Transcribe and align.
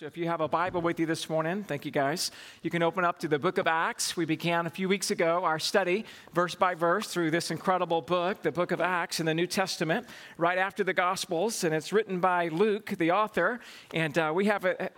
So 0.00 0.06
if 0.06 0.16
you 0.16 0.28
have 0.28 0.40
a 0.40 0.48
Bible 0.48 0.80
with 0.80 0.98
you 0.98 1.04
this 1.04 1.28
morning, 1.28 1.62
thank 1.62 1.84
you 1.84 1.90
guys. 1.90 2.30
You 2.62 2.70
can 2.70 2.82
open 2.82 3.04
up 3.04 3.18
to 3.18 3.28
the 3.28 3.38
book 3.38 3.58
of 3.58 3.66
Acts. 3.66 4.16
We 4.16 4.24
began 4.24 4.64
a 4.64 4.70
few 4.70 4.88
weeks 4.88 5.10
ago 5.10 5.44
our 5.44 5.58
study, 5.58 6.06
verse 6.32 6.54
by 6.54 6.74
verse, 6.74 7.08
through 7.08 7.32
this 7.32 7.50
incredible 7.50 8.00
book, 8.00 8.40
the 8.40 8.50
book 8.50 8.70
of 8.70 8.80
Acts 8.80 9.20
in 9.20 9.26
the 9.26 9.34
New 9.34 9.46
Testament, 9.46 10.06
right 10.38 10.56
after 10.56 10.82
the 10.82 10.94
Gospels. 10.94 11.64
And 11.64 11.74
it's 11.74 11.92
written 11.92 12.18
by 12.18 12.48
Luke, 12.48 12.94
the 12.96 13.10
author. 13.10 13.60
And 13.92 14.16
uh, 14.16 14.32
we 14.34 14.46
have 14.46 14.64
an 14.64 14.88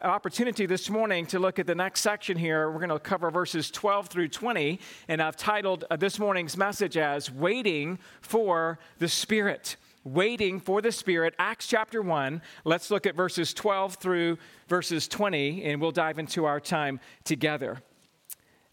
opportunity 0.00 0.64
this 0.64 0.88
morning 0.88 1.26
to 1.26 1.38
look 1.38 1.58
at 1.58 1.66
the 1.66 1.74
next 1.74 2.00
section 2.00 2.38
here. 2.38 2.70
We're 2.70 2.78
going 2.78 2.88
to 2.88 2.98
cover 2.98 3.30
verses 3.30 3.70
12 3.70 4.06
through 4.06 4.28
20. 4.28 4.80
And 5.08 5.20
I've 5.20 5.36
titled 5.36 5.84
uh, 5.90 5.96
this 5.96 6.18
morning's 6.18 6.56
message 6.56 6.96
as 6.96 7.30
Waiting 7.30 7.98
for 8.22 8.78
the 9.00 9.08
Spirit 9.08 9.76
waiting 10.06 10.60
for 10.60 10.80
the 10.80 10.92
Spirit. 10.92 11.34
Acts 11.38 11.66
chapter 11.66 12.00
1. 12.00 12.40
Let's 12.64 12.90
look 12.90 13.06
at 13.06 13.16
verses 13.16 13.52
12 13.52 13.96
through 13.96 14.38
verses 14.68 15.08
20, 15.08 15.64
and 15.64 15.80
we'll 15.80 15.90
dive 15.90 16.18
into 16.18 16.44
our 16.44 16.60
time 16.60 17.00
together. 17.24 17.82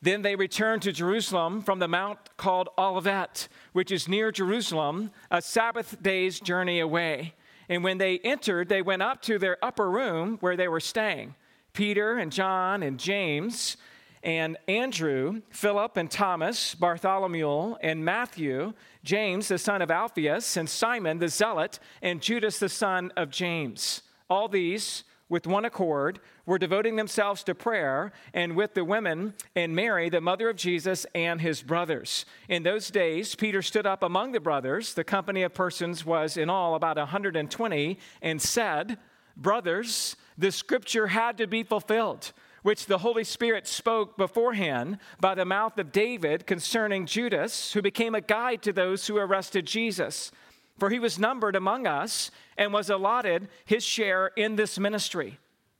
Then 0.02 0.22
they 0.22 0.36
returned 0.36 0.84
to 0.84 0.91
Jerusalem 0.91 1.62
from 1.62 1.80
the 1.80 1.88
mount 1.88 2.20
called 2.38 2.70
Olivet, 2.77 3.48
which 3.72 3.91
is 3.91 4.08
near 4.08 4.32
Jerusalem, 4.32 5.12
a 5.32 5.41
Sabbath 5.41 6.02
day's 6.04 6.40
journey 6.40 6.80
away. 6.80 7.34
And 7.70 7.84
when 7.84 7.98
they 7.98 8.20
entered, 8.20 8.70
they 8.70 8.82
went 8.82 9.02
up 9.02 9.22
to 9.24 9.40
their 9.40 9.58
upper 9.63 9.90
room 9.90 10.38
where 10.41 10.58
they 10.58 10.68
were 10.68 10.82
staying. 10.82 11.36
Peter 11.72 12.18
and 12.18 12.32
John 12.32 12.84
and 12.84 13.00
James 13.00 13.77
and 14.23 14.58
Andrew, 14.68 15.41
Philip 15.50 15.98
and 15.98 16.09
Thomas, 16.09 16.76
Bartholomew 16.76 17.76
and 17.82 18.04
Matthew, 18.04 18.73
James 19.04 19.49
the 19.49 19.58
son 19.58 19.82
of 19.82 19.91
Alphaeus, 19.91 20.55
and 20.55 20.70
Simon 20.70 21.20
the 21.20 21.27
zealot, 21.27 21.80
and 22.02 22.22
Judas 22.22 22.58
the 22.59 22.70
son 22.70 23.12
of 23.18 23.30
James. 23.30 24.02
All 24.30 24.48
these, 24.48 25.04
with 25.27 25.46
one 25.46 25.66
accord, 25.66 26.20
were 26.46 26.58
devoting 26.58 26.96
themselves 26.96 27.44
to 27.44 27.55
prayer, 27.55 28.13
and 28.34 28.55
with 28.55 28.73
the 28.76 28.86
women 28.86 29.34
and 29.55 29.76
Mary, 29.76 30.10
the 30.10 30.21
mother 30.21 30.49
of 30.49 30.55
Jesus, 30.55 31.05
and 31.13 31.41
his 31.41 31.62
brothers. 31.62 32.26
In 32.48 32.63
those 32.63 32.90
days, 32.90 33.35
Peter 33.35 33.62
stood 33.62 33.85
up 33.85 34.04
among 34.04 34.32
the 34.32 34.40
brothers. 34.40 34.94
The 34.94 35.04
company 35.04 35.44
of 35.44 35.54
persons 35.54 36.05
was 36.05 36.38
in 36.38 36.49
all 36.49 36.76
about 36.76 36.98
120, 36.98 37.99
and 38.21 38.41
said, 38.41 38.98
Brothers, 39.35 40.16
the 40.38 40.51
scripture 40.51 41.07
had 41.07 41.38
to 41.40 41.48
be 41.48 41.63
fulfilled 41.63 42.32
which 42.64 42.88
the 42.88 42.98
Holy 42.98 43.24
Spirit 43.24 43.68
spoke 43.68 44.18
beforehand 44.18 44.98
by 45.20 45.36
the 45.36 45.46
mouth 45.46 45.78
of 45.78 45.92
David 45.92 46.48
concerning 46.48 47.06
Judas, 47.06 47.74
who 47.74 47.82
became 47.82 48.16
a 48.16 48.22
guide 48.22 48.62
to 48.64 48.74
those 48.74 49.06
who 49.06 49.18
arrested 49.18 49.68
Jesus. 49.68 50.32
For 50.80 50.90
he 50.90 50.98
was 51.00 51.20
numbered 51.20 51.56
among 51.56 51.86
us 51.86 52.32
and 52.58 52.74
was 52.74 52.90
allotted 52.90 53.48
his 53.66 53.84
share 53.84 54.32
in 54.36 54.56
this 54.56 54.80
ministry. 54.80 55.38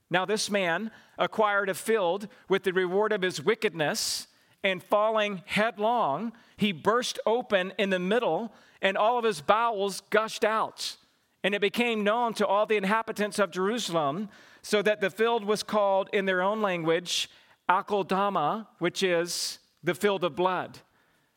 Now, 0.10 0.26
this 0.26 0.50
man 0.50 0.92
acquired 1.18 1.70
a 1.70 1.74
field 1.74 2.28
with 2.48 2.64
the 2.64 2.74
reward 2.74 3.12
of 3.12 3.24
his 3.24 3.44
wickedness, 3.44 4.28
and 4.64 4.82
falling 4.82 5.42
headlong, 5.46 6.32
he 6.56 6.72
burst 6.72 7.20
open 7.26 7.74
in 7.78 7.90
the 7.90 8.00
middle, 8.00 8.54
and 8.82 8.98
all 8.98 9.18
of 9.18 9.26
his 9.26 9.42
bowels 9.42 10.02
gushed 10.10 10.46
out. 10.46 10.96
And 11.44 11.54
it 11.54 11.62
became 11.62 12.04
known 12.04 12.34
to 12.36 12.48
all 12.48 12.66
the 12.66 12.78
inhabitants 12.78 13.38
of 13.38 13.52
Jerusalem 13.52 14.30
so 14.62 14.82
that 14.82 15.02
the 15.02 15.10
field 15.10 15.44
was 15.44 15.62
called 15.62 16.10
in 16.14 16.26
their 16.26 16.42
own 16.42 16.62
language 16.62 17.30
Akeldama, 17.70 18.68
which 18.80 19.04
is 19.04 19.60
the 19.84 19.94
field 19.94 20.24
of 20.24 20.36
blood. 20.36 20.80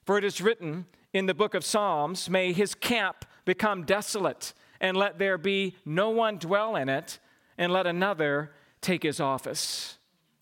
For 0.04 0.16
it 0.16 0.24
is 0.24 0.40
written 0.40 0.86
in 1.12 1.26
the 1.26 1.34
book 1.34 1.54
of 1.54 1.64
Psalms, 1.64 2.30
May 2.30 2.52
his 2.52 2.74
camp 2.74 3.24
become 3.44 3.84
desolate, 3.84 4.52
and 4.80 4.96
let 4.96 5.18
there 5.18 5.38
be 5.38 5.76
no 5.84 6.10
one 6.10 6.38
dwell 6.38 6.76
in 6.76 6.88
it, 6.88 7.18
and 7.58 7.72
let 7.72 7.86
another 7.86 8.52
take 8.80 9.02
his 9.02 9.18
office. 9.18 9.98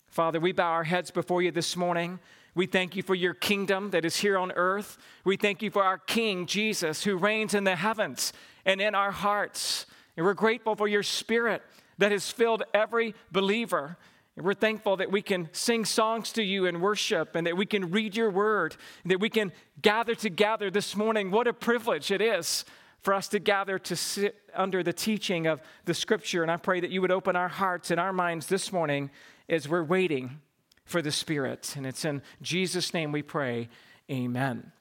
Father, 0.09 0.41
we 0.41 0.53
bow 0.53 0.71
our 0.71 0.85
heads 0.85 1.11
before 1.11 1.43
you 1.43 1.51
this 1.51 1.77
morning. 1.77 2.19
We 2.55 2.67
thank 2.67 2.95
you 2.95 3.03
for 3.03 3.15
your 3.15 3.35
kingdom 3.35 3.91
that 3.91 4.05
is 4.05 4.17
here 4.17 4.39
on 4.39 4.53
earth. 4.53 4.99
We 5.25 5.37
thank 5.37 5.63
you 5.63 5.71
for 5.71 5.83
our 5.83 5.99
King, 5.99 6.47
Jesus, 6.47 7.05
who 7.05 7.17
reigns 7.17 7.55
in 7.55 7.65
the 7.65 7.77
heavens 7.77 8.33
and 8.65 8.81
in 8.81 8.95
our 8.95 9.11
hearts. 9.11 9.87
And 10.17 10.25
we're 10.25 10.35
grateful 10.35 10.77
for 10.77 10.89
your 10.89 11.03
spirit 11.03 11.63
that 11.99 12.13
has 12.13 12.31
filled 12.31 12.63
every 12.73 13.15
believer. 13.31 13.97
And 14.37 14.45
we're 14.45 14.55
thankful 14.55 14.97
that 14.97 15.13
we 15.13 15.23
can 15.23 15.49
sing 15.53 15.85
songs 15.85 16.33
to 16.33 16.43
you 16.43 16.67
and 16.67 16.83
worship, 16.83 17.37
and 17.37 17.47
that 17.47 17.57
we 17.57 17.67
can 17.67 17.91
read 17.91 18.17
your 18.17 18.31
word, 18.31 18.77
and 19.03 19.11
that 19.13 19.21
we 19.21 19.29
can 19.29 19.53
gather 19.81 20.15
together 20.15 20.71
this 20.71 20.97
morning. 20.97 21.31
What 21.31 21.47
a 21.47 21.53
privilege 21.53 22.11
it 22.11 22.21
is 22.21 22.65
for 23.01 23.15
us 23.15 23.29
to 23.29 23.39
gather 23.39 23.79
to 23.79 23.95
sit 23.95 24.37
under 24.55 24.83
the 24.83 24.93
teaching 24.93 25.47
of 25.47 25.61
the 25.85 25.95
scripture. 25.95 26.43
And 26.43 26.51
I 26.51 26.57
pray 26.57 26.81
that 26.81 26.91
you 26.91 27.01
would 27.03 27.13
open 27.13 27.37
our 27.37 27.49
hearts 27.49 27.91
and 27.91 28.01
our 28.01 28.13
minds 28.13 28.47
this 28.47 28.73
morning 28.73 29.11
as 29.49 29.69
we're 29.69 29.85
waiting 29.85 30.41
for 30.85 31.03
the 31.03 31.13
Spirit. 31.13 31.75
And 31.77 31.87
it's 31.87 32.05
in 32.05 32.23
Jesus' 32.43 32.95
name 32.95 33.13
we 33.13 33.23
pray. 33.23 33.69
Amen. 34.11 34.74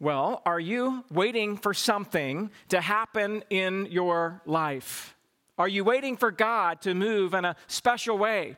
Well, 0.00 0.42
are 0.44 0.60
you 0.60 1.04
waiting 1.10 1.56
for 1.56 1.72
something 1.72 2.50
to 2.68 2.80
happen 2.80 3.44
in 3.48 3.86
your 3.86 4.42
life? 4.44 5.14
Are 5.56 5.68
you 5.68 5.84
waiting 5.84 6.16
for 6.16 6.30
God 6.30 6.82
to 6.82 6.94
move 6.94 7.32
in 7.32 7.44
a 7.44 7.56
special 7.68 8.18
way 8.18 8.56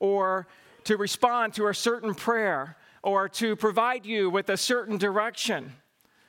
or 0.00 0.46
to 0.84 0.96
respond 0.96 1.54
to 1.54 1.68
a 1.68 1.74
certain 1.74 2.14
prayer 2.14 2.76
or 3.02 3.28
to 3.28 3.54
provide 3.54 4.06
you 4.06 4.30
with 4.30 4.48
a 4.48 4.56
certain 4.56 4.96
direction? 4.96 5.74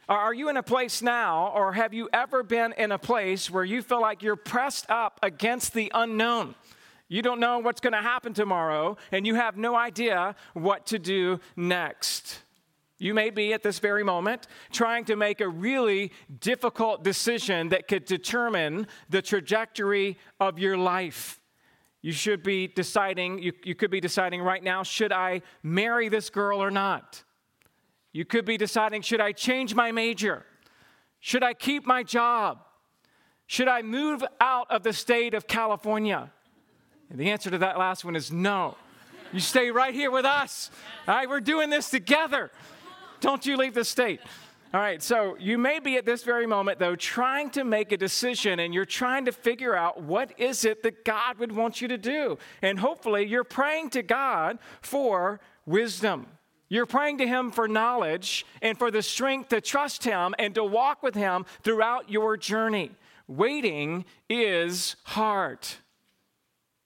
Are 0.09 0.33
you 0.33 0.49
in 0.49 0.57
a 0.57 0.63
place 0.63 1.01
now, 1.01 1.51
or 1.55 1.71
have 1.73 1.93
you 1.93 2.09
ever 2.11 2.41
been 2.41 2.73
in 2.73 2.91
a 2.91 2.97
place 2.97 3.49
where 3.49 3.63
you 3.63 3.83
feel 3.83 4.01
like 4.01 4.23
you're 4.23 4.35
pressed 4.35 4.89
up 4.89 5.19
against 5.21 5.73
the 5.73 5.91
unknown? 5.93 6.55
You 7.07 7.21
don't 7.21 7.39
know 7.39 7.59
what's 7.59 7.79
going 7.79 7.93
to 7.93 8.01
happen 8.01 8.33
tomorrow, 8.33 8.97
and 9.11 9.25
you 9.25 9.35
have 9.35 9.55
no 9.55 9.75
idea 9.75 10.35
what 10.53 10.87
to 10.87 10.99
do 10.99 11.39
next. 11.55 12.39
You 12.99 13.13
may 13.13 13.29
be 13.29 13.53
at 13.53 13.63
this 13.63 13.79
very 13.79 14.03
moment 14.03 14.47
trying 14.71 15.05
to 15.05 15.15
make 15.15 15.39
a 15.39 15.47
really 15.47 16.11
difficult 16.41 17.03
decision 17.03 17.69
that 17.69 17.87
could 17.87 18.03
determine 18.03 18.87
the 19.09 19.21
trajectory 19.21 20.17
of 20.39 20.59
your 20.59 20.77
life. 20.77 21.39
You 22.01 22.11
should 22.11 22.43
be 22.43 22.67
deciding, 22.67 23.39
you, 23.39 23.53
you 23.63 23.73
could 23.73 23.89
be 23.89 24.01
deciding 24.01 24.41
right 24.41 24.63
now, 24.63 24.83
should 24.83 25.13
I 25.13 25.41
marry 25.63 26.09
this 26.09 26.29
girl 26.29 26.61
or 26.61 26.69
not? 26.69 27.23
You 28.11 28.25
could 28.25 28.45
be 28.45 28.57
deciding, 28.57 29.01
should 29.01 29.21
I 29.21 29.31
change 29.31 29.75
my 29.75 29.91
major? 29.91 30.45
Should 31.21 31.43
I 31.43 31.53
keep 31.53 31.85
my 31.85 32.03
job? 32.03 32.59
Should 33.47 33.67
I 33.67 33.81
move 33.81 34.23
out 34.39 34.69
of 34.69 34.83
the 34.83 34.93
state 34.93 35.33
of 35.33 35.47
California? 35.47 36.31
And 37.09 37.19
the 37.19 37.31
answer 37.31 37.49
to 37.49 37.57
that 37.59 37.77
last 37.77 38.03
one 38.05 38.15
is 38.15 38.31
no. 38.31 38.75
You 39.31 39.39
stay 39.39 39.71
right 39.71 39.93
here 39.93 40.11
with 40.11 40.25
us. 40.25 40.69
All 41.07 41.15
right, 41.15 41.29
we're 41.29 41.39
doing 41.39 41.69
this 41.69 41.89
together. 41.89 42.51
Don't 43.21 43.45
you 43.45 43.57
leave 43.57 43.73
the 43.73 43.83
state. 43.83 44.21
All 44.71 44.79
right, 44.79 45.01
so 45.01 45.35
you 45.39 45.57
may 45.57 45.79
be 45.79 45.97
at 45.97 46.05
this 46.05 46.23
very 46.23 46.45
moment, 46.45 46.77
though, 46.77 46.95
trying 46.95 47.49
to 47.51 47.63
make 47.63 47.91
a 47.91 47.97
decision 47.97 48.59
and 48.59 48.71
you're 48.71 48.85
trying 48.85 49.25
to 49.25 49.31
figure 49.31 49.75
out 49.75 50.03
what 50.03 50.39
is 50.39 50.63
it 50.63 50.83
that 50.83 51.03
God 51.03 51.39
would 51.39 51.51
want 51.51 51.81
you 51.81 51.87
to 51.87 51.97
do. 51.97 52.37
And 52.61 52.79
hopefully, 52.79 53.25
you're 53.25 53.43
praying 53.43 53.89
to 53.91 54.03
God 54.03 54.59
for 54.81 55.39
wisdom. 55.65 56.27
You're 56.67 56.85
praying 56.85 57.17
to 57.17 57.27
Him 57.27 57.49
for 57.49 57.67
knowledge 57.67 58.45
and 58.61 58.77
for 58.77 58.91
the 58.91 59.01
strength 59.01 59.49
to 59.49 59.59
trust 59.59 60.03
Him 60.03 60.35
and 60.37 60.53
to 60.53 60.63
walk 60.63 61.01
with 61.01 61.15
Him 61.15 61.45
throughout 61.63 62.11
your 62.11 62.37
journey. 62.37 62.91
Waiting 63.27 64.05
is 64.29 64.97
hard 65.03 65.67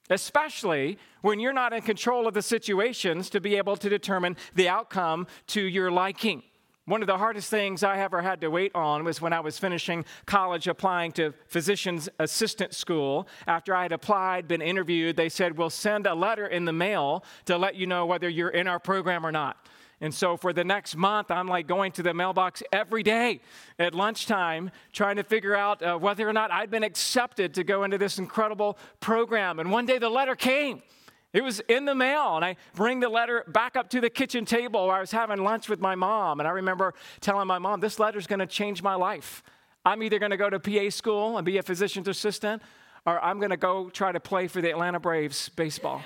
especially 0.09 0.97
when 1.21 1.39
you're 1.39 1.53
not 1.53 1.73
in 1.73 1.81
control 1.81 2.27
of 2.27 2.33
the 2.33 2.41
situations 2.41 3.29
to 3.29 3.39
be 3.39 3.55
able 3.55 3.77
to 3.77 3.89
determine 3.89 4.35
the 4.55 4.69
outcome 4.69 5.27
to 5.47 5.61
your 5.61 5.91
liking. 5.91 6.43
One 6.85 7.01
of 7.01 7.07
the 7.07 7.17
hardest 7.17 7.49
things 7.49 7.81
I 7.81 7.99
ever 7.99 8.21
had 8.21 8.41
to 8.41 8.49
wait 8.49 8.73
on 8.75 9.05
was 9.05 9.21
when 9.21 9.31
I 9.31 9.39
was 9.39 9.57
finishing 9.57 10.03
college 10.25 10.67
applying 10.67 11.13
to 11.13 11.33
physician's 11.47 12.09
assistant 12.19 12.73
school. 12.73 13.29
After 13.47 13.73
I 13.73 13.83
had 13.83 13.93
applied, 13.93 14.49
been 14.49 14.61
interviewed, 14.61 15.15
they 15.15 15.29
said, 15.29 15.57
We'll 15.57 15.69
send 15.69 16.07
a 16.07 16.13
letter 16.13 16.45
in 16.45 16.65
the 16.65 16.73
mail 16.73 17.23
to 17.45 17.57
let 17.57 17.75
you 17.75 17.87
know 17.87 18.05
whether 18.05 18.27
you're 18.27 18.49
in 18.49 18.67
our 18.67 18.79
program 18.79 19.25
or 19.25 19.31
not. 19.31 19.65
And 20.03 20.13
so 20.13 20.35
for 20.35 20.51
the 20.51 20.65
next 20.65 20.97
month, 20.97 21.31
I'm 21.31 21.47
like 21.47 21.65
going 21.65 21.93
to 21.93 22.03
the 22.03 22.13
mailbox 22.13 22.61
every 22.73 23.03
day 23.03 23.39
at 23.79 23.95
lunchtime, 23.95 24.69
trying 24.91 25.15
to 25.15 25.23
figure 25.23 25.55
out 25.55 25.81
uh, 25.81 25.97
whether 25.97 26.27
or 26.27 26.33
not 26.33 26.51
I'd 26.51 26.69
been 26.69 26.83
accepted 26.83 27.53
to 27.53 27.63
go 27.63 27.85
into 27.85 27.97
this 27.97 28.19
incredible 28.19 28.77
program. 28.99 29.61
And 29.61 29.71
one 29.71 29.85
day 29.85 29.99
the 29.99 30.09
letter 30.09 30.35
came. 30.35 30.83
It 31.31 31.41
was 31.41 31.61
in 31.69 31.85
the 31.85 31.95
mail, 31.95 32.35
and 32.35 32.43
I 32.43 32.57
bring 32.75 32.99
the 32.99 33.07
letter 33.07 33.45
back 33.47 33.77
up 33.77 33.89
to 33.91 34.01
the 34.01 34.09
kitchen 34.09 34.43
table 34.43 34.87
where 34.87 34.97
I 34.97 34.99
was 34.99 35.11
having 35.11 35.41
lunch 35.41 35.69
with 35.69 35.79
my 35.79 35.95
mom. 35.95 36.41
And 36.41 36.49
I 36.49 36.51
remember 36.51 36.93
telling 37.21 37.47
my 37.47 37.57
mom, 37.57 37.79
This 37.79 37.97
letter's 37.97 38.27
gonna 38.27 38.45
change 38.45 38.83
my 38.83 38.95
life. 38.95 39.41
I'm 39.85 40.03
either 40.03 40.19
gonna 40.19 40.35
go 40.35 40.49
to 40.49 40.59
PA 40.59 40.89
school 40.89 41.37
and 41.37 41.45
be 41.45 41.59
a 41.59 41.63
physician's 41.63 42.09
assistant, 42.09 42.61
or 43.05 43.23
I'm 43.23 43.39
gonna 43.39 43.55
go 43.55 43.89
try 43.89 44.11
to 44.11 44.19
play 44.19 44.49
for 44.49 44.59
the 44.59 44.69
Atlanta 44.69 44.99
Braves 44.99 45.47
baseball. 45.47 46.01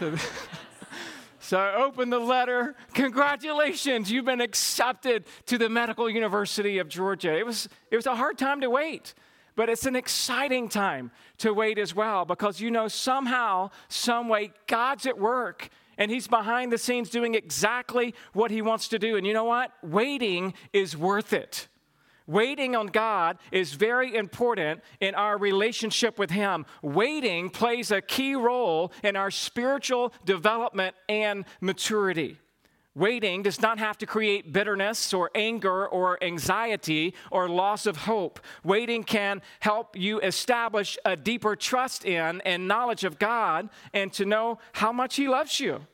So 1.44 1.58
I 1.58 1.74
opened 1.74 2.10
the 2.10 2.18
letter. 2.18 2.74
Congratulations, 2.94 4.10
you've 4.10 4.24
been 4.24 4.40
accepted 4.40 5.26
to 5.44 5.58
the 5.58 5.68
Medical 5.68 6.08
University 6.08 6.78
of 6.78 6.88
Georgia. 6.88 7.36
It 7.36 7.44
was, 7.44 7.68
it 7.90 7.96
was 7.96 8.06
a 8.06 8.16
hard 8.16 8.38
time 8.38 8.62
to 8.62 8.70
wait. 8.70 9.12
But 9.54 9.68
it's 9.68 9.84
an 9.84 9.94
exciting 9.94 10.70
time 10.70 11.10
to 11.38 11.52
wait 11.52 11.78
as 11.78 11.94
well 11.94 12.24
because 12.24 12.60
you 12.60 12.70
know 12.70 12.88
somehow, 12.88 13.70
some 13.88 14.28
way, 14.28 14.52
God's 14.66 15.04
at 15.04 15.18
work 15.18 15.68
and 15.98 16.10
He's 16.10 16.26
behind 16.26 16.72
the 16.72 16.78
scenes 16.78 17.10
doing 17.10 17.34
exactly 17.34 18.14
what 18.32 18.50
He 18.50 18.62
wants 18.62 18.88
to 18.88 18.98
do. 18.98 19.16
And 19.16 19.26
you 19.26 19.34
know 19.34 19.44
what? 19.44 19.70
Waiting 19.82 20.54
is 20.72 20.96
worth 20.96 21.34
it. 21.34 21.68
Waiting 22.26 22.74
on 22.74 22.86
God 22.86 23.36
is 23.52 23.74
very 23.74 24.14
important 24.14 24.80
in 25.00 25.14
our 25.14 25.36
relationship 25.36 26.18
with 26.18 26.30
Him. 26.30 26.64
Waiting 26.80 27.50
plays 27.50 27.90
a 27.90 28.00
key 28.00 28.34
role 28.34 28.92
in 29.02 29.14
our 29.14 29.30
spiritual 29.30 30.12
development 30.24 30.96
and 31.08 31.44
maturity. 31.60 32.38
Waiting 32.96 33.42
does 33.42 33.60
not 33.60 33.78
have 33.78 33.98
to 33.98 34.06
create 34.06 34.52
bitterness 34.52 35.12
or 35.12 35.30
anger 35.34 35.86
or 35.88 36.22
anxiety 36.22 37.12
or 37.30 37.48
loss 37.48 37.86
of 37.86 37.96
hope. 37.96 38.38
Waiting 38.62 39.02
can 39.02 39.42
help 39.60 39.98
you 39.98 40.20
establish 40.20 40.96
a 41.04 41.16
deeper 41.16 41.56
trust 41.56 42.04
in 42.04 42.40
and 42.42 42.68
knowledge 42.68 43.02
of 43.02 43.18
God 43.18 43.68
and 43.92 44.12
to 44.12 44.24
know 44.24 44.58
how 44.74 44.92
much 44.92 45.16
He 45.16 45.28
loves 45.28 45.58
you. 45.58 45.84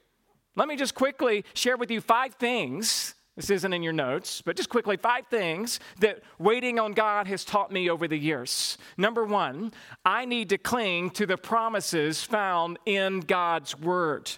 Let 0.57 0.69
me 0.69 0.77
just 0.77 0.95
quickly 0.95 1.45
share 1.55 1.79
with 1.79 1.91
you 1.91 2.03
five 2.03 2.35
things. 2.35 3.15
This 3.37 3.51
isn't 3.51 3.73
in 3.73 3.83
your 3.83 3.93
notes, 3.93 4.43
but 4.43 4.57
just 4.57 4.69
quickly, 4.69 4.97
five 4.97 5.27
things 5.29 5.81
that 6.01 6.21
waiting 6.39 6.79
on 6.79 6.93
God 6.93 7.27
has 7.27 7.45
taught 7.45 7.73
me 7.73 7.89
over 7.89 8.09
the 8.09 8.19
years. 8.19 8.77
Number 8.97 9.25
one, 9.25 9.73
I 10.05 10.25
need 10.25 10.49
to 10.51 10.59
cling 10.59 11.11
to 11.11 11.27
the 11.27 11.37
promises 11.37 12.23
found 12.23 12.79
in 12.87 13.21
God's 13.21 13.79
Word. 13.79 14.31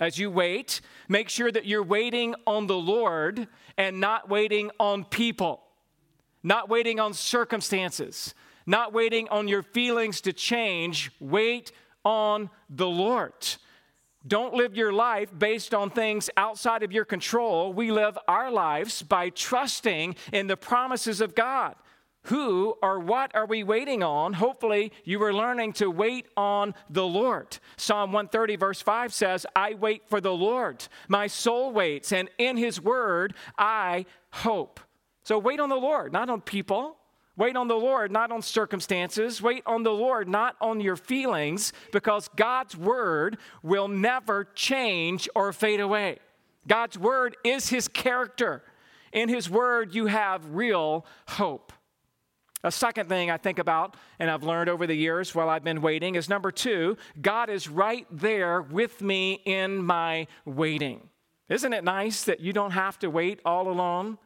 As 0.00 0.18
you 0.18 0.30
wait, 0.30 0.80
make 1.08 1.28
sure 1.28 1.52
that 1.52 1.66
you're 1.66 1.82
waiting 1.82 2.34
on 2.46 2.66
the 2.66 2.76
Lord 2.76 3.46
and 3.76 4.00
not 4.00 4.30
waiting 4.30 4.70
on 4.80 5.04
people, 5.04 5.60
not 6.42 6.70
waiting 6.70 6.98
on 6.98 7.12
circumstances, 7.12 8.34
not 8.64 8.94
waiting 8.94 9.28
on 9.28 9.46
your 9.46 9.62
feelings 9.62 10.22
to 10.22 10.32
change. 10.32 11.12
Wait 11.20 11.72
on 12.02 12.48
the 12.70 12.88
Lord. 12.88 13.34
Don't 14.26 14.54
live 14.54 14.76
your 14.76 14.92
life 14.92 15.30
based 15.36 15.72
on 15.72 15.90
things 15.90 16.28
outside 16.36 16.82
of 16.82 16.92
your 16.92 17.04
control. 17.04 17.72
We 17.72 17.90
live 17.90 18.18
our 18.28 18.50
lives 18.50 19.02
by 19.02 19.30
trusting 19.30 20.16
in 20.32 20.46
the 20.46 20.56
promises 20.56 21.20
of 21.20 21.34
God. 21.34 21.74
Who 22.24 22.74
or 22.82 23.00
what 23.00 23.34
are 23.34 23.46
we 23.46 23.62
waiting 23.62 24.02
on? 24.02 24.34
Hopefully, 24.34 24.92
you 25.04 25.22
are 25.22 25.32
learning 25.32 25.72
to 25.74 25.90
wait 25.90 26.26
on 26.36 26.74
the 26.90 27.06
Lord. 27.06 27.58
Psalm 27.78 28.12
130, 28.12 28.56
verse 28.56 28.82
5 28.82 29.14
says, 29.14 29.46
I 29.56 29.72
wait 29.72 30.02
for 30.06 30.20
the 30.20 30.34
Lord. 30.34 30.86
My 31.08 31.26
soul 31.26 31.72
waits, 31.72 32.12
and 32.12 32.28
in 32.36 32.58
his 32.58 32.78
word 32.78 33.32
I 33.56 34.04
hope. 34.32 34.80
So 35.24 35.38
wait 35.38 35.60
on 35.60 35.70
the 35.70 35.76
Lord, 35.76 36.12
not 36.12 36.28
on 36.28 36.42
people. 36.42 36.98
Wait 37.36 37.56
on 37.56 37.68
the 37.68 37.74
Lord, 37.74 38.10
not 38.10 38.30
on 38.32 38.42
circumstances. 38.42 39.40
Wait 39.40 39.62
on 39.64 39.82
the 39.82 39.92
Lord, 39.92 40.28
not 40.28 40.56
on 40.60 40.80
your 40.80 40.96
feelings, 40.96 41.72
because 41.92 42.28
God's 42.36 42.76
word 42.76 43.38
will 43.62 43.88
never 43.88 44.44
change 44.54 45.28
or 45.34 45.52
fade 45.52 45.80
away. 45.80 46.18
God's 46.66 46.98
word 46.98 47.36
is 47.44 47.68
his 47.68 47.88
character. 47.88 48.62
In 49.12 49.28
his 49.28 49.48
word, 49.48 49.94
you 49.94 50.06
have 50.06 50.54
real 50.54 51.06
hope. 51.28 51.72
A 52.62 52.70
second 52.70 53.08
thing 53.08 53.30
I 53.30 53.38
think 53.38 53.58
about, 53.58 53.96
and 54.18 54.30
I've 54.30 54.42
learned 54.42 54.68
over 54.68 54.86
the 54.86 54.94
years 54.94 55.34
while 55.34 55.48
I've 55.48 55.64
been 55.64 55.80
waiting, 55.80 56.16
is 56.16 56.28
number 56.28 56.52
two, 56.52 56.98
God 57.20 57.48
is 57.48 57.68
right 57.68 58.06
there 58.10 58.60
with 58.60 59.00
me 59.00 59.40
in 59.46 59.78
my 59.78 60.26
waiting. 60.44 61.08
Isn't 61.48 61.72
it 61.72 61.84
nice 61.84 62.24
that 62.24 62.40
you 62.40 62.52
don't 62.52 62.72
have 62.72 62.98
to 62.98 63.08
wait 63.08 63.40
all 63.46 63.70
alone? 63.70 64.18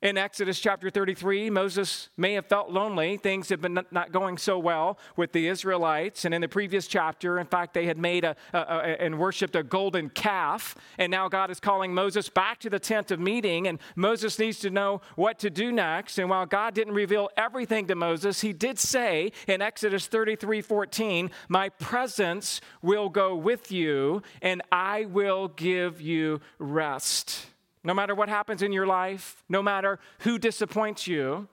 In 0.00 0.16
Exodus 0.16 0.60
chapter 0.60 0.90
33, 0.90 1.50
Moses 1.50 2.08
may 2.16 2.34
have 2.34 2.46
felt 2.46 2.70
lonely. 2.70 3.16
Things 3.16 3.48
had 3.48 3.60
been 3.60 3.80
not 3.90 4.12
going 4.12 4.38
so 4.38 4.56
well 4.56 4.96
with 5.16 5.32
the 5.32 5.48
Israelites. 5.48 6.24
And 6.24 6.32
in 6.32 6.40
the 6.40 6.48
previous 6.48 6.86
chapter, 6.86 7.40
in 7.40 7.48
fact, 7.48 7.74
they 7.74 7.86
had 7.86 7.98
made 7.98 8.22
a, 8.22 8.36
a, 8.52 8.58
a, 8.58 9.02
and 9.02 9.18
worshiped 9.18 9.56
a 9.56 9.64
golden 9.64 10.08
calf. 10.10 10.76
And 10.98 11.10
now 11.10 11.28
God 11.28 11.50
is 11.50 11.58
calling 11.58 11.92
Moses 11.92 12.28
back 12.28 12.60
to 12.60 12.70
the 12.70 12.78
tent 12.78 13.10
of 13.10 13.18
meeting. 13.18 13.66
And 13.66 13.80
Moses 13.96 14.38
needs 14.38 14.60
to 14.60 14.70
know 14.70 15.00
what 15.16 15.40
to 15.40 15.50
do 15.50 15.72
next. 15.72 16.20
And 16.20 16.30
while 16.30 16.46
God 16.46 16.74
didn't 16.74 16.94
reveal 16.94 17.28
everything 17.36 17.88
to 17.88 17.96
Moses, 17.96 18.40
he 18.40 18.52
did 18.52 18.78
say 18.78 19.32
in 19.48 19.60
Exodus 19.60 20.06
33 20.06 20.60
14, 20.60 21.28
My 21.48 21.70
presence 21.70 22.60
will 22.82 23.08
go 23.08 23.34
with 23.34 23.72
you, 23.72 24.22
and 24.42 24.62
I 24.70 25.06
will 25.06 25.48
give 25.48 26.00
you 26.00 26.40
rest. 26.60 27.46
No 27.84 27.94
matter 27.94 28.14
what 28.14 28.28
happens 28.28 28.62
in 28.62 28.72
your 28.72 28.86
life, 28.86 29.44
no 29.48 29.62
matter 29.62 29.98
who 30.20 30.38
disappoints 30.38 31.06
you, 31.06 31.48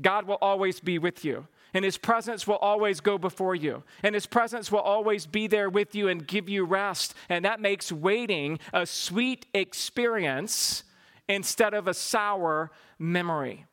God 0.00 0.26
will 0.26 0.38
always 0.40 0.80
be 0.80 0.98
with 0.98 1.24
you. 1.24 1.46
And 1.72 1.84
his 1.84 1.98
presence 1.98 2.46
will 2.46 2.56
always 2.56 3.00
go 3.00 3.18
before 3.18 3.54
you. 3.54 3.82
And 4.02 4.14
his 4.14 4.26
presence 4.26 4.70
will 4.70 4.80
always 4.80 5.26
be 5.26 5.48
there 5.48 5.68
with 5.68 5.94
you 5.94 6.08
and 6.08 6.26
give 6.26 6.48
you 6.48 6.64
rest. 6.64 7.14
And 7.28 7.44
that 7.44 7.60
makes 7.60 7.90
waiting 7.90 8.60
a 8.72 8.86
sweet 8.86 9.46
experience 9.52 10.84
instead 11.28 11.74
of 11.74 11.88
a 11.88 11.94
sour 11.94 12.70
memory. 12.98 13.66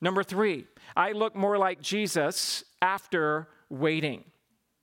Number 0.00 0.22
three, 0.22 0.66
I 0.94 1.12
look 1.12 1.34
more 1.34 1.56
like 1.56 1.80
Jesus 1.80 2.64
after 2.82 3.48
waiting. 3.70 4.24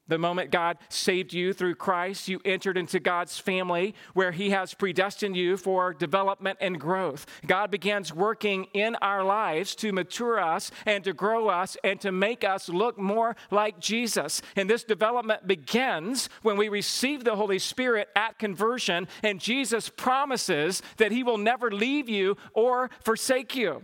The 0.09 0.17
moment 0.17 0.49
God 0.49 0.79
saved 0.89 1.33
you 1.33 1.53
through 1.53 1.75
Christ, 1.75 2.27
you 2.27 2.41
entered 2.43 2.77
into 2.77 2.99
God's 2.99 3.37
family 3.37 3.93
where 4.15 4.31
He 4.31 4.49
has 4.49 4.73
predestined 4.73 5.37
you 5.37 5.55
for 5.55 5.93
development 5.93 6.57
and 6.59 6.79
growth. 6.79 7.27
God 7.45 7.69
begins 7.69 8.11
working 8.11 8.65
in 8.73 8.95
our 8.95 9.23
lives 9.23 9.75
to 9.75 9.93
mature 9.93 10.39
us 10.39 10.71
and 10.87 11.03
to 11.03 11.13
grow 11.13 11.47
us 11.47 11.77
and 11.83 12.01
to 12.01 12.11
make 12.11 12.43
us 12.43 12.69
look 12.69 12.97
more 12.97 13.35
like 13.51 13.79
Jesus. 13.79 14.41
And 14.55 14.67
this 14.67 14.83
development 14.83 15.47
begins 15.47 16.27
when 16.41 16.57
we 16.57 16.69
receive 16.69 17.23
the 17.23 17.35
Holy 17.35 17.59
Spirit 17.59 18.09
at 18.15 18.39
conversion, 18.39 19.07
and 19.21 19.39
Jesus 19.39 19.89
promises 19.89 20.81
that 20.97 21.11
He 21.11 21.21
will 21.21 21.37
never 21.37 21.69
leave 21.69 22.09
you 22.09 22.35
or 22.53 22.89
forsake 23.01 23.55
you. 23.55 23.83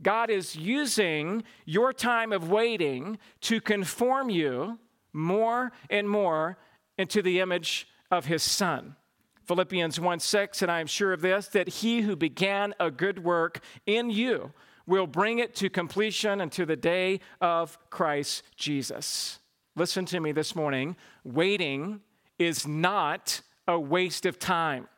God 0.00 0.30
is 0.30 0.54
using 0.54 1.42
your 1.66 1.92
time 1.92 2.32
of 2.32 2.48
waiting 2.48 3.18
to 3.42 3.60
conform 3.60 4.30
you 4.30 4.78
more 5.12 5.72
and 5.88 6.08
more 6.08 6.58
into 6.98 7.22
the 7.22 7.40
image 7.40 7.88
of 8.10 8.26
his 8.26 8.42
son. 8.42 8.96
Philippians 9.44 9.98
1 9.98 10.20
6, 10.20 10.62
and 10.62 10.70
I 10.70 10.80
am 10.80 10.86
sure 10.86 11.12
of 11.12 11.22
this, 11.22 11.48
that 11.48 11.68
he 11.68 12.02
who 12.02 12.14
began 12.14 12.74
a 12.78 12.90
good 12.90 13.24
work 13.24 13.60
in 13.86 14.10
you 14.10 14.52
will 14.86 15.06
bring 15.06 15.38
it 15.38 15.54
to 15.56 15.70
completion 15.70 16.40
until 16.40 16.66
the 16.66 16.76
day 16.76 17.20
of 17.40 17.78
Christ 17.90 18.42
Jesus. 18.56 19.38
Listen 19.76 20.04
to 20.06 20.20
me 20.20 20.32
this 20.32 20.54
morning. 20.54 20.96
Waiting 21.24 22.00
is 22.38 22.66
not 22.66 23.40
a 23.66 23.78
waste 23.78 24.26
of 24.26 24.38
time. 24.38 24.88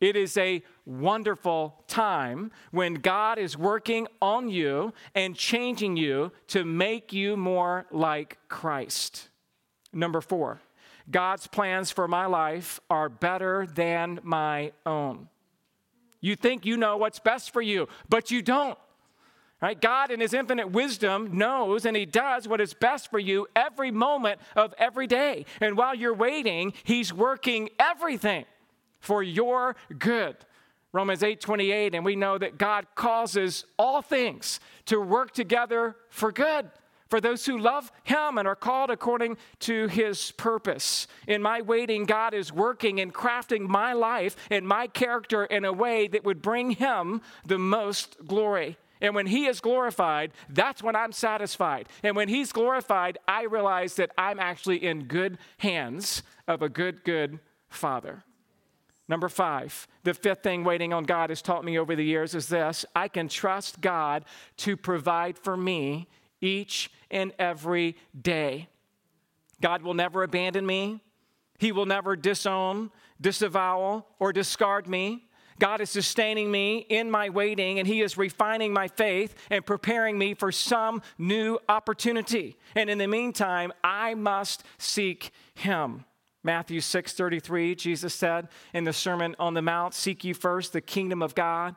It 0.00 0.16
is 0.16 0.36
a 0.36 0.62
wonderful 0.84 1.84
time 1.86 2.50
when 2.70 2.94
God 2.94 3.38
is 3.38 3.56
working 3.56 4.06
on 4.20 4.48
you 4.48 4.92
and 5.14 5.34
changing 5.34 5.96
you 5.96 6.32
to 6.48 6.64
make 6.64 7.12
you 7.12 7.36
more 7.36 7.86
like 7.90 8.38
Christ. 8.48 9.30
Number 9.94 10.20
four, 10.20 10.60
God's 11.10 11.46
plans 11.46 11.90
for 11.90 12.08
my 12.08 12.26
life 12.26 12.80
are 12.90 13.08
better 13.08 13.66
than 13.66 14.20
my 14.22 14.72
own. 14.84 15.28
You 16.20 16.36
think 16.36 16.64
you 16.64 16.76
know 16.76 16.96
what's 16.96 17.18
best 17.18 17.52
for 17.52 17.60
you, 17.60 17.88
but 18.08 18.30
you 18.30 18.42
don't. 18.42 18.78
Right? 19.60 19.80
God, 19.80 20.10
in 20.10 20.20
His 20.20 20.34
infinite 20.34 20.70
wisdom, 20.70 21.38
knows 21.38 21.86
and 21.86 21.96
He 21.96 22.06
does 22.06 22.48
what 22.48 22.60
is 22.60 22.74
best 22.74 23.10
for 23.10 23.18
you 23.18 23.46
every 23.54 23.90
moment 23.90 24.40
of 24.56 24.74
every 24.78 25.06
day. 25.06 25.46
And 25.60 25.76
while 25.76 25.94
you're 25.94 26.14
waiting, 26.14 26.72
He's 26.82 27.12
working 27.12 27.70
everything 27.78 28.44
for 29.00 29.22
your 29.22 29.76
good. 29.98 30.36
Romans 30.92 31.22
8 31.22 31.40
28, 31.40 31.94
and 31.94 32.04
we 32.04 32.16
know 32.16 32.38
that 32.38 32.58
God 32.58 32.86
causes 32.94 33.64
all 33.78 34.00
things 34.00 34.60
to 34.86 35.00
work 35.00 35.32
together 35.32 35.96
for 36.08 36.30
good 36.30 36.70
for 37.08 37.20
those 37.20 37.46
who 37.46 37.58
love 37.58 37.92
Him 38.04 38.38
and 38.38 38.48
are 38.48 38.56
called 38.56 38.90
according 38.90 39.36
to 39.60 39.88
His 39.88 40.30
purpose. 40.32 41.06
In 41.26 41.42
my 41.42 41.60
waiting, 41.60 42.04
God 42.04 42.34
is 42.34 42.52
working 42.52 43.00
and 43.00 43.12
crafting 43.12 43.68
my 43.68 43.92
life 43.92 44.36
and 44.50 44.66
my 44.66 44.86
character 44.86 45.44
in 45.44 45.64
a 45.64 45.72
way 45.72 46.08
that 46.08 46.24
would 46.24 46.42
bring 46.42 46.72
Him 46.72 47.20
the 47.46 47.58
most 47.58 48.16
glory. 48.26 48.76
And 49.00 49.14
when 49.14 49.26
He 49.26 49.46
is 49.46 49.60
glorified, 49.60 50.32
that's 50.48 50.82
when 50.82 50.96
I'm 50.96 51.12
satisfied. 51.12 51.88
And 52.02 52.16
when 52.16 52.28
He's 52.28 52.52
glorified, 52.52 53.18
I 53.28 53.42
realize 53.44 53.94
that 53.96 54.10
I'm 54.16 54.40
actually 54.40 54.84
in 54.84 55.04
good 55.04 55.38
hands 55.58 56.22
of 56.48 56.62
a 56.62 56.68
good, 56.68 57.04
good 57.04 57.38
Father. 57.68 58.24
Number 59.06 59.28
five, 59.28 59.86
the 60.02 60.14
fifth 60.14 60.42
thing 60.42 60.64
waiting 60.64 60.94
on 60.94 61.04
God 61.04 61.28
has 61.28 61.42
taught 61.42 61.64
me 61.64 61.78
over 61.78 61.94
the 61.94 62.04
years 62.04 62.34
is 62.34 62.48
this 62.48 62.86
I 62.96 63.08
can 63.08 63.28
trust 63.28 63.80
God 63.80 64.24
to 64.58 64.76
provide 64.76 65.38
for 65.38 65.56
me 65.56 66.08
each 66.44 66.90
and 67.10 67.32
every 67.38 67.96
day. 68.20 68.68
God 69.60 69.82
will 69.82 69.94
never 69.94 70.22
abandon 70.22 70.66
me, 70.66 71.00
He 71.58 71.72
will 71.72 71.86
never 71.86 72.16
disown, 72.16 72.90
disavow, 73.20 74.04
or 74.18 74.32
discard 74.32 74.88
me. 74.88 75.26
God 75.60 75.80
is 75.80 75.88
sustaining 75.88 76.50
me 76.50 76.78
in 76.78 77.10
my 77.10 77.28
waiting, 77.28 77.78
and 77.78 77.86
He 77.86 78.02
is 78.02 78.18
refining 78.18 78.72
my 78.72 78.88
faith 78.88 79.34
and 79.50 79.64
preparing 79.64 80.18
me 80.18 80.34
for 80.34 80.50
some 80.50 81.00
new 81.16 81.58
opportunity. 81.68 82.56
And 82.74 82.90
in 82.90 82.98
the 82.98 83.06
meantime, 83.06 83.72
I 83.82 84.14
must 84.14 84.64
seek 84.78 85.30
Him. 85.54 86.04
Matthew 86.42 86.80
6:33 86.80 87.74
Jesus 87.74 88.14
said 88.14 88.48
in 88.74 88.84
the 88.84 88.92
Sermon 88.92 89.34
on 89.38 89.54
the 89.54 89.62
Mount, 89.62 89.94
"Seek 89.94 90.24
ye 90.24 90.32
first 90.32 90.72
the 90.72 90.80
kingdom 90.80 91.22
of 91.22 91.34
God 91.34 91.76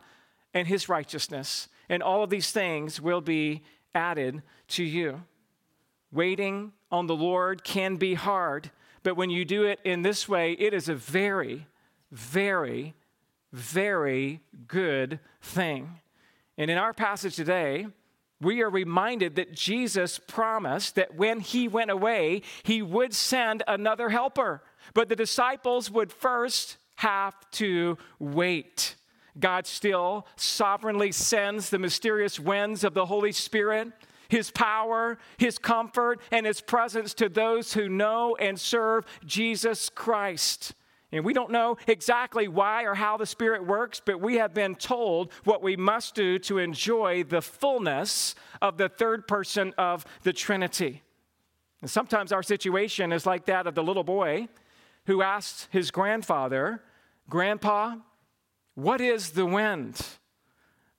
and 0.53 0.67
his 0.67 0.89
righteousness, 0.89 1.69
and 1.87 2.03
all 2.03 2.23
of 2.23 2.29
these 2.29 2.51
things 2.51 2.99
will 2.99 3.21
be 3.21 3.63
added 3.97 4.43
to 4.69 4.83
you." 4.83 5.23
Waiting 6.11 6.71
on 6.89 7.07
the 7.07 7.15
Lord 7.15 7.63
can 7.63 7.97
be 7.97 8.13
hard, 8.13 8.71
but 9.03 9.15
when 9.15 9.29
you 9.29 9.43
do 9.43 9.63
it 9.63 9.79
in 9.83 10.03
this 10.03 10.29
way, 10.29 10.53
it 10.53 10.73
is 10.73 10.87
a 10.87 10.95
very 10.95 11.67
very 12.11 12.93
very 13.53 14.41
good 14.67 15.19
thing. 15.41 15.99
And 16.57 16.71
in 16.71 16.77
our 16.77 16.93
passage 16.93 17.35
today, 17.35 17.87
we 18.39 18.61
are 18.61 18.69
reminded 18.69 19.35
that 19.35 19.53
Jesus 19.53 20.19
promised 20.19 20.95
that 20.95 21.15
when 21.15 21.39
he 21.39 21.67
went 21.67 21.91
away, 21.91 22.41
he 22.63 22.81
would 22.81 23.13
send 23.13 23.63
another 23.67 24.09
helper. 24.09 24.61
But 24.93 25.09
the 25.09 25.15
disciples 25.15 25.89
would 25.89 26.11
first 26.11 26.77
have 26.95 27.35
to 27.51 27.97
wait. 28.19 28.95
God 29.39 29.67
still 29.67 30.25
sovereignly 30.35 31.11
sends 31.11 31.69
the 31.69 31.79
mysterious 31.79 32.39
winds 32.39 32.83
of 32.83 32.93
the 32.93 33.05
Holy 33.05 33.31
Spirit, 33.31 33.89
His 34.29 34.51
power, 34.51 35.17
His 35.37 35.57
comfort, 35.57 36.19
and 36.31 36.45
His 36.45 36.61
presence 36.61 37.13
to 37.15 37.29
those 37.29 37.73
who 37.73 37.89
know 37.89 38.35
and 38.39 38.59
serve 38.59 39.05
Jesus 39.25 39.89
Christ. 39.89 40.73
And 41.11 41.23
we 41.23 41.33
don't 41.33 41.51
know 41.51 41.77
exactly 41.87 42.47
why 42.47 42.83
or 42.83 42.93
how 42.93 43.15
the 43.15 43.25
Spirit 43.25 43.65
works, 43.65 44.01
but 44.03 44.19
we 44.19 44.35
have 44.35 44.53
been 44.53 44.75
told 44.75 45.31
what 45.45 45.63
we 45.63 45.77
must 45.77 46.15
do 46.15 46.37
to 46.39 46.57
enjoy 46.57 47.23
the 47.23 47.41
fullness 47.41 48.35
of 48.61 48.77
the 48.77 48.89
third 48.89 49.27
person 49.27 49.73
of 49.77 50.05
the 50.23 50.33
Trinity. 50.33 51.03
And 51.81 51.89
sometimes 51.89 52.31
our 52.31 52.43
situation 52.43 53.13
is 53.13 53.25
like 53.25 53.45
that 53.45 53.67
of 53.67 53.75
the 53.75 53.83
little 53.83 54.03
boy 54.03 54.49
who 55.05 55.21
asked 55.21 55.69
his 55.71 55.91
grandfather, 55.91 56.83
Grandpa, 57.29 57.95
what 58.77 59.01
is 59.01 59.31
the 59.31 59.47
wind? 59.47 59.99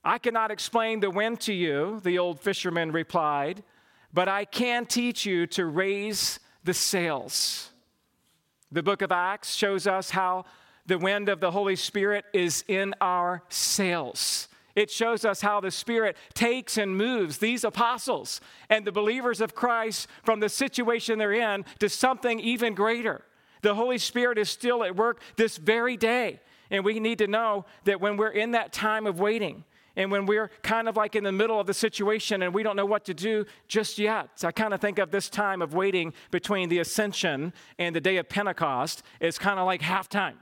I 0.03 0.19
cannot 0.19 0.51
explain 0.51 0.99
the 0.99 1.13
wind 1.13 1.39
to 1.43 1.53
you, 1.53 2.01
the 2.03 2.19
old 2.19 2.41
fisherman 2.41 2.91
replied, 2.91 3.63
but 4.13 4.29
I 4.29 4.47
can 4.47 4.85
teach 4.85 5.25
you 5.25 5.47
to 5.47 5.65
raise 5.65 6.41
the 6.65 6.75
sails. 6.75 7.71
The 8.73 8.83
book 8.83 9.01
of 9.01 9.13
Acts 9.13 9.55
shows 9.55 9.87
us 9.87 10.11
how 10.11 10.45
the 10.87 10.99
wind 10.99 11.29
of 11.29 11.39
the 11.39 11.53
Holy 11.53 11.77
Spirit 11.77 12.25
is 12.33 12.65
in 12.67 12.97
our 13.01 13.45
sails. 13.49 14.49
It 14.75 14.91
shows 14.91 15.25
us 15.25 15.41
how 15.41 15.61
the 15.61 15.71
Spirit 15.71 16.17
takes 16.35 16.79
and 16.79 16.97
moves 16.97 17.39
these 17.39 17.63
apostles 17.63 18.41
and 18.69 18.85
the 18.85 18.91
believers 18.91 19.41
of 19.41 19.55
Christ 19.55 20.09
from 20.25 20.41
the 20.41 20.49
situation 20.49 21.17
they're 21.17 21.33
in 21.33 21.65
to 21.79 21.89
something 21.89 22.41
even 22.41 22.75
greater. 22.75 23.23
The 23.63 23.77
Holy 23.77 23.99
Spirit 23.99 24.37
is 24.37 24.51
still 24.51 24.83
at 24.83 24.97
work 24.97 25.21
this 25.37 25.59
very 25.59 25.97
day. 25.97 26.41
And 26.71 26.85
we 26.85 27.01
need 27.01 27.19
to 27.19 27.27
know 27.27 27.65
that 27.85 28.01
when 28.01 28.17
we're 28.17 28.31
in 28.31 28.53
that 28.53 28.73
time 28.73 29.07
of 29.07 29.21
waiting, 29.21 29.65
and 29.99 30.13
when 30.13 30.27
we're 30.27 30.51
kind 30.63 30.89
of 30.89 30.97
like 30.97 31.17
in 31.17 31.25
the 31.25 31.33
middle 31.33 31.59
of 31.59 31.67
the 31.67 31.75
situation 31.75 32.43
and 32.43 32.55
we 32.55 32.63
don't 32.63 32.77
know 32.77 32.87
what 32.87 33.05
to 33.07 33.15
do 33.15 33.45
just 33.67 33.99
yet. 33.99 34.29
So 34.37 34.47
I 34.47 34.53
kind 34.53 34.73
of 34.73 34.81
think 34.81 35.01
of 35.01 35.11
this 35.11 35.29
time 35.29 35.61
of 35.61 35.75
waiting 35.75 36.13
between 36.31 36.69
the 36.69 36.79
ascension 36.79 37.53
and 37.81 37.97
the 37.97 38.01
day 38.01 38.17
of 38.17 38.29
Pentecost 38.29 39.03
as 39.21 39.39
kind 39.39 39.59
of 39.59 39.67
like 39.67 39.81
halftime. 39.81 40.37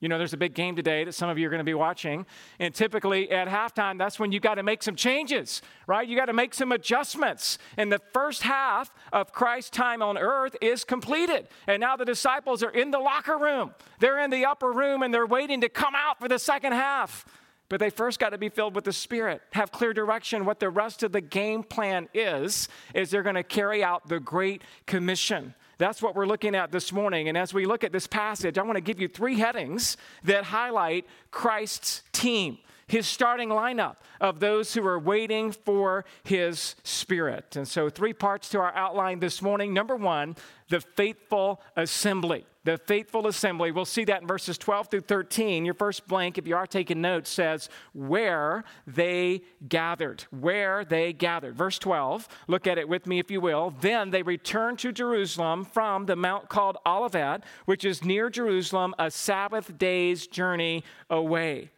You 0.00 0.08
know, 0.08 0.16
there's 0.16 0.32
a 0.32 0.38
big 0.38 0.54
game 0.54 0.76
today 0.76 1.04
that 1.04 1.12
some 1.12 1.28
of 1.28 1.38
you 1.38 1.46
are 1.46 1.50
going 1.50 1.60
to 1.60 1.64
be 1.64 1.74
watching. 1.74 2.24
And 2.58 2.74
typically 2.74 3.30
at 3.30 3.48
halftime, 3.48 3.98
that's 3.98 4.18
when 4.18 4.32
you 4.32 4.40
got 4.40 4.54
to 4.54 4.62
make 4.62 4.82
some 4.82 4.96
changes, 4.96 5.60
right? 5.86 6.08
You 6.08 6.16
got 6.16 6.26
to 6.26 6.32
make 6.32 6.54
some 6.54 6.72
adjustments. 6.72 7.58
And 7.76 7.92
the 7.92 8.00
first 8.14 8.42
half 8.42 8.90
of 9.12 9.32
Christ's 9.32 9.70
time 9.70 10.00
on 10.00 10.16
earth 10.16 10.56
is 10.62 10.84
completed. 10.84 11.48
And 11.66 11.80
now 11.80 11.96
the 11.96 12.06
disciples 12.06 12.62
are 12.62 12.70
in 12.70 12.90
the 12.90 12.98
locker 12.98 13.36
room. 13.36 13.74
They're 13.98 14.20
in 14.20 14.30
the 14.30 14.46
upper 14.46 14.72
room 14.72 15.02
and 15.02 15.12
they're 15.12 15.26
waiting 15.26 15.60
to 15.60 15.68
come 15.68 15.94
out 15.94 16.18
for 16.18 16.28
the 16.28 16.38
second 16.38 16.72
half. 16.72 17.26
But 17.68 17.78
they 17.78 17.90
first 17.90 18.18
got 18.18 18.30
to 18.30 18.38
be 18.38 18.48
filled 18.48 18.74
with 18.74 18.84
the 18.84 18.92
Spirit, 18.92 19.42
have 19.52 19.70
clear 19.70 19.92
direction. 19.92 20.44
What 20.44 20.58
the 20.58 20.70
rest 20.70 21.04
of 21.04 21.12
the 21.12 21.20
game 21.20 21.62
plan 21.62 22.08
is, 22.12 22.68
is 22.94 23.10
they're 23.10 23.22
going 23.22 23.36
to 23.36 23.44
carry 23.44 23.84
out 23.84 24.08
the 24.08 24.18
Great 24.18 24.62
Commission. 24.86 25.54
That's 25.80 26.02
what 26.02 26.14
we're 26.14 26.26
looking 26.26 26.54
at 26.54 26.70
this 26.70 26.92
morning. 26.92 27.30
And 27.30 27.38
as 27.38 27.54
we 27.54 27.64
look 27.64 27.84
at 27.84 27.90
this 27.90 28.06
passage, 28.06 28.58
I 28.58 28.62
want 28.62 28.76
to 28.76 28.82
give 28.82 29.00
you 29.00 29.08
three 29.08 29.38
headings 29.38 29.96
that 30.24 30.44
highlight 30.44 31.06
Christ's 31.30 32.02
team 32.12 32.58
his 32.86 33.06
starting 33.06 33.50
lineup 33.50 33.96
of 34.20 34.40
those 34.40 34.74
who 34.74 34.84
are 34.84 34.98
waiting 34.98 35.52
for 35.52 36.04
his 36.24 36.74
spirit. 36.82 37.54
And 37.54 37.66
so, 37.66 37.88
three 37.88 38.12
parts 38.12 38.48
to 38.48 38.58
our 38.58 38.74
outline 38.74 39.20
this 39.20 39.40
morning. 39.40 39.72
Number 39.72 39.94
one, 39.94 40.34
the 40.70 40.80
faithful 40.80 41.62
assembly. 41.76 42.44
The 42.64 42.76
faithful 42.76 43.26
assembly. 43.26 43.72
We'll 43.72 43.86
see 43.86 44.04
that 44.04 44.20
in 44.20 44.28
verses 44.28 44.58
12 44.58 44.88
through 44.88 45.00
13. 45.00 45.64
Your 45.64 45.72
first 45.72 46.06
blank, 46.06 46.36
if 46.36 46.46
you 46.46 46.54
are 46.56 46.66
taking 46.66 47.00
notes, 47.00 47.30
says, 47.30 47.70
Where 47.94 48.64
they 48.86 49.42
gathered. 49.66 50.24
Where 50.30 50.84
they 50.84 51.14
gathered. 51.14 51.56
Verse 51.56 51.78
12, 51.78 52.28
look 52.48 52.66
at 52.66 52.76
it 52.76 52.88
with 52.88 53.06
me 53.06 53.18
if 53.18 53.30
you 53.30 53.40
will. 53.40 53.72
Then 53.80 54.10
they 54.10 54.22
returned 54.22 54.78
to 54.80 54.92
Jerusalem 54.92 55.64
from 55.64 56.04
the 56.04 56.16
mount 56.16 56.50
called 56.50 56.76
Olivet, 56.86 57.44
which 57.64 57.84
is 57.84 58.04
near 58.04 58.28
Jerusalem, 58.28 58.94
a 58.98 59.10
Sabbath 59.10 59.78
day's 59.78 60.26
journey 60.26 60.84
away 61.08 61.70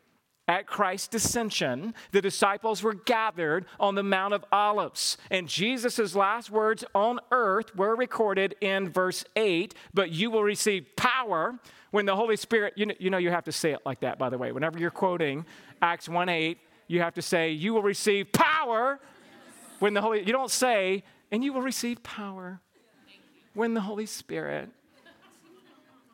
at 0.53 0.67
Christ's 0.67 1.15
ascension, 1.15 1.95
the 2.11 2.21
disciples 2.21 2.83
were 2.83 2.93
gathered 2.93 3.65
on 3.81 3.95
the 3.95 4.03
Mount 4.03 4.35
of 4.35 4.45
Olives. 4.53 5.17
And 5.31 5.49
Jesus' 5.49 6.15
last 6.15 6.51
words 6.51 6.85
on 6.95 7.21
earth 7.31 7.75
were 7.75 7.97
recorded 7.97 8.55
in 8.61 8.91
verse 8.91 9.25
8 9.35 9.75
But 9.95 10.11
you 10.11 10.31
will 10.31 10.43
receive 10.43 10.85
power 10.95 11.59
when 11.91 12.05
the 12.05 12.15
Holy 12.15 12.37
Spirit, 12.37 12.75
you 12.77 12.85
know, 12.85 12.95
you 12.99 13.09
know, 13.09 13.17
you 13.17 13.31
have 13.31 13.45
to 13.45 13.53
say 13.53 13.73
it 13.73 13.81
like 13.87 14.01
that, 14.01 14.19
by 14.19 14.29
the 14.29 14.37
way. 14.37 14.53
Whenever 14.53 14.79
you're 14.79 14.91
quoting 14.91 15.47
Acts 15.81 16.07
1 16.07 16.29
8, 16.29 16.59
you 16.87 17.01
have 17.01 17.15
to 17.15 17.23
say, 17.23 17.53
You 17.53 17.73
will 17.73 17.83
receive 17.83 18.31
power 18.33 19.01
when 19.79 19.95
the 19.95 20.03
Holy, 20.03 20.19
you 20.19 20.33
don't 20.33 20.51
say, 20.51 21.03
and 21.31 21.43
you 21.43 21.55
will 21.55 21.63
receive 21.63 22.03
power 22.03 22.61
when 23.55 23.73
the 23.73 23.81
Holy 23.81 24.07
Spirit 24.07 24.69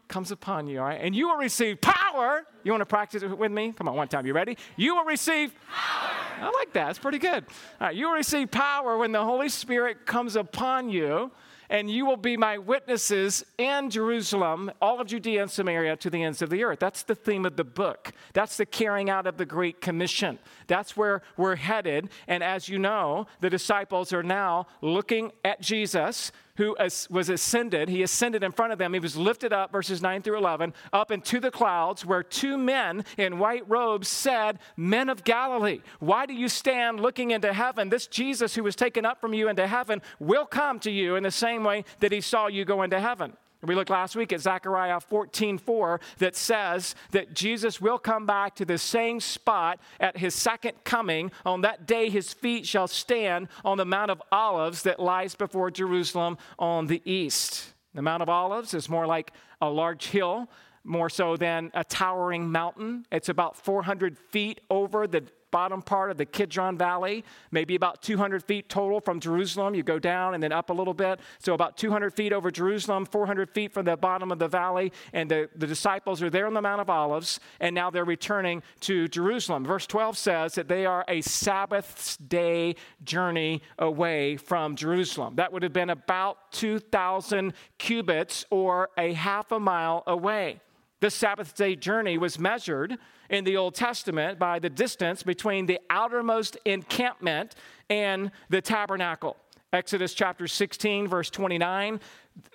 comes 0.09 0.31
upon 0.31 0.67
you, 0.67 0.81
all 0.81 0.87
right? 0.87 1.01
And 1.01 1.15
you 1.15 1.29
will 1.29 1.37
receive 1.37 1.81
power. 1.81 2.45
You 2.65 2.73
want 2.73 2.81
to 2.81 2.87
practice 2.87 3.23
it 3.23 3.39
with 3.39 3.53
me? 3.53 3.73
Come 3.73 3.89
on, 3.89 3.95
one 3.95 4.09
time. 4.09 4.27
You 4.27 4.33
ready? 4.33 4.57
You 4.77 4.97
will 4.97 5.05
receive 5.05 5.55
power. 5.71 6.11
I 6.41 6.51
like 6.51 6.73
that. 6.73 6.91
It's 6.91 6.99
pretty 6.99 7.19
good. 7.19 7.45
All 7.81 7.89
right, 7.89 7.97
you 7.97 8.07
will 8.07 8.15
receive 8.15 8.51
power 8.51 8.97
when 8.97 9.13
the 9.13 9.25
Holy 9.25 9.49
Spirit 9.49 10.07
comes 10.07 10.37
upon 10.37 10.89
you, 10.89 11.31
and 11.71 11.91
you 11.91 12.07
will 12.07 12.17
be 12.17 12.37
my 12.37 12.57
witnesses 12.57 13.45
in 13.59 13.91
Jerusalem, 13.91 14.71
all 14.81 15.01
of 15.01 15.09
Judea 15.09 15.43
and 15.43 15.51
Samaria 15.51 15.97
to 15.97 16.09
the 16.09 16.23
ends 16.23 16.41
of 16.41 16.49
the 16.49 16.65
earth. 16.65 16.79
That's 16.79 17.03
the 17.03 17.15
theme 17.15 17.45
of 17.45 17.57
the 17.57 17.65
book. 17.65 18.13
That's 18.33 18.57
the 18.57 18.65
carrying 18.65 19.11
out 19.11 19.27
of 19.27 19.37
the 19.37 19.45
Great 19.45 19.81
Commission. 19.81 20.39
That's 20.67 20.97
where 20.97 21.23
we're 21.37 21.57
headed. 21.57 22.09
And 22.27 22.43
as 22.43 22.69
you 22.69 22.79
know, 22.79 23.27
the 23.41 23.51
disciples 23.51 24.13
are 24.13 24.23
now 24.23 24.67
looking 24.81 25.33
at 25.45 25.61
Jesus 25.61 26.33
who 26.59 26.77
was 27.09 27.29
ascended. 27.29 27.89
He 27.89 28.03
ascended 28.03 28.43
in 28.43 28.51
front 28.51 28.73
of 28.73 28.79
them. 28.81 28.93
He 28.93 28.99
was 28.99 29.17
lifted 29.17 29.53
up, 29.53 29.71
verses 29.71 30.03
9 30.03 30.23
through 30.23 30.39
11, 30.39 30.75
up 30.93 31.13
into 31.13 31.39
the 31.39 31.53
clouds, 31.53 32.05
where 32.05 32.25
two 32.25 32.59
men 32.59 33.05
in 33.17 33.39
white 33.39 33.63
robes 33.69 34.09
said, 34.09 34.59
Men 34.77 35.09
of 35.09 35.23
Galilee, 35.23 35.81
why 36.01 36.27
do 36.27 36.35
you 36.35 36.49
stand 36.49 36.99
looking 36.99 37.31
into 37.31 37.53
heaven? 37.53 37.89
This 37.89 38.09
Jesus 38.09 38.57
who 38.57 38.65
was 38.65 38.75
taken 38.75 39.07
up 39.07 39.21
from 39.21 39.35
you 39.35 39.49
into 39.49 39.69
heaven 39.69 40.03
will 40.19 40.47
come 40.47 40.81
to 40.81 40.91
you 40.91 41.15
in 41.15 41.23
the 41.23 41.31
same 41.31 41.63
way 41.63 41.85
that 42.01 42.11
he 42.11 42.21
saw 42.21 42.49
you 42.49 42.65
go 42.65 42.83
into 42.83 43.01
heaven. 43.01 43.37
We 43.63 43.75
looked 43.75 43.91
last 43.91 44.15
week 44.15 44.33
at 44.33 44.41
Zechariah 44.41 45.01
14 45.01 45.59
4 45.59 46.01
that 46.19 46.37
says 46.37 46.95
that 47.11 47.35
Jesus 47.35 47.81
will 47.81 47.99
come 47.99 48.25
back 48.25 48.55
to 48.57 48.65
the 48.65 48.79
same 48.79 49.19
spot 49.19 49.81
at 49.99 50.17
his 50.17 50.35
second 50.35 50.85
coming. 50.85 51.33
On 51.45 51.63
that 51.63 51.87
day, 51.87 52.09
his 52.09 52.33
feet 52.33 52.67
shall 52.67 52.87
stand 52.87 53.49
on 53.65 53.77
the 53.77 53.85
Mount 53.85 54.13
of 54.13 54.23
Olives 54.31 54.83
that 54.83 55.01
lies 55.01 55.35
before 55.35 55.73
Jerusalem 55.73 56.39
on 56.59 56.87
the 56.87 57.03
east. 57.05 57.73
The 57.95 58.03
Mount 58.03 58.23
of 58.23 58.29
Olives 58.29 58.75
is 58.75 58.89
more 58.89 59.09
like 59.09 59.33
a 59.61 59.69
large 59.69 60.07
hill, 60.07 60.49
more 60.85 61.11
so 61.11 61.37
than 61.37 61.73
a 61.75 61.83
towering 61.83 62.53
mountain. 62.53 63.07
It's 63.11 63.29
about 63.29 63.57
400 63.57 64.17
feet 64.17 64.61
over 64.71 65.09
the 65.09 65.25
bottom 65.51 65.83
part 65.83 66.11
of 66.11 66.17
the 66.17 66.27
Kidron 66.27 66.77
Valley, 66.77 67.25
maybe 67.51 67.75
about 67.75 68.03
200 68.03 68.45
feet 68.45 68.69
total 68.69 69.01
from 69.01 69.21
Jerusalem. 69.21 69.75
You 69.75 69.83
go 69.83 69.99
down 69.99 70.35
and 70.35 70.43
then 70.43 70.53
up 70.53 70.71
a 70.71 70.73
little 70.73 70.95
bit. 70.95 71.21
So 71.39 71.55
about 71.55 71.77
200 71.77 72.15
feet 72.15 72.33
over 72.33 72.51
Jerusalem, 72.51 73.07
400 73.07 73.51
feet 73.51 73.73
from 73.73 73.85
the 73.85 73.97
bottom 73.97 74.31
of 74.31 74.39
the 74.39 74.49
valley. 74.49 74.93
And 75.13 75.31
the, 75.31 75.49
the 75.57 75.67
disciples 75.67 76.23
are 76.23 76.31
there 76.31 76.47
on 76.47 76.55
the 76.55 76.63
Mount 76.63 76.81
of 76.81 76.91
Olives, 76.91 77.41
and 77.61 77.75
now 77.75 77.91
they're 77.91 78.05
returning 78.05 78.63
to 78.81 79.09
Jerusalem. 79.09 79.65
Verse 79.65 79.87
12 79.87 80.19
says 80.19 80.55
that 80.55 80.69
they 80.69 80.87
are 80.87 81.05
a 81.09 81.21
Sabbath 81.21 82.19
day 82.27 82.77
journey 83.05 83.63
away 83.79 84.37
from 84.37 84.77
Jerusalem. 84.77 85.37
That 85.37 85.53
would 85.53 85.63
have 85.63 85.73
been 85.73 85.91
about 85.91 86.53
2,000 86.53 87.53
cubits 87.79 88.45
or 88.51 88.91
a 88.97 89.13
half 89.13 89.53
a 89.53 89.61
mile 89.61 90.03
away. 90.07 90.61
The 91.01 91.11
Sabbath 91.11 91.55
day 91.55 91.77
journey 91.77 92.19
was 92.19 92.39
measured 92.39 92.99
in 93.31 93.45
the 93.45 93.57
Old 93.57 93.75
Testament 93.75 94.39
by 94.39 94.59
the 94.59 94.71
distance 94.71 95.23
between 95.23 95.67
the 95.67 95.79
outermost 95.91 96.57
encampment 96.65 97.55
and 97.89 98.33
the 98.49 98.61
tabernacle. 98.61 99.37
Exodus 99.73 100.15
chapter 100.15 100.49
16, 100.49 101.07
verse 101.07 101.31
29 101.31 102.01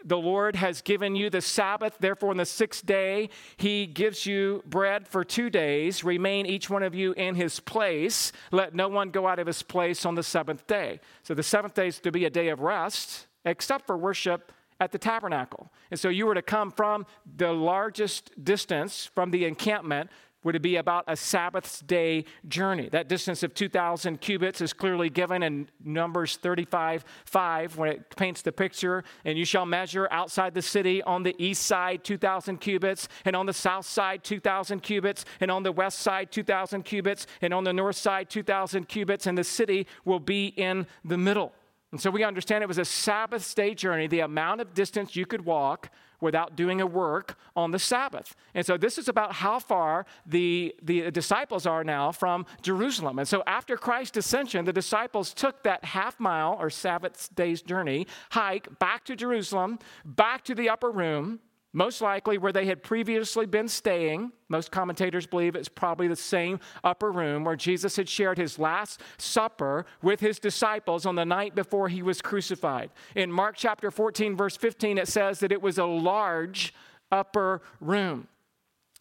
the 0.06 0.18
Lord 0.18 0.56
has 0.56 0.82
given 0.82 1.16
you 1.16 1.30
the 1.30 1.42
Sabbath. 1.42 1.98
Therefore, 2.00 2.30
on 2.32 2.38
the 2.38 2.46
sixth 2.46 2.86
day, 2.86 3.30
He 3.58 3.86
gives 3.86 4.26
you 4.26 4.64
bread 4.66 5.08
for 5.08 5.24
two 5.24 5.50
days. 5.50 6.04
Remain 6.04 6.46
each 6.46 6.70
one 6.70 6.84
of 6.84 6.96
you 6.96 7.14
in 7.14 7.36
his 7.36 7.60
place. 7.60 8.32
Let 8.52 8.74
no 8.74 8.88
one 8.88 9.10
go 9.10 9.28
out 9.28 9.40
of 9.40 9.48
his 9.48 9.62
place 9.62 10.06
on 10.06 10.16
the 10.16 10.24
seventh 10.24 10.68
day. 10.68 11.00
So, 11.24 11.34
the 11.34 11.44
seventh 11.44 11.74
day 11.74 11.88
is 11.88 12.00
to 12.00 12.12
be 12.12 12.26
a 12.26 12.30
day 12.30 12.50
of 12.50 12.62
rest, 12.62 13.28
except 13.46 13.86
for 13.86 13.98
worship 13.98 14.52
at 14.84 14.92
the 14.92 14.98
tabernacle. 14.98 15.72
And 15.92 16.00
so, 16.00 16.10
you 16.10 16.25
were 16.25 16.36
to 16.36 16.42
come 16.42 16.72
from 16.72 17.06
the 17.38 17.52
largest 17.52 18.32
distance 18.44 19.06
from 19.06 19.32
the 19.32 19.46
encampment 19.46 20.10
would 20.44 20.56
it 20.56 20.62
be 20.62 20.75
about 20.75 21.06
a 21.08 21.16
Sabbath's 21.16 21.80
day 21.80 22.25
journey. 22.48 22.90
That 22.90 23.08
distance 23.08 23.44
of 23.44 23.54
2,000 23.54 24.20
cubits 24.20 24.62
is 24.62 24.74
clearly 24.74 25.10
given 25.10 25.42
in 25.42 25.70
Numbers 25.84 26.38
35 26.38 27.06
5 27.25 27.78
when 27.78 27.90
it 27.90 28.16
paints 28.16 28.42
the 28.42 28.52
picture. 28.52 29.04
And 29.25 29.38
you 29.38 29.46
shall 29.46 29.66
measure 29.66 30.08
outside 30.12 30.54
the 30.54 30.62
city 30.62 31.02
on 31.04 31.24
the 31.24 31.36
east 31.38 31.63
side 31.63 32.04
2,000 32.04 32.58
cubits, 32.58 33.08
and 33.25 33.36
on 33.36 33.46
the 33.46 33.54
south 33.54 33.86
side 33.86 34.24
2,000 34.24 34.82
cubits, 34.82 35.25
and 35.40 35.50
on 35.50 35.63
the 35.63 35.72
west 35.72 36.00
side 36.00 36.32
2,000 36.32 36.84
cubits, 36.84 37.25
and 37.42 37.54
on 37.54 37.63
the 37.63 37.74
north 37.74 37.96
side 37.96 38.30
2,000 38.30 38.88
cubits, 38.88 39.28
and 39.28 39.38
the 39.38 39.44
city 39.44 39.88
will 40.06 40.20
be 40.20 40.48
in 40.48 40.86
the 41.06 41.18
middle. 41.18 41.54
And 41.94 42.02
so 42.02 42.10
we 42.10 42.24
understand 42.24 42.64
it 42.64 42.68
was 42.68 42.80
a 42.80 42.86
Sabbath 42.86 43.54
day 43.54 43.76
journey, 43.76 44.08
the 44.08 44.22
amount 44.22 44.62
of 44.62 44.74
distance 44.74 45.16
you 45.16 45.28
could 45.28 45.46
walk 45.46 45.92
without 46.22 46.56
doing 46.56 46.82
a 46.82 46.88
work 46.88 47.38
on 47.56 47.70
the 47.70 47.78
Sabbath. 47.78 48.36
And 48.56 48.66
so 48.66 48.78
this 48.78 48.98
is 48.98 49.08
about 49.08 49.34
how 49.34 49.60
far 49.60 50.08
the, 50.26 50.74
the 50.82 51.12
disciples 51.12 51.68
are 51.68 51.84
now 51.84 52.12
from 52.12 52.48
Jerusalem. 52.64 53.20
And 53.20 53.28
so 53.28 53.44
after 53.46 53.78
Christ's 53.78 54.18
ascension, 54.18 54.66
the 54.66 54.74
disciples 54.74 55.36
took 55.36 55.62
that 55.66 55.86
half 55.86 56.20
mile 56.20 56.58
or 56.60 56.72
Sabbath 56.72 57.30
day's 57.36 57.62
journey, 57.62 58.08
hike 58.32 58.80
back 58.80 59.06
to 59.06 59.16
Jerusalem, 59.16 59.78
back 60.04 60.44
to 60.46 60.56
the 60.56 60.70
upper 60.70 60.90
room 60.90 61.42
most 61.74 62.01
likely 62.01 62.38
where 62.38 62.51
they 62.51 62.68
had 62.68 62.84
previously 62.84 63.48
been 63.48 63.68
staying. 63.68 64.32
Most 64.48 64.72
commentators 64.72 65.25
believe 65.25 65.56
it's 65.56 65.68
probably 65.68 66.08
the 66.08 66.15
same 66.15 66.60
upper 66.84 67.12
room 67.12 67.44
where 67.44 67.56
Jesus 67.56 67.96
had 67.96 68.08
shared 68.08 68.38
his 68.38 68.60
last 68.60 69.01
supper 69.18 69.86
with 70.03 70.20
his 70.20 70.38
disciples 70.38 71.06
on 71.06 71.15
the 71.15 71.25
night 71.25 71.56
before 71.56 71.89
he 71.89 72.03
was 72.03 72.22
crucified. 72.22 72.92
In 73.15 73.32
Mark 73.32 73.56
chapter 73.58 73.89
14, 73.89 74.38
verse 74.38 74.56
15, 74.56 75.00
it 75.00 75.08
says 75.08 75.39
that 75.39 75.51
it 75.51 75.62
was 75.62 75.80
a 75.80 75.86
large 75.86 76.74
upper 77.12 77.62
room. 77.82 78.27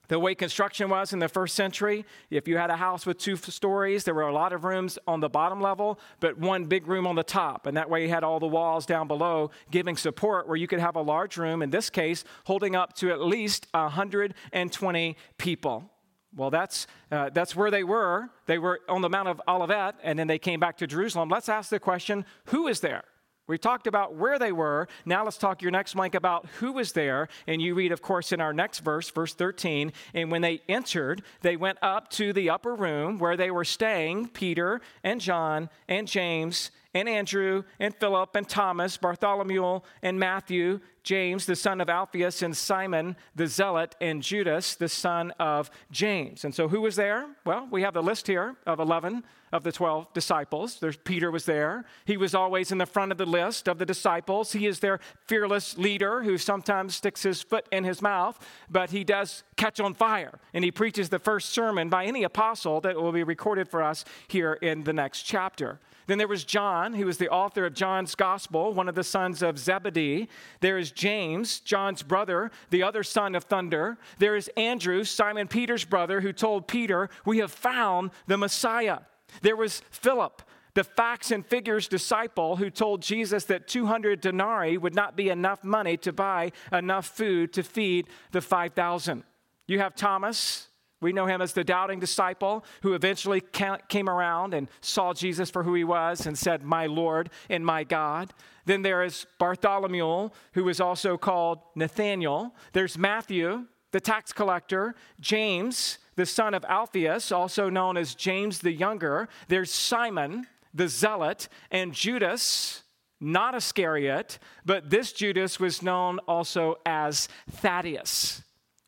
The 0.08 0.18
way 0.18 0.34
construction 0.34 0.90
was 0.90 1.12
in 1.12 1.20
the 1.20 1.28
first 1.28 1.54
century, 1.54 2.04
if 2.28 2.48
you 2.48 2.56
had 2.56 2.70
a 2.70 2.76
house 2.76 3.06
with 3.06 3.18
two 3.18 3.36
stories, 3.36 4.04
there 4.04 4.14
were 4.14 4.22
a 4.22 4.32
lot 4.32 4.52
of 4.52 4.64
rooms 4.64 4.98
on 5.06 5.20
the 5.20 5.28
bottom 5.28 5.60
level, 5.60 5.98
but 6.20 6.38
one 6.38 6.64
big 6.64 6.86
room 6.88 7.06
on 7.06 7.14
the 7.14 7.22
top. 7.22 7.66
And 7.66 7.76
that 7.76 7.88
way 7.88 8.02
you 8.02 8.08
had 8.08 8.24
all 8.24 8.40
the 8.40 8.46
walls 8.46 8.84
down 8.84 9.06
below 9.06 9.50
giving 9.70 9.96
support 9.96 10.48
where 10.48 10.56
you 10.56 10.66
could 10.66 10.80
have 10.80 10.96
a 10.96 11.00
large 11.00 11.36
room, 11.36 11.62
in 11.62 11.70
this 11.70 11.88
case, 11.88 12.24
holding 12.44 12.74
up 12.74 12.94
to 12.96 13.10
at 13.10 13.20
least 13.20 13.68
120 13.72 15.16
people. 15.38 15.90
Well, 16.34 16.50
that's, 16.50 16.86
uh, 17.10 17.30
that's 17.30 17.54
where 17.54 17.70
they 17.70 17.84
were. 17.84 18.28
They 18.46 18.58
were 18.58 18.80
on 18.88 19.02
the 19.02 19.08
Mount 19.08 19.28
of 19.28 19.40
Olivet, 19.46 19.96
and 20.02 20.18
then 20.18 20.26
they 20.26 20.38
came 20.38 20.60
back 20.60 20.78
to 20.78 20.86
Jerusalem. 20.86 21.28
Let's 21.28 21.48
ask 21.48 21.70
the 21.70 21.78
question 21.78 22.24
who 22.46 22.68
is 22.68 22.80
there? 22.80 23.04
We 23.48 23.58
talked 23.58 23.86
about 23.86 24.14
where 24.14 24.38
they 24.38 24.52
were. 24.52 24.88
Now 25.04 25.24
let's 25.24 25.36
talk 25.36 25.62
your 25.62 25.72
next 25.72 25.94
blank 25.94 26.14
about 26.14 26.46
who 26.60 26.72
was 26.72 26.92
there. 26.92 27.28
And 27.46 27.60
you 27.60 27.74
read, 27.74 27.90
of 27.90 28.00
course, 28.00 28.32
in 28.32 28.40
our 28.40 28.52
next 28.52 28.80
verse, 28.80 29.10
verse 29.10 29.34
13. 29.34 29.92
And 30.14 30.30
when 30.30 30.42
they 30.42 30.62
entered, 30.68 31.22
they 31.40 31.56
went 31.56 31.78
up 31.82 32.08
to 32.10 32.32
the 32.32 32.50
upper 32.50 32.74
room 32.74 33.18
where 33.18 33.36
they 33.36 33.50
were 33.50 33.64
staying 33.64 34.28
Peter 34.28 34.80
and 35.02 35.20
John 35.20 35.70
and 35.88 36.06
James 36.06 36.70
and 36.94 37.08
Andrew 37.08 37.64
and 37.80 37.94
Philip 37.94 38.36
and 38.36 38.48
Thomas, 38.48 38.96
Bartholomew 38.96 39.80
and 40.02 40.20
Matthew, 40.20 40.80
James, 41.02 41.46
the 41.46 41.56
son 41.56 41.80
of 41.80 41.88
Alphaeus, 41.88 42.42
and 42.42 42.56
Simon 42.56 43.16
the 43.34 43.46
Zealot, 43.46 43.96
and 44.00 44.22
Judas, 44.22 44.76
the 44.76 44.88
son 44.88 45.32
of 45.40 45.70
James. 45.90 46.44
And 46.44 46.54
so 46.54 46.68
who 46.68 46.80
was 46.80 46.96
there? 46.96 47.26
Well, 47.44 47.66
we 47.70 47.82
have 47.82 47.94
the 47.94 48.02
list 48.02 48.26
here 48.26 48.56
of 48.66 48.78
11 48.78 49.24
of 49.52 49.62
the 49.62 49.72
12 49.72 50.12
disciples. 50.14 50.78
There's 50.80 50.96
Peter 50.96 51.30
was 51.30 51.44
there. 51.44 51.84
He 52.04 52.16
was 52.16 52.34
always 52.34 52.72
in 52.72 52.78
the 52.78 52.86
front 52.86 53.12
of 53.12 53.18
the 53.18 53.26
list 53.26 53.68
of 53.68 53.78
the 53.78 53.86
disciples. 53.86 54.52
He 54.52 54.66
is 54.66 54.80
their 54.80 54.98
fearless 55.26 55.76
leader 55.76 56.22
who 56.22 56.38
sometimes 56.38 56.96
sticks 56.96 57.22
his 57.22 57.42
foot 57.42 57.66
in 57.70 57.84
his 57.84 58.00
mouth, 58.00 58.38
but 58.70 58.90
he 58.90 59.04
does 59.04 59.44
catch 59.56 59.78
on 59.78 59.94
fire. 59.94 60.38
And 60.54 60.64
he 60.64 60.70
preaches 60.70 61.10
the 61.10 61.18
first 61.18 61.50
sermon 61.50 61.88
by 61.90 62.06
any 62.06 62.24
apostle 62.24 62.80
that 62.80 62.96
will 62.96 63.12
be 63.12 63.22
recorded 63.22 63.68
for 63.68 63.82
us 63.82 64.04
here 64.26 64.54
in 64.54 64.84
the 64.84 64.92
next 64.92 65.22
chapter. 65.22 65.78
Then 66.06 66.18
there 66.18 66.28
was 66.28 66.44
John, 66.44 66.94
who 66.94 67.06
was 67.06 67.18
the 67.18 67.28
author 67.28 67.64
of 67.64 67.74
John's 67.74 68.14
Gospel, 68.14 68.74
one 68.74 68.88
of 68.88 68.94
the 68.94 69.04
sons 69.04 69.42
of 69.42 69.58
Zebedee. 69.58 70.28
There 70.60 70.78
is 70.78 70.90
James, 70.90 71.60
John's 71.60 72.02
brother, 72.02 72.50
the 72.70 72.82
other 72.82 73.02
son 73.02 73.34
of 73.34 73.44
thunder. 73.44 73.98
There 74.18 74.34
is 74.34 74.50
Andrew, 74.56 75.04
Simon 75.04 75.46
Peter's 75.46 75.84
brother, 75.84 76.20
who 76.20 76.32
told 76.32 76.66
Peter, 76.66 77.08
We 77.24 77.38
have 77.38 77.52
found 77.52 78.10
the 78.26 78.36
Messiah. 78.36 78.98
There 79.40 79.56
was 79.56 79.82
Philip, 79.90 80.42
the 80.74 80.84
facts 80.84 81.30
and 81.30 81.44
figures 81.44 81.88
disciple 81.88 82.56
who 82.56 82.70
told 82.70 83.02
Jesus 83.02 83.44
that 83.44 83.68
200 83.68 84.20
denarii 84.20 84.78
would 84.78 84.94
not 84.94 85.16
be 85.16 85.28
enough 85.28 85.64
money 85.64 85.96
to 85.98 86.12
buy 86.12 86.52
enough 86.72 87.06
food 87.06 87.52
to 87.54 87.62
feed 87.62 88.08
the 88.30 88.40
5,000. 88.40 89.24
You 89.66 89.78
have 89.80 89.94
Thomas, 89.94 90.68
we 91.02 91.12
know 91.12 91.26
him 91.26 91.42
as 91.42 91.52
the 91.52 91.64
doubting 91.64 91.98
disciple 91.98 92.64
who 92.82 92.94
eventually 92.94 93.42
came 93.88 94.08
around 94.08 94.54
and 94.54 94.68
saw 94.80 95.12
Jesus 95.12 95.50
for 95.50 95.64
who 95.64 95.74
he 95.74 95.84
was 95.84 96.26
and 96.26 96.38
said, 96.38 96.62
My 96.62 96.86
Lord 96.86 97.30
and 97.50 97.66
my 97.66 97.82
God. 97.82 98.32
Then 98.66 98.82
there 98.82 99.02
is 99.02 99.26
Bartholomew, 99.38 100.30
who 100.52 100.68
is 100.68 100.80
also 100.80 101.18
called 101.18 101.58
Nathaniel. 101.74 102.54
There's 102.72 102.96
Matthew, 102.96 103.66
the 103.90 104.00
tax 104.00 104.32
collector, 104.32 104.94
James, 105.18 105.98
the 106.14 106.26
son 106.26 106.54
of 106.54 106.64
Alphaeus, 106.64 107.32
also 107.32 107.68
known 107.68 107.96
as 107.96 108.14
James 108.14 108.58
the 108.58 108.72
Younger. 108.72 109.28
There's 109.48 109.70
Simon, 109.70 110.46
the 110.74 110.88
zealot, 110.88 111.48
and 111.70 111.92
Judas, 111.92 112.82
not 113.20 113.54
Iscariot, 113.54 114.38
but 114.64 114.90
this 114.90 115.12
Judas 115.12 115.60
was 115.60 115.82
known 115.82 116.18
also 116.20 116.78
as 116.84 117.28
Thaddeus. 117.50 118.42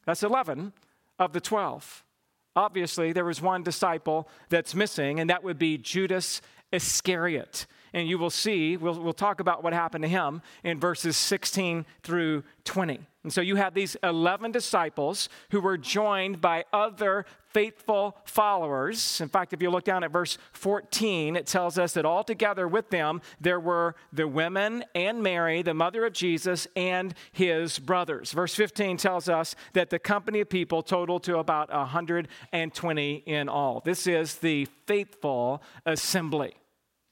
That's 0.06 0.22
11 0.22 0.72
of 1.18 1.32
the 1.32 1.40
12. 1.40 2.04
Obviously, 2.56 3.12
there 3.12 3.24
was 3.24 3.40
one 3.40 3.62
disciple 3.62 4.28
that's 4.48 4.74
missing, 4.74 5.18
and 5.18 5.30
that 5.30 5.42
would 5.42 5.58
be 5.58 5.78
Judas 5.78 6.40
Iscariot. 6.72 7.66
And 7.94 8.08
you 8.08 8.18
will 8.18 8.28
see, 8.28 8.76
we'll, 8.76 9.00
we'll 9.00 9.12
talk 9.12 9.38
about 9.38 9.62
what 9.62 9.72
happened 9.72 10.02
to 10.02 10.08
him 10.08 10.42
in 10.64 10.80
verses 10.80 11.16
16 11.16 11.86
through 12.02 12.42
20. 12.64 12.98
And 13.22 13.32
so 13.32 13.40
you 13.40 13.54
have 13.54 13.72
these 13.72 13.96
11 14.02 14.50
disciples 14.50 15.28
who 15.50 15.60
were 15.60 15.78
joined 15.78 16.40
by 16.40 16.64
other 16.72 17.24
faithful 17.50 18.18
followers. 18.24 19.20
In 19.20 19.28
fact, 19.28 19.52
if 19.52 19.62
you 19.62 19.70
look 19.70 19.84
down 19.84 20.02
at 20.02 20.10
verse 20.10 20.38
14, 20.52 21.36
it 21.36 21.46
tells 21.46 21.78
us 21.78 21.92
that 21.92 22.04
all 22.04 22.24
together 22.24 22.66
with 22.66 22.90
them 22.90 23.22
there 23.40 23.60
were 23.60 23.94
the 24.12 24.26
women 24.26 24.84
and 24.96 25.22
Mary, 25.22 25.62
the 25.62 25.72
mother 25.72 26.04
of 26.04 26.12
Jesus, 26.12 26.66
and 26.74 27.14
his 27.32 27.78
brothers. 27.78 28.32
Verse 28.32 28.56
15 28.56 28.96
tells 28.96 29.28
us 29.28 29.54
that 29.72 29.88
the 29.88 30.00
company 30.00 30.40
of 30.40 30.48
people 30.48 30.82
totaled 30.82 31.22
to 31.22 31.38
about 31.38 31.72
120 31.72 33.14
in 33.24 33.48
all. 33.48 33.82
This 33.84 34.08
is 34.08 34.34
the 34.34 34.66
faithful 34.84 35.62
assembly. 35.86 36.56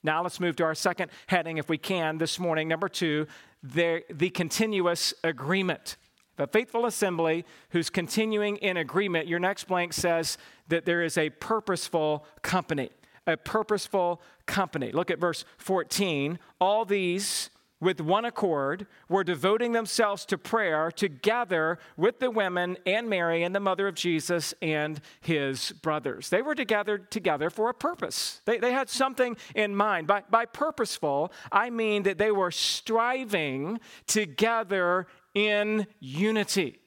Now 0.02 0.22
let's 0.22 0.40
move 0.40 0.56
to 0.56 0.64
our 0.64 0.74
second 0.74 1.10
heading, 1.26 1.58
if 1.58 1.68
we 1.68 1.78
can, 1.78 2.18
this 2.18 2.38
morning. 2.38 2.68
Number 2.68 2.88
two, 2.88 3.26
the, 3.62 4.02
the 4.10 4.30
continuous 4.30 5.14
agreement. 5.22 5.96
The 6.36 6.46
faithful 6.46 6.86
assembly 6.86 7.44
who's 7.70 7.90
continuing 7.90 8.56
in 8.56 8.76
agreement. 8.76 9.28
Your 9.28 9.38
next 9.38 9.64
blank 9.64 9.92
says 9.92 10.38
that 10.68 10.84
there 10.84 11.02
is 11.02 11.16
a 11.18 11.30
purposeful 11.30 12.26
company. 12.42 12.90
A 13.26 13.36
purposeful 13.36 14.20
company. 14.46 14.90
Look 14.90 15.10
at 15.10 15.18
verse 15.18 15.44
14. 15.58 16.38
All 16.60 16.84
these 16.84 17.50
with 17.82 18.00
one 18.00 18.24
accord, 18.24 18.86
were 19.08 19.24
devoting 19.24 19.72
themselves 19.72 20.24
to 20.24 20.38
prayer 20.38 20.88
together 20.92 21.80
with 21.96 22.20
the 22.20 22.30
women 22.30 22.76
and 22.86 23.10
Mary 23.10 23.42
and 23.42 23.52
the 23.52 23.60
mother 23.60 23.88
of 23.88 23.96
Jesus 23.96 24.54
and 24.62 25.00
his 25.20 25.72
brothers. 25.72 26.28
They 26.28 26.42
were 26.42 26.54
together 26.54 26.96
together 26.96 27.50
for 27.50 27.68
a 27.68 27.74
purpose. 27.74 28.40
They, 28.44 28.58
they 28.58 28.70
had 28.70 28.88
something 28.88 29.36
in 29.56 29.74
mind. 29.74 30.06
By, 30.06 30.22
by 30.30 30.44
purposeful, 30.44 31.32
I 31.50 31.70
mean 31.70 32.04
that 32.04 32.18
they 32.18 32.30
were 32.30 32.52
striving 32.52 33.80
together 34.06 35.08
in 35.34 35.88
unity. 35.98 36.78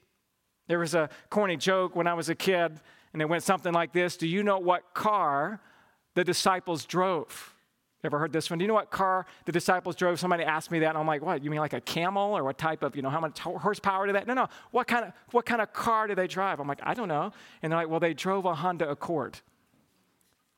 There 0.69 0.79
was 0.79 0.95
a 0.95 1.09
corny 1.29 1.57
joke 1.57 1.93
when 1.93 2.07
I 2.07 2.13
was 2.13 2.29
a 2.29 2.35
kid, 2.35 2.79
and 3.11 3.21
it 3.21 3.25
went 3.25 3.43
something 3.43 3.73
like 3.73 3.91
this 3.91 4.15
Do 4.15 4.29
you 4.29 4.43
know 4.43 4.59
what 4.59 4.93
car 4.93 5.59
the 6.13 6.23
disciples 6.23 6.85
drove? 6.85 7.54
Ever 8.03 8.19
heard 8.19 8.31
this 8.31 8.49
one? 8.49 8.59
Do 8.59 8.63
you 8.63 8.67
know 8.67 8.75
what 8.75 8.91
car 8.91 9.25
the 9.45 9.51
disciples 9.51 9.95
drove? 9.95 10.19
Somebody 10.19 10.43
asked 10.43 10.69
me 10.69 10.79
that, 10.79 10.89
and 10.89 10.97
I'm 10.97 11.07
like, 11.07 11.23
what? 11.23 11.43
You 11.43 11.49
mean 11.49 11.59
like 11.59 11.73
a 11.73 11.81
camel 11.81 12.37
or 12.37 12.43
what 12.43 12.57
type 12.57 12.83
of, 12.83 12.95
you 12.95 13.01
know, 13.01 13.09
how 13.09 13.19
much 13.19 13.39
horsepower 13.39 14.05
did 14.05 14.15
that? 14.15 14.27
No, 14.27 14.35
no. 14.35 14.47
What 14.71 14.87
kind 14.87 15.05
of, 15.05 15.13
what 15.31 15.45
kind 15.45 15.59
of 15.59 15.73
car 15.73 16.07
do 16.07 16.13
they 16.13 16.27
drive? 16.27 16.59
I'm 16.59 16.67
like, 16.67 16.81
I 16.83 16.93
don't 16.93 17.07
know. 17.07 17.31
And 17.63 17.71
they're 17.71 17.79
like, 17.79 17.89
well, 17.89 17.99
they 17.99 18.13
drove 18.13 18.45
a 18.45 18.53
Honda 18.53 18.87
Accord. 18.89 19.39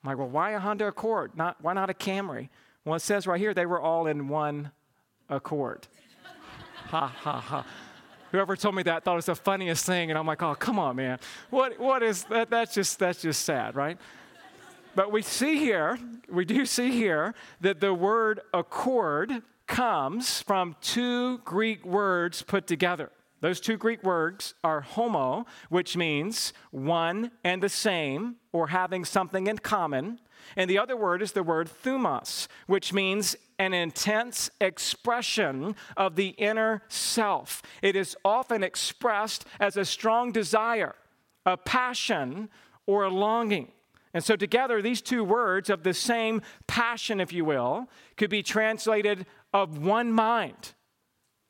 I'm 0.04 0.10
like, 0.10 0.18
well, 0.18 0.28
why 0.30 0.52
a 0.52 0.60
Honda 0.60 0.88
Accord? 0.88 1.38
Not, 1.38 1.58
why 1.62 1.74
not 1.74 1.90
a 1.90 1.94
Camry? 1.94 2.50
Well, 2.84 2.96
it 2.96 3.02
says 3.02 3.28
right 3.28 3.40
here 3.40 3.54
they 3.54 3.66
were 3.66 3.82
all 3.82 4.08
in 4.08 4.28
one 4.28 4.72
accord. 5.30 5.88
ha, 6.88 7.08
ha, 7.08 7.40
ha. 7.40 7.66
Whoever 8.32 8.56
told 8.56 8.76
me 8.76 8.84
that 8.84 9.04
thought 9.04 9.14
it 9.14 9.16
was 9.16 9.26
the 9.26 9.36
funniest 9.36 9.86
thing, 9.86 10.10
and 10.10 10.18
I'm 10.18 10.28
like, 10.28 10.44
oh, 10.44 10.56
come 10.56 10.80
on, 10.80 10.98
man. 10.98 11.20
What, 11.50 11.80
what 11.80 12.04
is 12.04 12.24
that? 12.26 12.50
That's 12.50 12.74
just, 12.74 13.00
that's 13.00 13.22
just 13.22 13.44
sad, 13.44 13.76
right? 13.76 13.98
But 14.98 15.12
we 15.12 15.22
see 15.22 15.60
here, 15.60 16.00
we 16.28 16.44
do 16.44 16.66
see 16.66 16.90
here 16.90 17.36
that 17.62 17.80
the 17.82 17.94
word 17.94 18.42
accord 18.52 19.44
comes 19.68 20.42
from 20.42 20.76
two 20.82 21.38
Greek 21.46 21.86
words 21.86 22.42
put 22.42 22.66
together. 22.66 23.12
Those 23.40 23.60
two 23.60 23.78
Greek 23.78 24.02
words 24.02 24.56
are 24.64 24.82
homo, 24.82 25.46
which 25.70 25.96
means 25.96 26.52
one 26.72 27.30
and 27.44 27.62
the 27.62 27.70
same, 27.70 28.38
or 28.52 28.70
having 28.70 29.06
something 29.06 29.46
in 29.46 29.60
common. 29.60 30.20
And 30.56 30.68
the 30.68 30.80
other 30.80 30.98
word 30.98 31.22
is 31.22 31.34
the 31.34 31.44
word 31.44 31.70
thumos, 31.84 32.48
which 32.66 32.92
means 32.92 33.36
an 33.60 33.76
intense 33.76 34.50
expression 34.60 35.76
of 35.96 36.16
the 36.16 36.30
inner 36.30 36.82
self. 36.88 37.62
It 37.84 37.96
is 37.96 38.18
often 38.26 38.64
expressed 38.64 39.46
as 39.60 39.78
a 39.78 39.86
strong 39.86 40.32
desire, 40.32 40.96
a 41.46 41.56
passion, 41.56 42.50
or 42.88 43.04
a 43.04 43.10
longing. 43.10 43.74
And 44.18 44.24
so, 44.24 44.36
together, 44.36 44.82
these 44.82 45.04
two 45.04 45.24
words 45.24 45.70
of 45.70 45.84
the 45.84 45.94
same 45.94 46.42
passion, 46.66 47.22
if 47.22 47.32
you 47.32 47.46
will, 47.46 47.88
could 48.16 48.32
be 48.32 48.42
translated 48.42 49.28
of 49.54 49.78
one 49.78 50.12
mind, 50.12 50.74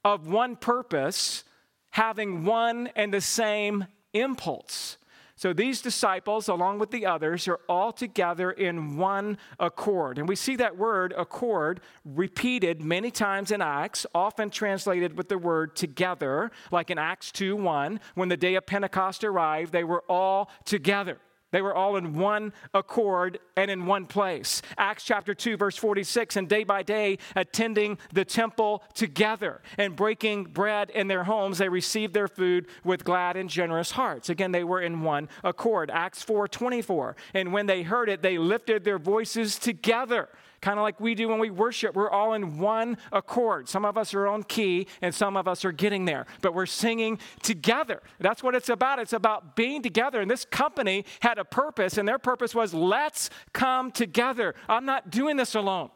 of 0.04 0.28
one 0.28 0.58
purpose, 0.58 1.46
having 1.92 2.44
one 2.44 2.90
and 2.94 3.14
the 3.14 3.22
same 3.22 3.88
impulse. 4.12 4.98
So 5.38 5.54
these 5.54 5.82
disciples, 5.82 6.50
along 6.50 6.80
with 6.80 6.92
the 6.92 7.06
others, 7.06 7.48
are 7.48 7.62
all 7.70 7.94
together 7.94 8.52
in 8.52 8.98
one 8.98 9.38
accord. 9.62 10.18
And 10.18 10.28
we 10.28 10.36
see 10.36 10.58
that 10.58 10.78
word 10.78 11.14
accord 11.18 11.80
repeated 12.04 12.82
many 12.82 13.12
times 13.12 13.52
in 13.52 13.62
Acts, 13.62 14.06
often 14.14 14.50
translated 14.50 15.18
with 15.18 15.30
the 15.30 15.38
word 15.38 15.78
together, 15.78 16.52
like 16.70 16.90
in 16.90 16.98
Acts 16.98 17.32
2 17.32 17.56
1. 17.56 18.02
When 18.16 18.28
the 18.28 18.36
day 18.36 18.56
of 18.56 18.66
Pentecost 18.66 19.24
arrived, 19.24 19.72
they 19.72 19.86
were 19.86 20.04
all 20.10 20.52
together. 20.66 21.18
They 21.58 21.64
were 21.64 21.74
all 21.74 21.96
in 21.96 22.14
one 22.14 22.54
accord 22.76 23.40
and 23.56 23.72
in 23.72 23.88
one 23.88 24.06
place. 24.06 24.62
Acts 24.78 25.04
chapter 25.04 25.34
2, 25.34 25.58
verse 25.58 25.76
46, 25.76 26.36
and 26.36 26.48
day 26.48 26.64
by 26.64 26.84
day 26.84 27.18
attending 27.36 27.98
the 28.14 28.24
temple 28.24 28.84
together 28.94 29.64
and 29.80 29.96
breaking 29.96 30.44
bread 30.44 30.92
in 30.92 31.08
their 31.08 31.24
homes, 31.24 31.58
they 31.58 31.68
received 31.68 32.14
their 32.14 32.28
food 32.28 32.68
with 32.84 33.04
glad 33.04 33.38
and 33.38 33.50
generous 33.50 33.90
hearts. 33.90 34.30
Again, 34.30 34.52
they 34.52 34.64
were 34.64 34.82
in 34.82 35.02
one 35.02 35.30
accord. 35.44 35.90
Acts 35.90 36.22
4, 36.22 36.48
24, 36.48 37.16
and 37.34 37.52
when 37.52 37.66
they 37.66 37.82
heard 37.82 38.08
it, 38.08 38.22
they 38.22 38.38
lifted 38.38 38.84
their 38.84 39.00
voices 39.00 39.58
together 39.58 40.30
kind 40.68 40.80
of 40.80 40.84
like 40.84 41.00
we 41.00 41.16
do 41.16 41.30
when 41.30 41.40
we 41.40 41.50
worship. 41.50 41.96
We're 41.96 42.10
all 42.10 42.34
in 42.34 42.58
one 42.58 42.98
accord. 43.14 43.70
Some 43.70 43.86
of 43.86 43.98
us 43.98 44.14
are 44.14 44.28
on 44.28 44.44
key 44.44 44.88
and 45.02 45.16
some 45.16 45.38
of 45.38 45.48
us 45.48 45.64
are 45.64 45.72
getting 45.72 46.04
there, 46.04 46.26
but 46.42 46.54
we're 46.54 46.66
singing 46.66 47.20
together. 47.42 48.02
That's 48.20 48.44
what 48.44 48.54
it's 48.54 48.68
about. 48.68 49.00
It's 49.00 49.14
about 49.14 49.56
being 49.56 49.82
together. 49.82 50.20
And 50.20 50.30
this 50.30 50.44
company 50.44 51.06
had 51.22 51.38
a 51.38 51.46
purpose, 51.46 51.98
and 51.98 52.06
their 52.06 52.20
purpose 52.20 52.54
was 52.54 52.74
let's 52.74 53.30
come 53.54 53.92
together. 53.92 54.56
I'm 54.68 54.84
not 54.84 55.10
doing 55.10 55.38
this 55.38 55.56
alone. 55.56 55.90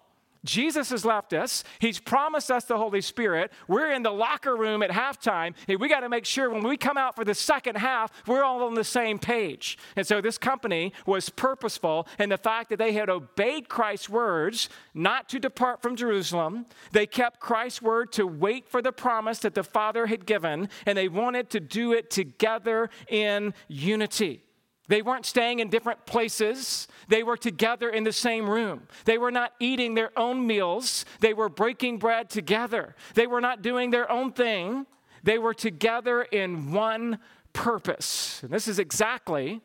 Jesus 0.43 0.89
has 0.89 1.05
left 1.05 1.33
us. 1.33 1.63
He's 1.79 1.99
promised 1.99 2.49
us 2.49 2.65
the 2.65 2.77
Holy 2.77 3.01
Spirit. 3.01 3.51
We're 3.67 3.91
in 3.91 4.03
the 4.03 4.11
locker 4.11 4.55
room 4.55 4.81
at 4.81 4.89
halftime. 4.89 5.53
And 5.67 5.79
we 5.79 5.87
got 5.87 5.99
to 5.99 6.09
make 6.09 6.25
sure 6.25 6.49
when 6.49 6.63
we 6.63 6.77
come 6.77 6.97
out 6.97 7.15
for 7.15 7.23
the 7.23 7.35
second 7.35 7.77
half, 7.77 8.11
we're 8.27 8.43
all 8.43 8.63
on 8.63 8.73
the 8.73 8.83
same 8.83 9.19
page. 9.19 9.77
And 9.95 10.05
so 10.05 10.21
this 10.21 10.37
company 10.37 10.93
was 11.05 11.29
purposeful 11.29 12.07
in 12.17 12.29
the 12.29 12.37
fact 12.37 12.69
that 12.69 12.79
they 12.79 12.93
had 12.93 13.09
obeyed 13.09 13.69
Christ's 13.69 14.09
words 14.09 14.69
not 14.93 15.29
to 15.29 15.39
depart 15.39 15.81
from 15.81 15.95
Jerusalem. 15.95 16.65
They 16.91 17.05
kept 17.05 17.39
Christ's 17.39 17.81
word 17.81 18.11
to 18.13 18.25
wait 18.25 18.67
for 18.67 18.81
the 18.81 18.91
promise 18.91 19.39
that 19.39 19.53
the 19.53 19.63
Father 19.63 20.07
had 20.07 20.25
given, 20.25 20.69
and 20.85 20.97
they 20.97 21.07
wanted 21.07 21.49
to 21.51 21.59
do 21.59 21.93
it 21.93 22.09
together 22.09 22.89
in 23.09 23.53
unity. 23.67 24.43
They 24.87 25.01
weren't 25.01 25.25
staying 25.25 25.59
in 25.59 25.69
different 25.69 26.05
places. 26.05 26.87
They 27.07 27.23
were 27.23 27.37
together 27.37 27.89
in 27.89 28.03
the 28.03 28.11
same 28.11 28.49
room. 28.49 28.87
They 29.05 29.17
were 29.17 29.31
not 29.31 29.53
eating 29.59 29.93
their 29.93 30.17
own 30.17 30.45
meals. 30.45 31.05
They 31.19 31.33
were 31.33 31.49
breaking 31.49 31.99
bread 31.99 32.29
together. 32.29 32.95
They 33.13 33.27
were 33.27 33.41
not 33.41 33.61
doing 33.61 33.91
their 33.91 34.11
own 34.11 34.33
thing. 34.33 34.85
They 35.23 35.37
were 35.37 35.53
together 35.53 36.23
in 36.23 36.73
one 36.73 37.19
purpose. 37.53 38.41
And 38.43 38.51
this 38.51 38.67
is 38.67 38.79
exactly 38.79 39.61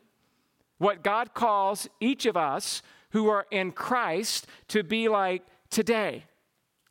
what 0.77 1.03
God 1.03 1.33
calls 1.33 1.89
each 1.99 2.25
of 2.25 2.37
us 2.37 2.81
who 3.09 3.27
are 3.29 3.47
in 3.51 3.71
Christ 3.71 4.47
to 4.69 4.83
be 4.83 5.07
like 5.07 5.43
today. 5.69 6.25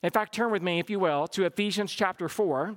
In 0.02 0.10
fact, 0.10 0.34
turn 0.34 0.50
with 0.50 0.62
me, 0.62 0.78
if 0.78 0.90
you 0.90 0.98
will, 0.98 1.26
to 1.28 1.44
Ephesians 1.44 1.92
chapter 1.92 2.28
4. 2.28 2.76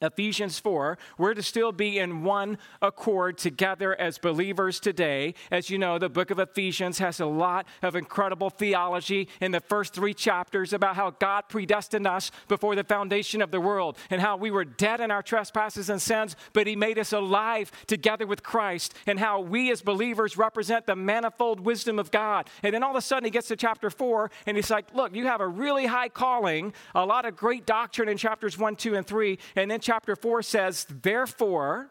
Ephesians 0.00 0.60
4, 0.60 0.96
we're 1.18 1.34
to 1.34 1.42
still 1.42 1.72
be 1.72 1.98
in 1.98 2.22
one 2.22 2.56
accord 2.80 3.36
together 3.36 3.98
as 4.00 4.16
believers 4.16 4.78
today. 4.78 5.34
As 5.50 5.70
you 5.70 5.78
know, 5.78 5.98
the 5.98 6.08
book 6.08 6.30
of 6.30 6.38
Ephesians 6.38 6.98
has 6.98 7.18
a 7.18 7.26
lot 7.26 7.66
of 7.82 7.96
incredible 7.96 8.48
theology 8.48 9.28
in 9.40 9.50
the 9.50 9.60
first 9.60 9.94
three 9.94 10.14
chapters 10.14 10.72
about 10.72 10.94
how 10.94 11.10
God 11.10 11.44
predestined 11.48 12.06
us 12.06 12.30
before 12.46 12.76
the 12.76 12.84
foundation 12.84 13.42
of 13.42 13.50
the 13.50 13.60
world 13.60 13.98
and 14.08 14.20
how 14.20 14.36
we 14.36 14.52
were 14.52 14.64
dead 14.64 15.00
in 15.00 15.10
our 15.10 15.22
trespasses 15.22 15.90
and 15.90 16.00
sins, 16.00 16.36
but 16.52 16.68
He 16.68 16.76
made 16.76 16.98
us 16.98 17.12
alive 17.12 17.72
together 17.88 18.26
with 18.26 18.44
Christ, 18.44 18.94
and 19.06 19.18
how 19.18 19.40
we 19.40 19.72
as 19.72 19.82
believers 19.82 20.36
represent 20.36 20.86
the 20.86 20.94
manifold 20.94 21.58
wisdom 21.60 21.98
of 21.98 22.12
God. 22.12 22.48
And 22.62 22.72
then 22.72 22.84
all 22.84 22.90
of 22.90 22.96
a 22.96 23.00
sudden, 23.00 23.24
He 23.24 23.30
gets 23.30 23.48
to 23.48 23.56
chapter 23.56 23.90
4, 23.90 24.30
and 24.46 24.56
He's 24.56 24.70
like, 24.70 24.94
Look, 24.94 25.14
you 25.14 25.26
have 25.26 25.40
a 25.40 25.48
really 25.48 25.86
high 25.86 26.08
calling, 26.08 26.72
a 26.94 27.04
lot 27.04 27.24
of 27.24 27.36
great 27.36 27.66
doctrine 27.66 28.08
in 28.08 28.16
chapters 28.16 28.56
1, 28.56 28.76
2, 28.76 28.94
and 28.94 29.06
3, 29.06 29.38
and 29.56 29.68
then 29.70 29.80
chapter 29.88 30.14
4 30.14 30.42
says, 30.42 30.86
Therefore, 30.90 31.88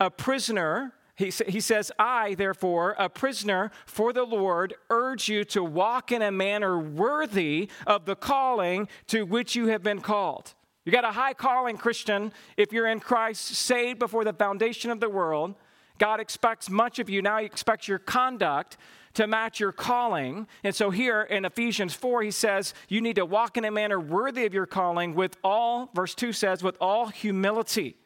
a 0.00 0.10
prisoner, 0.10 0.94
he, 1.14 1.30
he 1.46 1.60
says, 1.60 1.92
I, 1.98 2.34
therefore, 2.36 2.96
a 2.98 3.10
prisoner 3.10 3.70
for 3.84 4.14
the 4.14 4.22
Lord, 4.22 4.72
urge 4.88 5.28
you 5.28 5.44
to 5.44 5.62
walk 5.62 6.10
in 6.10 6.22
a 6.22 6.30
manner 6.30 6.78
worthy 6.78 7.68
of 7.86 8.06
the 8.06 8.16
calling 8.16 8.88
to 9.08 9.24
which 9.26 9.54
you 9.54 9.66
have 9.66 9.82
been 9.82 10.00
called. 10.00 10.54
You 10.86 10.92
got 10.92 11.04
a 11.04 11.12
high 11.12 11.34
calling, 11.34 11.76
Christian, 11.76 12.32
if 12.56 12.72
you're 12.72 12.86
in 12.86 13.00
Christ, 13.00 13.44
saved 13.44 13.98
before 13.98 14.24
the 14.24 14.32
foundation 14.32 14.90
of 14.90 14.98
the 14.98 15.10
world. 15.10 15.54
God 15.98 16.18
expects 16.18 16.70
much 16.70 16.98
of 16.98 17.10
you. 17.10 17.20
Now 17.20 17.36
He 17.40 17.44
expects 17.44 17.88
your 17.88 17.98
conduct 17.98 18.78
to 19.16 19.26
match 19.26 19.60
your 19.60 19.72
calling. 19.72 20.46
And 20.62 20.74
so 20.74 20.90
here 20.90 21.22
in 21.22 21.44
Ephesians 21.44 21.94
4, 21.94 22.22
he 22.22 22.30
says, 22.30 22.74
You 22.88 23.00
need 23.00 23.16
to 23.16 23.24
walk 23.24 23.56
in 23.56 23.64
a 23.64 23.70
manner 23.70 23.98
worthy 23.98 24.46
of 24.46 24.54
your 24.54 24.66
calling 24.66 25.14
with 25.14 25.36
all, 25.42 25.90
verse 25.94 26.14
2 26.14 26.32
says, 26.32 26.62
with 26.62 26.76
all 26.80 27.08
humility 27.08 27.96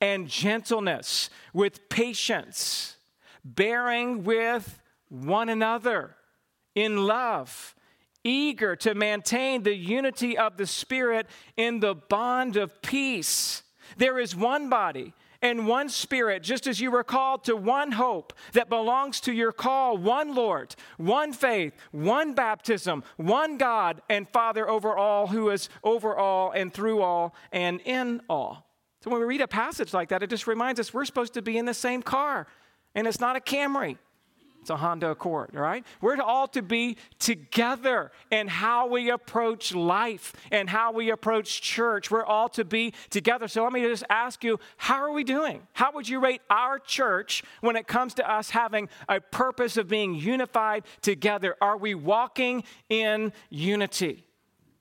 and 0.00 0.28
gentleness, 0.28 1.30
with 1.52 1.88
patience, 1.88 2.96
bearing 3.44 4.24
with 4.24 4.80
one 5.08 5.48
another 5.48 6.16
in 6.74 7.06
love 7.06 7.74
eager 8.22 8.76
to 8.76 8.94
maintain 8.94 9.62
the 9.62 9.74
unity 9.74 10.36
of 10.36 10.56
the 10.56 10.66
Spirit 10.66 11.26
in 11.56 11.80
the 11.80 11.94
bond 11.94 12.56
of 12.56 12.82
peace. 12.82 13.62
There 13.96 14.18
is 14.18 14.36
one 14.36 14.68
body 14.68 15.14
and 15.42 15.66
one 15.66 15.88
Spirit, 15.88 16.42
just 16.42 16.66
as 16.66 16.80
you 16.80 16.90
were 16.90 17.04
called 17.04 17.44
to 17.44 17.56
one 17.56 17.92
hope 17.92 18.32
that 18.52 18.68
belongs 18.68 19.20
to 19.22 19.32
your 19.32 19.52
call, 19.52 19.96
one 19.96 20.34
Lord, 20.34 20.74
one 20.98 21.32
faith, 21.32 21.72
one 21.92 22.34
baptism, 22.34 23.02
one 23.16 23.56
God 23.56 24.02
and 24.08 24.28
Father 24.28 24.68
over 24.68 24.96
all, 24.96 25.26
who 25.28 25.50
is 25.50 25.68
over 25.82 26.16
all 26.16 26.50
and 26.50 26.72
through 26.72 27.02
all 27.02 27.34
and 27.52 27.80
in 27.84 28.20
all. 28.28 28.66
So 29.02 29.10
when 29.10 29.20
we 29.20 29.26
read 29.26 29.40
a 29.40 29.48
passage 29.48 29.94
like 29.94 30.10
that, 30.10 30.22
it 30.22 30.28
just 30.28 30.46
reminds 30.46 30.78
us 30.78 30.92
we're 30.92 31.06
supposed 31.06 31.34
to 31.34 31.42
be 31.42 31.56
in 31.56 31.64
the 31.64 31.74
same 31.74 32.02
car, 32.02 32.46
and 32.94 33.06
it's 33.06 33.20
not 33.20 33.36
a 33.36 33.40
Camry. 33.40 33.96
It's 34.60 34.68
a 34.68 34.76
Honda 34.76 35.10
Accord, 35.10 35.56
all 35.56 35.62
right? 35.62 35.86
We're 36.02 36.20
all 36.20 36.46
to 36.48 36.60
be 36.60 36.98
together 37.18 38.12
in 38.30 38.46
how 38.46 38.88
we 38.88 39.10
approach 39.10 39.74
life 39.74 40.34
and 40.50 40.68
how 40.68 40.92
we 40.92 41.10
approach 41.10 41.62
church. 41.62 42.10
We're 42.10 42.26
all 42.26 42.50
to 42.50 42.64
be 42.64 42.92
together. 43.08 43.48
So 43.48 43.64
let 43.64 43.72
me 43.72 43.80
just 43.80 44.04
ask 44.10 44.44
you, 44.44 44.60
how 44.76 44.96
are 44.96 45.12
we 45.12 45.24
doing? 45.24 45.62
How 45.72 45.92
would 45.92 46.08
you 46.08 46.20
rate 46.20 46.42
our 46.50 46.78
church 46.78 47.42
when 47.62 47.74
it 47.74 47.86
comes 47.86 48.12
to 48.14 48.30
us 48.30 48.50
having 48.50 48.90
a 49.08 49.20
purpose 49.20 49.78
of 49.78 49.88
being 49.88 50.14
unified 50.14 50.84
together? 51.00 51.56
Are 51.62 51.78
we 51.78 51.94
walking 51.94 52.62
in 52.90 53.32
unity? 53.48 54.26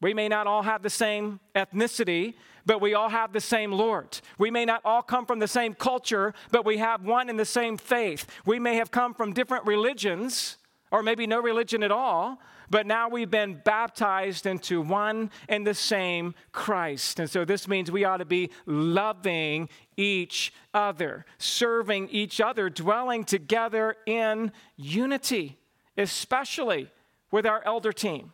We 0.02 0.14
may 0.14 0.28
not 0.28 0.46
all 0.46 0.64
have 0.64 0.82
the 0.82 0.90
same 0.90 1.40
ethnicity, 1.56 2.34
but 2.70 2.82
we 2.82 2.94
all 2.94 3.10
have 3.10 3.34
the 3.34 3.42
same 3.42 3.72
Lord. 3.72 4.22
We 4.38 4.52
may 4.52 4.64
not 4.64 4.82
all 4.86 5.02
come 5.02 5.26
from 5.26 5.40
the 5.40 5.48
same 5.48 5.74
culture, 5.74 6.36
but 6.52 6.66
we 6.66 6.78
have 6.78 7.04
one 7.04 7.28
and 7.28 7.40
the 7.40 7.44
same 7.44 7.78
faith. 7.78 8.28
We 8.46 8.60
may 8.60 8.76
have 8.76 8.92
come 8.92 9.16
from 9.16 9.34
different 9.34 9.66
religions, 9.66 10.58
or 10.92 11.02
maybe 11.02 11.26
no 11.26 11.42
religion 11.42 11.82
at 11.82 11.92
all, 11.92 12.40
but 12.70 12.86
now 12.86 13.10
we've 13.10 13.32
been 13.32 13.60
baptized 13.66 14.46
into 14.46 14.82
one 14.82 15.32
and 15.48 15.66
the 15.66 15.74
same 15.74 16.36
Christ. 16.52 17.20
And 17.20 17.28
so 17.28 17.44
this 17.44 17.68
means 17.68 17.90
we 17.90 18.06
ought 18.06 18.18
to 18.18 18.26
be 18.26 18.52
loving 18.68 19.68
each 19.98 20.54
other, 20.72 21.26
serving 21.40 22.10
each 22.10 22.40
other, 22.40 22.70
dwelling 22.70 23.24
together 23.24 23.96
in 24.06 24.52
unity, 24.78 25.58
especially 25.98 26.92
with 27.32 27.48
our 27.48 27.64
elder 27.66 27.92
team, 27.92 28.32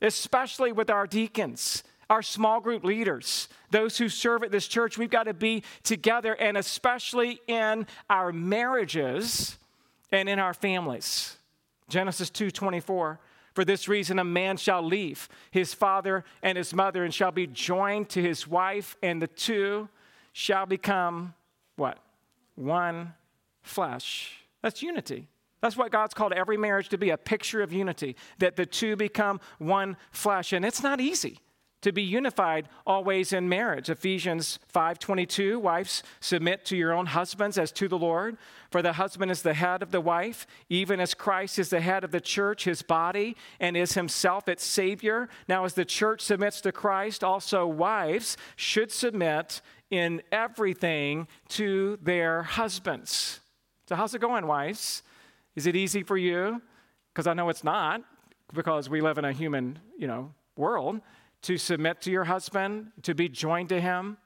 especially 0.00 0.70
with 0.70 0.90
our 0.90 1.08
deacons, 1.08 1.82
our 2.10 2.22
small 2.22 2.60
group 2.60 2.84
leaders, 2.84 3.48
those 3.70 3.98
who 3.98 4.08
serve 4.08 4.42
at 4.42 4.50
this 4.50 4.66
church. 4.66 4.96
We've 4.96 5.10
got 5.10 5.24
to 5.24 5.34
be 5.34 5.62
together, 5.82 6.34
and 6.34 6.56
especially 6.56 7.40
in 7.46 7.86
our 8.08 8.32
marriages 8.32 9.58
and 10.10 10.28
in 10.28 10.38
our 10.38 10.54
families. 10.54 11.36
Genesis 11.88 12.30
2:24 12.30 13.18
For 13.54 13.64
this 13.64 13.88
reason 13.88 14.18
a 14.18 14.24
man 14.24 14.56
shall 14.56 14.82
leave 14.82 15.28
his 15.50 15.74
father 15.74 16.24
and 16.42 16.56
his 16.56 16.74
mother 16.74 17.04
and 17.04 17.12
shall 17.12 17.32
be 17.32 17.46
joined 17.46 18.08
to 18.10 18.22
his 18.22 18.46
wife 18.46 18.96
and 19.02 19.20
the 19.20 19.26
two 19.26 19.88
shall 20.32 20.66
become 20.66 21.34
what? 21.76 21.98
One 22.54 23.14
flesh. 23.62 24.44
That's 24.62 24.82
unity. 24.82 25.26
That's 25.60 25.76
what 25.76 25.90
God's 25.90 26.14
called 26.14 26.32
every 26.32 26.56
marriage 26.56 26.88
to 26.90 26.98
be 26.98 27.10
a 27.10 27.16
picture 27.16 27.62
of 27.62 27.72
unity, 27.72 28.14
that 28.38 28.54
the 28.54 28.64
two 28.64 28.94
become 28.94 29.40
one 29.58 29.96
flesh. 30.12 30.52
And 30.52 30.64
it's 30.64 30.82
not 30.82 31.00
easy 31.00 31.40
to 31.80 31.92
be 31.92 32.02
unified 32.02 32.68
always 32.86 33.32
in 33.32 33.48
marriage. 33.48 33.88
Ephesians 33.88 34.58
5:22 34.72 35.60
Wives 35.60 36.02
submit 36.20 36.64
to 36.66 36.76
your 36.76 36.92
own 36.92 37.06
husbands 37.06 37.56
as 37.56 37.70
to 37.72 37.88
the 37.88 37.98
Lord 37.98 38.36
for 38.70 38.82
the 38.82 38.94
husband 38.94 39.30
is 39.30 39.42
the 39.42 39.54
head 39.54 39.82
of 39.82 39.90
the 39.90 40.00
wife 40.00 40.46
even 40.68 41.00
as 41.00 41.14
Christ 41.14 41.58
is 41.58 41.70
the 41.70 41.80
head 41.80 42.04
of 42.04 42.10
the 42.10 42.20
church 42.20 42.64
his 42.64 42.82
body 42.82 43.36
and 43.60 43.76
is 43.76 43.94
himself 43.94 44.48
its 44.48 44.64
savior 44.64 45.28
now 45.48 45.64
as 45.64 45.74
the 45.74 45.84
church 45.84 46.20
submits 46.20 46.60
to 46.62 46.72
Christ 46.72 47.22
also 47.22 47.66
wives 47.66 48.36
should 48.56 48.90
submit 48.90 49.60
in 49.90 50.22
everything 50.32 51.28
to 51.48 51.98
their 52.02 52.42
husbands. 52.42 53.40
So 53.88 53.96
how's 53.96 54.14
it 54.14 54.20
going 54.20 54.46
wives? 54.46 55.02
Is 55.56 55.66
it 55.66 55.76
easy 55.76 56.02
for 56.02 56.16
you? 56.18 56.60
Because 57.12 57.26
I 57.26 57.34
know 57.34 57.48
it's 57.48 57.64
not 57.64 58.02
because 58.52 58.90
we 58.90 59.00
live 59.00 59.18
in 59.18 59.24
a 59.24 59.32
human, 59.32 59.78
you 59.98 60.06
know, 60.06 60.34
world 60.56 61.00
to 61.42 61.56
submit 61.58 62.00
to 62.02 62.10
your 62.10 62.24
husband, 62.24 62.92
to 63.02 63.14
be 63.14 63.28
joined 63.28 63.68
to 63.70 63.80
him. 63.80 64.16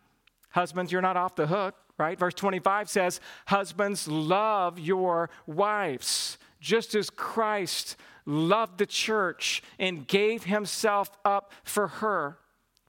Husbands, 0.51 0.92
you're 0.92 1.03
not 1.03 1.16
off 1.16 1.37
the 1.37 1.46
hook, 1.46 1.75
right? 1.98 2.18
Verse 2.18 2.35
25 2.35 2.88
says, 2.88 3.20
Husbands, 3.46 4.09
love 4.09 4.79
your 4.79 5.31
wives, 5.46 6.38
just 6.61 6.94
as 6.94 7.11
Christ 7.11 7.96
loved 8.25 8.79
the 8.79 8.87
church 8.87 9.62
and 9.79 10.07
gave 10.07 10.44
himself 10.44 11.11
up 11.25 11.53
for 11.64 11.88
her. 11.88 12.38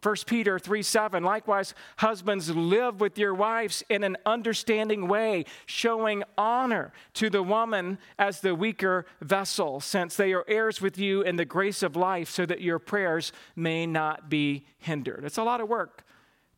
1 0.03 0.15
Peter 0.27 0.59
3 0.59 0.83
7, 0.83 1.23
likewise, 1.23 1.73
husbands, 1.97 2.53
live 2.53 2.99
with 2.99 3.17
your 3.17 3.33
wives 3.33 3.83
in 3.89 4.03
an 4.03 4.17
understanding 4.25 5.07
way, 5.07 5.45
showing 5.65 6.23
honor 6.37 6.91
to 7.13 7.29
the 7.29 7.41
woman 7.41 7.97
as 8.19 8.41
the 8.41 8.53
weaker 8.53 9.05
vessel, 9.21 9.79
since 9.79 10.17
they 10.17 10.33
are 10.33 10.43
heirs 10.47 10.81
with 10.81 10.97
you 10.97 11.21
in 11.21 11.37
the 11.37 11.45
grace 11.45 11.81
of 11.81 11.95
life, 11.95 12.29
so 12.29 12.45
that 12.45 12.61
your 12.61 12.79
prayers 12.79 13.31
may 13.55 13.85
not 13.85 14.29
be 14.29 14.65
hindered. 14.77 15.23
It's 15.23 15.37
a 15.37 15.43
lot 15.43 15.61
of 15.61 15.69
work 15.69 16.03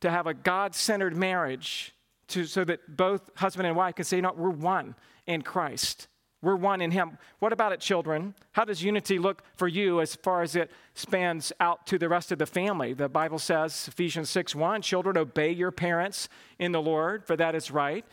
to 0.00 0.10
have 0.10 0.26
a 0.26 0.34
God 0.34 0.74
centered 0.74 1.16
marriage 1.16 1.94
to, 2.28 2.44
so 2.44 2.64
that 2.64 2.96
both 2.96 3.30
husband 3.36 3.66
and 3.68 3.76
wife 3.76 3.94
can 3.94 4.04
say, 4.04 4.20
No, 4.20 4.32
we're 4.36 4.50
one 4.50 4.96
in 5.26 5.42
Christ. 5.42 6.08
We're 6.42 6.56
one 6.56 6.80
in 6.80 6.90
Him. 6.90 7.18
What 7.38 7.52
about 7.52 7.72
it, 7.72 7.80
children? 7.80 8.34
How 8.52 8.64
does 8.64 8.82
unity 8.82 9.18
look 9.18 9.42
for 9.56 9.68
you 9.68 10.00
as 10.00 10.14
far 10.14 10.42
as 10.42 10.54
it 10.54 10.70
spans 10.94 11.52
out 11.60 11.86
to 11.86 11.98
the 11.98 12.08
rest 12.08 12.30
of 12.30 12.38
the 12.38 12.46
family? 12.46 12.92
The 12.92 13.08
Bible 13.08 13.38
says, 13.38 13.88
Ephesians 13.88 14.28
6 14.30 14.54
1, 14.54 14.82
children, 14.82 15.16
obey 15.16 15.50
your 15.50 15.70
parents 15.70 16.28
in 16.58 16.72
the 16.72 16.82
Lord, 16.82 17.26
for 17.26 17.36
that 17.36 17.54
is 17.54 17.70
right. 17.70 18.04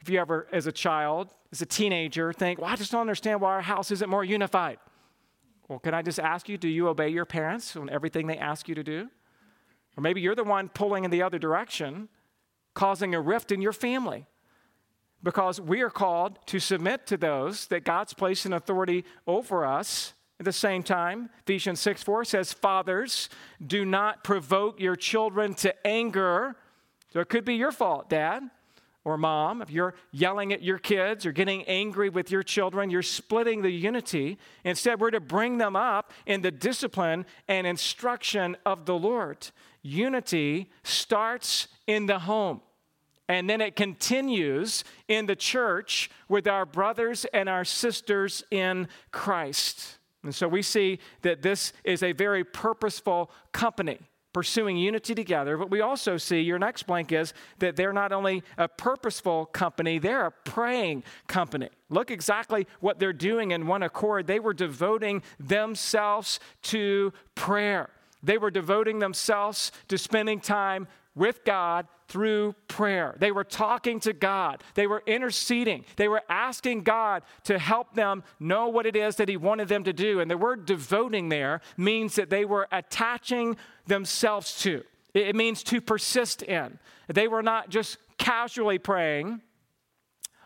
If 0.00 0.10
you 0.10 0.20
ever, 0.20 0.46
as 0.52 0.66
a 0.66 0.72
child, 0.72 1.34
as 1.50 1.62
a 1.62 1.66
teenager, 1.66 2.32
think, 2.32 2.60
well, 2.60 2.70
I 2.70 2.76
just 2.76 2.92
don't 2.92 3.00
understand 3.00 3.40
why 3.40 3.54
our 3.54 3.62
house 3.62 3.90
isn't 3.90 4.08
more 4.08 4.24
unified. 4.24 4.78
Well, 5.68 5.78
can 5.78 5.94
I 5.94 6.02
just 6.02 6.20
ask 6.20 6.48
you, 6.48 6.58
do 6.58 6.68
you 6.68 6.88
obey 6.88 7.08
your 7.08 7.24
parents 7.24 7.74
on 7.74 7.88
everything 7.90 8.26
they 8.26 8.38
ask 8.38 8.68
you 8.68 8.74
to 8.74 8.84
do? 8.84 9.08
Or 9.96 10.02
maybe 10.02 10.20
you're 10.20 10.34
the 10.34 10.44
one 10.44 10.68
pulling 10.68 11.04
in 11.04 11.10
the 11.10 11.22
other 11.22 11.38
direction, 11.38 12.08
causing 12.74 13.14
a 13.14 13.20
rift 13.20 13.50
in 13.50 13.62
your 13.62 13.72
family 13.72 14.26
because 15.22 15.60
we 15.60 15.82
are 15.82 15.90
called 15.90 16.38
to 16.46 16.58
submit 16.58 17.06
to 17.08 17.16
those 17.16 17.66
that 17.66 17.84
God's 17.84 18.14
placed 18.14 18.46
in 18.46 18.52
authority 18.52 19.04
over 19.26 19.64
us. 19.64 20.14
At 20.38 20.44
the 20.44 20.52
same 20.52 20.82
time, 20.82 21.30
Ephesians 21.42 21.80
6 21.80 22.02
4 22.02 22.24
says, 22.24 22.52
Fathers, 22.52 23.30
do 23.64 23.84
not 23.84 24.22
provoke 24.22 24.78
your 24.80 24.96
children 24.96 25.54
to 25.54 25.86
anger. 25.86 26.56
So 27.12 27.20
it 27.20 27.28
could 27.28 27.44
be 27.44 27.54
your 27.54 27.72
fault, 27.72 28.10
Dad 28.10 28.50
or 29.06 29.16
Mom. 29.16 29.62
If 29.62 29.70
you're 29.70 29.94
yelling 30.10 30.52
at 30.52 30.62
your 30.62 30.78
kids 30.78 31.24
or 31.24 31.30
getting 31.30 31.62
angry 31.64 32.08
with 32.08 32.28
your 32.32 32.42
children, 32.42 32.90
you're 32.90 33.02
splitting 33.02 33.62
the 33.62 33.70
unity. 33.70 34.36
Instead, 34.64 35.00
we're 35.00 35.12
to 35.12 35.20
bring 35.20 35.58
them 35.58 35.76
up 35.76 36.12
in 36.26 36.42
the 36.42 36.50
discipline 36.50 37.24
and 37.46 37.68
instruction 37.68 38.56
of 38.66 38.84
the 38.84 38.98
Lord. 38.98 39.48
Unity 39.82 40.72
starts 40.82 41.68
in 41.86 42.06
the 42.06 42.18
home. 42.18 42.60
And 43.28 43.50
then 43.50 43.60
it 43.60 43.74
continues 43.74 44.84
in 45.08 45.26
the 45.26 45.36
church 45.36 46.10
with 46.28 46.46
our 46.46 46.64
brothers 46.64 47.24
and 47.32 47.48
our 47.48 47.64
sisters 47.64 48.44
in 48.50 48.88
Christ. 49.10 49.98
And 50.22 50.34
so 50.34 50.48
we 50.48 50.62
see 50.62 50.98
that 51.22 51.42
this 51.42 51.72
is 51.84 52.02
a 52.02 52.12
very 52.12 52.44
purposeful 52.44 53.30
company 53.52 53.98
pursuing 54.36 54.76
unity 54.76 55.14
together. 55.14 55.56
But 55.56 55.70
we 55.70 55.80
also 55.80 56.18
see, 56.18 56.42
your 56.42 56.58
next 56.58 56.82
blank 56.82 57.10
is 57.10 57.32
that 57.58 57.74
they're 57.74 57.94
not 57.94 58.12
only 58.12 58.42
a 58.58 58.68
purposeful 58.68 59.46
company, 59.46 59.98
they're 59.98 60.26
a 60.26 60.30
praying 60.30 61.04
company. 61.26 61.70
Look 61.88 62.10
exactly 62.10 62.66
what 62.80 62.98
they're 62.98 63.14
doing 63.14 63.52
in 63.52 63.66
one 63.66 63.82
accord. 63.82 64.26
They 64.26 64.38
were 64.38 64.52
devoting 64.52 65.22
themselves 65.40 66.38
to 66.64 67.14
prayer, 67.34 67.88
they 68.22 68.36
were 68.36 68.50
devoting 68.50 68.98
themselves 68.98 69.72
to 69.88 69.96
spending 69.96 70.40
time 70.40 70.86
with 71.14 71.42
God 71.46 71.86
through 72.08 72.54
prayer. 72.68 73.16
They 73.18 73.32
were 73.32 73.44
talking 73.44 74.00
to 74.00 74.12
God. 74.12 74.62
They 74.74 74.86
were 74.86 75.02
interceding. 75.06 75.84
They 75.96 76.08
were 76.08 76.22
asking 76.28 76.82
God 76.82 77.22
to 77.44 77.58
help 77.58 77.94
them 77.94 78.22
know 78.38 78.68
what 78.68 78.86
it 78.86 78.94
is 78.94 79.16
that 79.16 79.28
He 79.28 79.36
wanted 79.36 79.68
them 79.68 79.84
to 79.84 79.92
do. 79.92 80.20
And 80.20 80.30
the 80.30 80.38
word 80.38 80.66
devoting 80.66 81.28
there 81.28 81.60
means 81.76 82.14
that 82.14 82.30
they 82.30 82.44
were 82.44 82.68
attaching 82.70 83.56
themselves 83.86 84.60
to, 84.62 84.82
it 85.14 85.34
means 85.34 85.62
to 85.64 85.80
persist 85.80 86.42
in. 86.42 86.78
They 87.08 87.28
were 87.28 87.42
not 87.42 87.70
just 87.70 87.98
casually 88.18 88.78
praying 88.78 89.40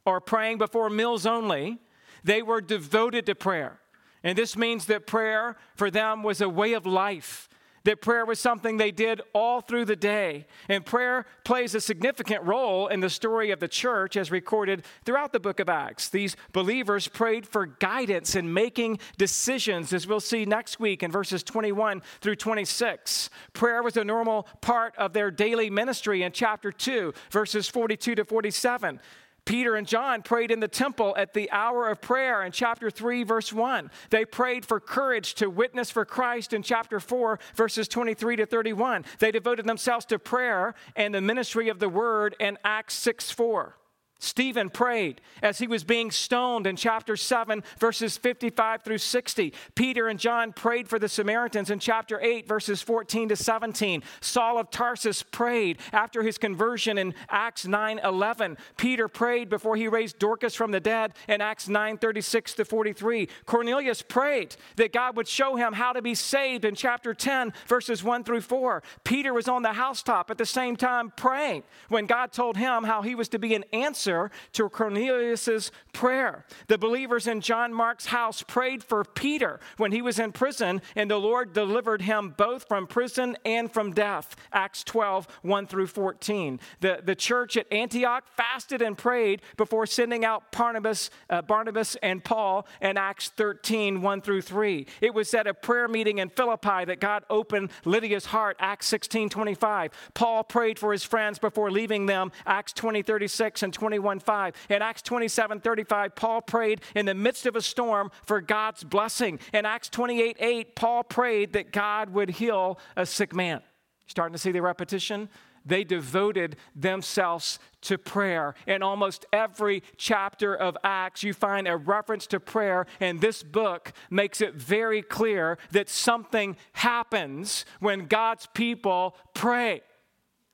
or 0.04 0.20
praying 0.20 0.58
before 0.58 0.88
meals 0.90 1.26
only, 1.26 1.78
they 2.24 2.42
were 2.42 2.60
devoted 2.60 3.26
to 3.26 3.34
prayer. 3.34 3.80
And 4.22 4.36
this 4.36 4.56
means 4.56 4.86
that 4.86 5.06
prayer 5.06 5.56
for 5.74 5.90
them 5.90 6.22
was 6.22 6.40
a 6.40 6.48
way 6.48 6.74
of 6.74 6.86
life. 6.86 7.48
That 7.84 8.02
prayer 8.02 8.26
was 8.26 8.38
something 8.38 8.76
they 8.76 8.90
did 8.90 9.22
all 9.32 9.60
through 9.60 9.86
the 9.86 9.96
day. 9.96 10.46
And 10.68 10.84
prayer 10.84 11.24
plays 11.44 11.74
a 11.74 11.80
significant 11.80 12.44
role 12.44 12.88
in 12.88 13.00
the 13.00 13.08
story 13.08 13.50
of 13.50 13.60
the 13.60 13.68
church 13.68 14.16
as 14.16 14.30
recorded 14.30 14.84
throughout 15.04 15.32
the 15.32 15.40
book 15.40 15.60
of 15.60 15.68
Acts. 15.68 16.10
These 16.10 16.36
believers 16.52 17.08
prayed 17.08 17.46
for 17.46 17.66
guidance 17.66 18.34
in 18.34 18.52
making 18.52 18.98
decisions, 19.16 19.92
as 19.92 20.06
we'll 20.06 20.20
see 20.20 20.44
next 20.44 20.78
week 20.78 21.02
in 21.02 21.10
verses 21.10 21.42
21 21.42 22.02
through 22.20 22.36
26. 22.36 23.30
Prayer 23.54 23.82
was 23.82 23.96
a 23.96 24.04
normal 24.04 24.46
part 24.60 24.94
of 24.96 25.12
their 25.14 25.30
daily 25.30 25.70
ministry 25.70 26.22
in 26.22 26.32
chapter 26.32 26.70
2, 26.70 27.14
verses 27.30 27.68
42 27.68 28.14
to 28.16 28.24
47. 28.24 29.00
Peter 29.44 29.76
and 29.76 29.86
John 29.86 30.22
prayed 30.22 30.50
in 30.50 30.60
the 30.60 30.68
temple 30.68 31.14
at 31.16 31.34
the 31.34 31.50
hour 31.50 31.88
of 31.88 32.00
prayer 32.00 32.42
in 32.42 32.52
chapter 32.52 32.90
3, 32.90 33.24
verse 33.24 33.52
1. 33.52 33.90
They 34.10 34.24
prayed 34.24 34.64
for 34.66 34.80
courage 34.80 35.34
to 35.34 35.48
witness 35.48 35.90
for 35.90 36.04
Christ 36.04 36.52
in 36.52 36.62
chapter 36.62 37.00
4, 37.00 37.38
verses 37.54 37.88
23 37.88 38.36
to 38.36 38.46
31. 38.46 39.04
They 39.18 39.30
devoted 39.30 39.66
themselves 39.66 40.04
to 40.06 40.18
prayer 40.18 40.74
and 40.96 41.14
the 41.14 41.20
ministry 41.20 41.68
of 41.68 41.78
the 41.78 41.88
word 41.88 42.36
in 42.38 42.58
Acts 42.64 42.94
6 42.94 43.30
4. 43.30 43.76
Stephen 44.20 44.68
prayed 44.68 45.22
as 45.42 45.58
he 45.58 45.66
was 45.66 45.82
being 45.82 46.10
stoned 46.10 46.66
in 46.66 46.76
chapter 46.76 47.16
7, 47.16 47.64
verses 47.78 48.18
55 48.18 48.82
through 48.82 48.98
60. 48.98 49.54
Peter 49.74 50.08
and 50.08 50.20
John 50.20 50.52
prayed 50.52 50.88
for 50.88 50.98
the 50.98 51.08
Samaritans 51.08 51.70
in 51.70 51.78
chapter 51.78 52.20
8, 52.20 52.46
verses 52.46 52.82
14 52.82 53.30
to 53.30 53.36
17. 53.36 54.02
Saul 54.20 54.58
of 54.58 54.70
Tarsus 54.70 55.22
prayed 55.22 55.78
after 55.92 56.22
his 56.22 56.36
conversion 56.36 56.98
in 56.98 57.14
Acts 57.30 57.66
9 57.66 57.98
11. 58.04 58.58
Peter 58.76 59.08
prayed 59.08 59.48
before 59.48 59.74
he 59.74 59.88
raised 59.88 60.18
Dorcas 60.18 60.54
from 60.54 60.70
the 60.70 60.80
dead 60.80 61.14
in 61.26 61.40
Acts 61.40 61.66
9 61.66 61.96
36 61.96 62.54
to 62.54 62.64
43. 62.66 63.26
Cornelius 63.46 64.02
prayed 64.02 64.54
that 64.76 64.92
God 64.92 65.16
would 65.16 65.28
show 65.28 65.56
him 65.56 65.72
how 65.72 65.94
to 65.94 66.02
be 66.02 66.14
saved 66.14 66.66
in 66.66 66.74
chapter 66.74 67.14
10, 67.14 67.54
verses 67.66 68.04
1 68.04 68.24
through 68.24 68.42
4. 68.42 68.82
Peter 69.02 69.32
was 69.32 69.48
on 69.48 69.62
the 69.62 69.72
housetop 69.72 70.30
at 70.30 70.36
the 70.36 70.44
same 70.44 70.76
time 70.76 71.10
praying 71.16 71.62
when 71.88 72.04
God 72.04 72.32
told 72.32 72.58
him 72.58 72.84
how 72.84 73.00
he 73.00 73.14
was 73.14 73.30
to 73.30 73.38
be 73.38 73.54
an 73.54 73.64
answer 73.72 74.09
answer 74.10 74.30
to 74.52 74.68
Cornelius's 74.68 75.70
prayer. 75.92 76.44
The 76.68 76.78
believers 76.78 77.26
in 77.26 77.40
John 77.40 77.72
Mark's 77.72 78.06
house 78.06 78.42
prayed 78.42 78.82
for 78.82 79.04
Peter 79.04 79.60
when 79.76 79.92
he 79.92 80.02
was 80.02 80.18
in 80.18 80.32
prison, 80.32 80.82
and 80.96 81.10
the 81.10 81.18
Lord 81.18 81.52
delivered 81.52 82.02
him 82.02 82.34
both 82.36 82.66
from 82.66 82.86
prison 82.86 83.36
and 83.44 83.70
from 83.72 83.92
death. 83.92 84.36
Acts 84.52 84.84
12, 84.84 85.26
1 85.42 85.66
through 85.66 85.86
14. 85.86 86.60
The, 86.80 87.00
the 87.04 87.14
church 87.14 87.56
at 87.56 87.72
Antioch 87.72 88.24
fasted 88.36 88.82
and 88.82 88.96
prayed 88.96 89.42
before 89.56 89.86
sending 89.86 90.24
out 90.24 90.52
Barnabas, 90.52 91.10
uh, 91.28 91.42
Barnabas 91.42 91.96
and 92.02 92.22
Paul 92.22 92.66
in 92.80 92.96
Acts 92.96 93.28
13, 93.30 94.02
1 94.02 94.20
through 94.22 94.42
3. 94.42 94.86
It 95.00 95.14
was 95.14 95.32
at 95.34 95.46
a 95.46 95.54
prayer 95.54 95.88
meeting 95.88 96.18
in 96.18 96.28
Philippi 96.30 96.84
that 96.84 97.00
God 97.00 97.24
opened 97.30 97.70
Lydia's 97.84 98.26
heart, 98.26 98.56
Acts 98.60 98.86
16, 98.86 99.28
25. 99.28 99.92
Paul 100.14 100.44
prayed 100.44 100.78
for 100.78 100.92
his 100.92 101.04
friends 101.04 101.38
before 101.38 101.70
leaving 101.70 102.06
them, 102.06 102.32
Acts 102.46 102.72
20, 102.72 103.02
36 103.02 103.62
and 103.62 103.72
21, 103.72 103.99
5. 104.00 104.54
In 104.68 104.82
Acts 104.82 105.02
27, 105.02 105.60
35, 105.60 106.14
Paul 106.14 106.42
prayed 106.42 106.80
in 106.94 107.06
the 107.06 107.14
midst 107.14 107.46
of 107.46 107.56
a 107.56 107.62
storm 107.62 108.10
for 108.24 108.40
God's 108.40 108.84
blessing. 108.84 109.38
In 109.52 109.66
Acts 109.66 109.88
28, 109.88 110.36
8, 110.38 110.76
Paul 110.76 111.04
prayed 111.04 111.52
that 111.52 111.72
God 111.72 112.10
would 112.10 112.30
heal 112.30 112.78
a 112.96 113.06
sick 113.06 113.34
man. 113.34 113.60
Starting 114.06 114.32
to 114.32 114.38
see 114.38 114.52
the 114.52 114.62
repetition? 114.62 115.28
They 115.64 115.84
devoted 115.84 116.56
themselves 116.74 117.58
to 117.82 117.98
prayer. 117.98 118.54
In 118.66 118.82
almost 118.82 119.26
every 119.32 119.82
chapter 119.96 120.54
of 120.54 120.76
Acts, 120.82 121.22
you 121.22 121.34
find 121.34 121.68
a 121.68 121.76
reference 121.76 122.26
to 122.28 122.40
prayer, 122.40 122.86
and 122.98 123.20
this 123.20 123.42
book 123.42 123.92
makes 124.10 124.40
it 124.40 124.54
very 124.54 125.02
clear 125.02 125.58
that 125.70 125.88
something 125.88 126.56
happens 126.72 127.64
when 127.78 128.06
God's 128.06 128.46
people 128.54 129.16
pray. 129.34 129.82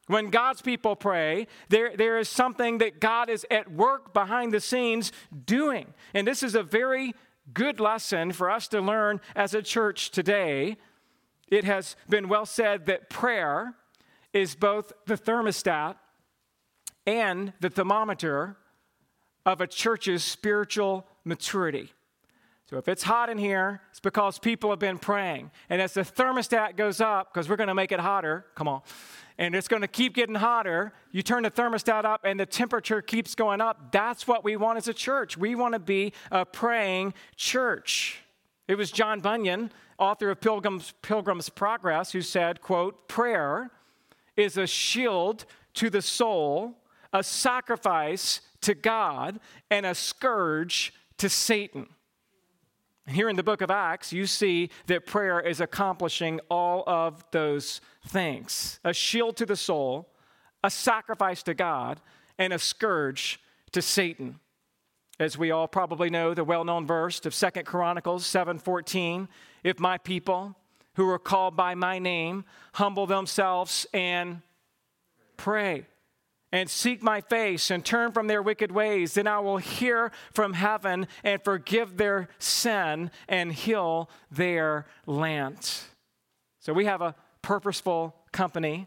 When 0.06 0.30
God's 0.30 0.62
people 0.62 0.94
pray, 0.94 1.48
there, 1.68 1.96
there 1.96 2.18
is 2.18 2.28
something 2.28 2.78
that 2.78 3.00
God 3.00 3.28
is 3.28 3.44
at 3.50 3.72
work 3.72 4.14
behind 4.14 4.52
the 4.52 4.60
scenes 4.60 5.10
doing. 5.44 5.94
And 6.14 6.26
this 6.26 6.42
is 6.42 6.54
a 6.54 6.62
very 6.62 7.14
good 7.52 7.80
lesson 7.80 8.32
for 8.32 8.50
us 8.50 8.68
to 8.68 8.80
learn 8.80 9.20
as 9.34 9.54
a 9.54 9.62
church 9.62 10.10
today. 10.10 10.76
It 11.48 11.64
has 11.64 11.96
been 12.08 12.28
well 12.28 12.46
said 12.46 12.86
that 12.86 13.10
prayer 13.10 13.74
is 14.32 14.54
both 14.54 14.92
the 15.06 15.16
thermostat 15.16 15.96
and 17.06 17.52
the 17.60 17.70
thermometer 17.70 18.56
of 19.44 19.60
a 19.60 19.66
church's 19.66 20.24
spiritual 20.24 21.06
maturity. 21.24 21.92
So 22.68 22.78
if 22.78 22.88
it's 22.88 23.04
hot 23.04 23.30
in 23.30 23.38
here, 23.38 23.80
it's 23.90 24.00
because 24.00 24.40
people 24.40 24.70
have 24.70 24.80
been 24.80 24.98
praying. 24.98 25.52
And 25.70 25.80
as 25.80 25.94
the 25.94 26.00
thermostat 26.00 26.76
goes 26.76 27.00
up, 27.00 27.32
because 27.32 27.48
we're 27.48 27.56
going 27.56 27.68
to 27.68 27.74
make 27.74 27.92
it 27.92 28.00
hotter, 28.00 28.44
come 28.56 28.66
on, 28.66 28.82
and 29.38 29.54
it's 29.54 29.68
going 29.68 29.82
to 29.82 29.88
keep 29.88 30.14
getting 30.14 30.34
hotter, 30.34 30.92
you 31.10 31.22
turn 31.22 31.42
the 31.42 31.50
thermostat 31.50 32.04
up 32.04 32.22
and 32.24 32.40
the 32.40 32.46
temperature 32.46 33.02
keeps 33.02 33.34
going 33.34 33.60
up. 33.60 33.92
That's 33.92 34.26
what 34.26 34.44
we 34.44 34.56
want 34.56 34.78
as 34.78 34.88
a 34.88 34.94
church. 34.94 35.36
We 35.36 35.54
want 35.54 35.74
to 35.74 35.78
be 35.78 36.12
a 36.30 36.44
praying 36.44 37.14
church. 37.36 38.20
It 38.66 38.76
was 38.76 38.90
John 38.90 39.20
Bunyan, 39.20 39.70
author 39.98 40.30
of 40.30 40.40
Pilgrim's, 40.40 40.92
Pilgrim's 41.02 41.48
Progress, 41.48 42.12
who 42.12 42.22
said, 42.22 42.60
quote, 42.60 43.08
prayer 43.08 43.70
is 44.36 44.56
a 44.56 44.66
shield 44.66 45.44
to 45.74 45.90
the 45.90 46.02
soul, 46.02 46.78
a 47.12 47.22
sacrifice 47.22 48.40
to 48.62 48.74
God, 48.74 49.38
and 49.70 49.86
a 49.86 49.94
scourge 49.94 50.92
to 51.18 51.28
Satan. 51.28 51.86
Here 53.08 53.28
in 53.28 53.36
the 53.36 53.42
book 53.42 53.60
of 53.60 53.70
Acts, 53.70 54.12
you 54.12 54.26
see 54.26 54.70
that 54.86 55.06
prayer 55.06 55.40
is 55.40 55.60
accomplishing 55.60 56.40
all 56.50 56.82
of 56.86 57.24
those 57.30 57.80
things 58.08 58.80
a 58.84 58.92
shield 58.92 59.36
to 59.36 59.46
the 59.46 59.56
soul, 59.56 60.08
a 60.64 60.70
sacrifice 60.70 61.42
to 61.44 61.54
God, 61.54 62.00
and 62.38 62.52
a 62.52 62.58
scourge 62.58 63.40
to 63.72 63.80
Satan. 63.80 64.40
As 65.20 65.38
we 65.38 65.50
all 65.50 65.68
probably 65.68 66.10
know, 66.10 66.34
the 66.34 66.44
well 66.44 66.64
known 66.64 66.86
verse 66.86 67.24
of 67.24 67.34
Second 67.34 67.64
Chronicles 67.64 68.26
7:14 68.26 69.28
If 69.62 69.78
my 69.78 69.98
people 69.98 70.56
who 70.94 71.08
are 71.08 71.18
called 71.18 71.56
by 71.56 71.74
my 71.74 71.98
name 71.98 72.44
humble 72.74 73.06
themselves 73.06 73.86
and 73.94 74.42
pray 75.36 75.86
and 76.52 76.70
seek 76.70 77.02
my 77.02 77.20
face 77.20 77.70
and 77.70 77.84
turn 77.84 78.12
from 78.12 78.26
their 78.26 78.42
wicked 78.42 78.70
ways, 78.70 79.14
then 79.14 79.26
I 79.26 79.40
will 79.40 79.58
hear 79.58 80.12
from 80.32 80.52
heaven 80.52 81.06
and 81.24 81.42
forgive 81.42 81.96
their 81.96 82.28
sin 82.38 83.10
and 83.28 83.52
heal 83.52 84.08
their 84.30 84.86
land. 85.06 85.72
So 86.60 86.72
we 86.72 86.86
have 86.86 87.02
a 87.02 87.14
purposeful 87.42 88.14
company 88.32 88.86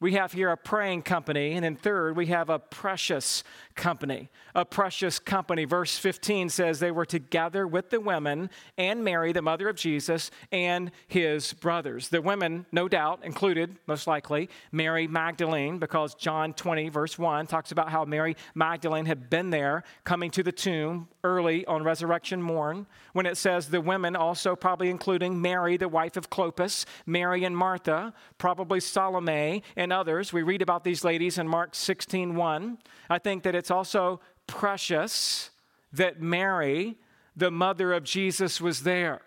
we 0.00 0.12
have 0.12 0.32
here 0.32 0.50
a 0.50 0.56
praying 0.56 1.02
company. 1.02 1.52
And 1.52 1.64
then, 1.64 1.76
third, 1.76 2.16
we 2.16 2.26
have 2.26 2.50
a 2.50 2.58
precious 2.58 3.42
company. 3.74 4.28
A 4.54 4.64
precious 4.64 5.18
company. 5.18 5.64
Verse 5.64 5.98
15 5.98 6.48
says 6.48 6.78
they 6.78 6.90
were 6.90 7.06
together 7.06 7.66
with 7.66 7.90
the 7.90 8.00
women 8.00 8.50
and 8.76 9.04
Mary, 9.04 9.32
the 9.32 9.42
mother 9.42 9.68
of 9.68 9.76
Jesus, 9.76 10.30
and 10.52 10.90
his 11.06 11.52
brothers. 11.52 12.08
The 12.08 12.22
women, 12.22 12.66
no 12.72 12.88
doubt, 12.88 13.20
included, 13.24 13.76
most 13.86 14.06
likely, 14.06 14.48
Mary 14.72 15.06
Magdalene, 15.06 15.78
because 15.78 16.14
John 16.14 16.54
20, 16.54 16.88
verse 16.88 17.18
1, 17.18 17.46
talks 17.46 17.72
about 17.72 17.88
how 17.88 18.04
Mary 18.04 18.36
Magdalene 18.54 19.06
had 19.06 19.30
been 19.30 19.50
there 19.50 19.84
coming 20.04 20.30
to 20.32 20.42
the 20.42 20.52
tomb 20.52 21.08
early 21.24 21.66
on 21.66 21.82
resurrection 21.82 22.40
morn. 22.40 22.86
When 23.12 23.26
it 23.26 23.36
says 23.36 23.68
the 23.68 23.80
women, 23.80 24.16
also 24.16 24.56
probably 24.56 24.90
including 24.90 25.40
Mary, 25.40 25.76
the 25.76 25.88
wife 25.88 26.16
of 26.16 26.30
Clopas, 26.30 26.84
Mary 27.06 27.44
and 27.44 27.56
Martha, 27.56 28.14
probably 28.38 28.80
Salome, 28.80 29.62
and 29.76 29.87
and 29.88 29.92
others. 29.94 30.34
We 30.34 30.42
read 30.42 30.60
about 30.60 30.84
these 30.84 31.02
ladies 31.02 31.38
in 31.38 31.48
Mark 31.48 31.74
16 31.74 32.34
1. 32.34 32.78
I 33.08 33.18
think 33.18 33.42
that 33.44 33.54
it's 33.54 33.70
also 33.70 34.20
precious 34.46 35.48
that 35.94 36.20
Mary, 36.20 36.98
the 37.34 37.50
mother 37.50 37.94
of 37.94 38.04
Jesus, 38.04 38.60
was 38.60 38.82
there. 38.82 39.22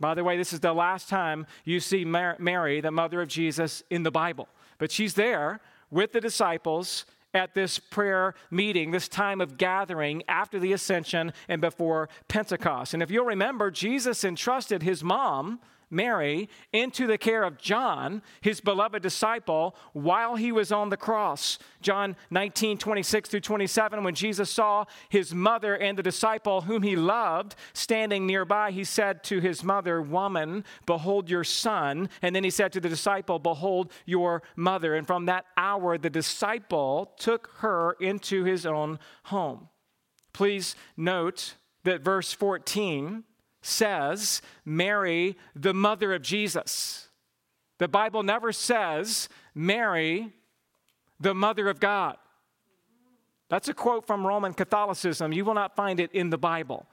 By 0.00 0.14
the 0.14 0.24
way, 0.24 0.38
this 0.38 0.54
is 0.54 0.60
the 0.60 0.72
last 0.72 1.10
time 1.10 1.46
you 1.66 1.78
see 1.78 2.06
Mary, 2.06 2.80
the 2.80 2.90
mother 2.90 3.20
of 3.20 3.28
Jesus, 3.28 3.82
in 3.90 4.02
the 4.02 4.10
Bible. 4.10 4.48
But 4.78 4.90
she's 4.90 5.12
there 5.12 5.60
with 5.90 6.12
the 6.12 6.22
disciples 6.22 7.04
at 7.34 7.52
this 7.52 7.78
prayer 7.78 8.34
meeting, 8.50 8.90
this 8.90 9.08
time 9.08 9.42
of 9.42 9.58
gathering 9.58 10.22
after 10.26 10.58
the 10.58 10.72
ascension 10.72 11.34
and 11.48 11.60
before 11.60 12.08
Pentecost. 12.28 12.94
And 12.94 13.02
if 13.02 13.10
you'll 13.10 13.26
remember, 13.26 13.70
Jesus 13.70 14.24
entrusted 14.24 14.82
his 14.82 15.04
mom 15.04 15.60
Mary 15.90 16.48
into 16.72 17.06
the 17.06 17.18
care 17.18 17.42
of 17.42 17.58
John, 17.58 18.22
his 18.40 18.60
beloved 18.60 19.02
disciple, 19.02 19.76
while 19.92 20.36
he 20.36 20.52
was 20.52 20.72
on 20.72 20.90
the 20.90 20.96
cross. 20.96 21.58
John 21.80 22.16
19, 22.30 22.78
26 22.78 23.30
through 23.30 23.40
27, 23.40 24.04
when 24.04 24.14
Jesus 24.14 24.50
saw 24.50 24.84
his 25.08 25.34
mother 25.34 25.76
and 25.76 25.96
the 25.96 26.02
disciple 26.02 26.62
whom 26.62 26.82
he 26.82 26.96
loved 26.96 27.54
standing 27.72 28.26
nearby, 28.26 28.70
he 28.70 28.84
said 28.84 29.22
to 29.24 29.40
his 29.40 29.64
mother, 29.64 30.02
Woman, 30.02 30.64
behold 30.86 31.30
your 31.30 31.44
son. 31.44 32.08
And 32.22 32.34
then 32.34 32.44
he 32.44 32.50
said 32.50 32.72
to 32.72 32.80
the 32.80 32.88
disciple, 32.88 33.38
Behold 33.38 33.92
your 34.06 34.42
mother. 34.56 34.94
And 34.94 35.06
from 35.06 35.26
that 35.26 35.46
hour, 35.56 35.98
the 35.98 36.10
disciple 36.10 37.14
took 37.18 37.50
her 37.58 37.92
into 38.00 38.44
his 38.44 38.66
own 38.66 38.98
home. 39.24 39.68
Please 40.32 40.76
note 40.96 41.54
that 41.84 42.02
verse 42.02 42.32
14 42.32 43.24
says 43.60 44.42
Mary, 44.64 45.36
the 45.54 45.74
mother 45.74 46.14
of 46.14 46.22
Jesus. 46.22 47.08
The 47.78 47.88
Bible 47.88 48.22
never 48.22 48.52
says 48.52 49.28
Mary, 49.54 50.32
the 51.20 51.34
mother 51.34 51.68
of 51.68 51.80
God. 51.80 52.16
That's 53.48 53.68
a 53.68 53.74
quote 53.74 54.06
from 54.06 54.26
Roman 54.26 54.52
Catholicism. 54.52 55.32
You 55.32 55.44
will 55.44 55.54
not 55.54 55.74
find 55.74 56.00
it 56.00 56.12
in 56.12 56.30
the 56.30 56.38
Bible. 56.38 56.86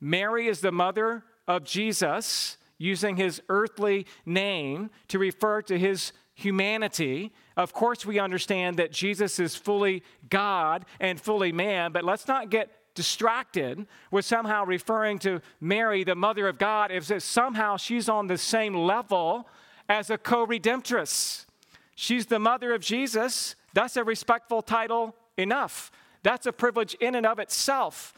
Mary 0.00 0.48
is 0.48 0.60
the 0.60 0.72
mother 0.72 1.24
of 1.48 1.64
Jesus, 1.64 2.58
using 2.78 3.16
his 3.16 3.40
earthly 3.48 4.06
name 4.26 4.90
to 5.08 5.18
refer 5.18 5.62
to 5.62 5.78
his 5.78 6.12
humanity. 6.34 7.32
Of 7.56 7.72
course, 7.72 8.04
we 8.04 8.18
understand 8.18 8.76
that 8.78 8.92
Jesus 8.92 9.38
is 9.38 9.54
fully 9.54 10.02
God 10.28 10.84
and 10.98 11.20
fully 11.20 11.52
man, 11.52 11.92
but 11.92 12.04
let's 12.04 12.26
not 12.26 12.50
get 12.50 12.70
distracted 12.94 13.86
with 14.10 14.24
somehow 14.24 14.64
referring 14.64 15.18
to 15.20 15.40
Mary, 15.60 16.04
the 16.04 16.14
mother 16.14 16.48
of 16.48 16.58
God, 16.58 16.90
is 16.90 17.08
that 17.08 17.22
somehow 17.22 17.76
she's 17.76 18.08
on 18.08 18.26
the 18.26 18.38
same 18.38 18.74
level 18.74 19.48
as 19.88 20.10
a 20.10 20.18
co 20.18 20.46
redemptrix. 20.46 21.46
She's 21.94 22.26
the 22.26 22.38
mother 22.38 22.72
of 22.74 22.80
Jesus. 22.80 23.54
That's 23.74 23.96
a 23.96 24.04
respectful 24.04 24.62
title 24.62 25.14
enough. 25.36 25.90
That's 26.22 26.46
a 26.46 26.52
privilege 26.52 26.94
in 26.94 27.14
and 27.14 27.26
of 27.26 27.38
itself. 27.38 28.14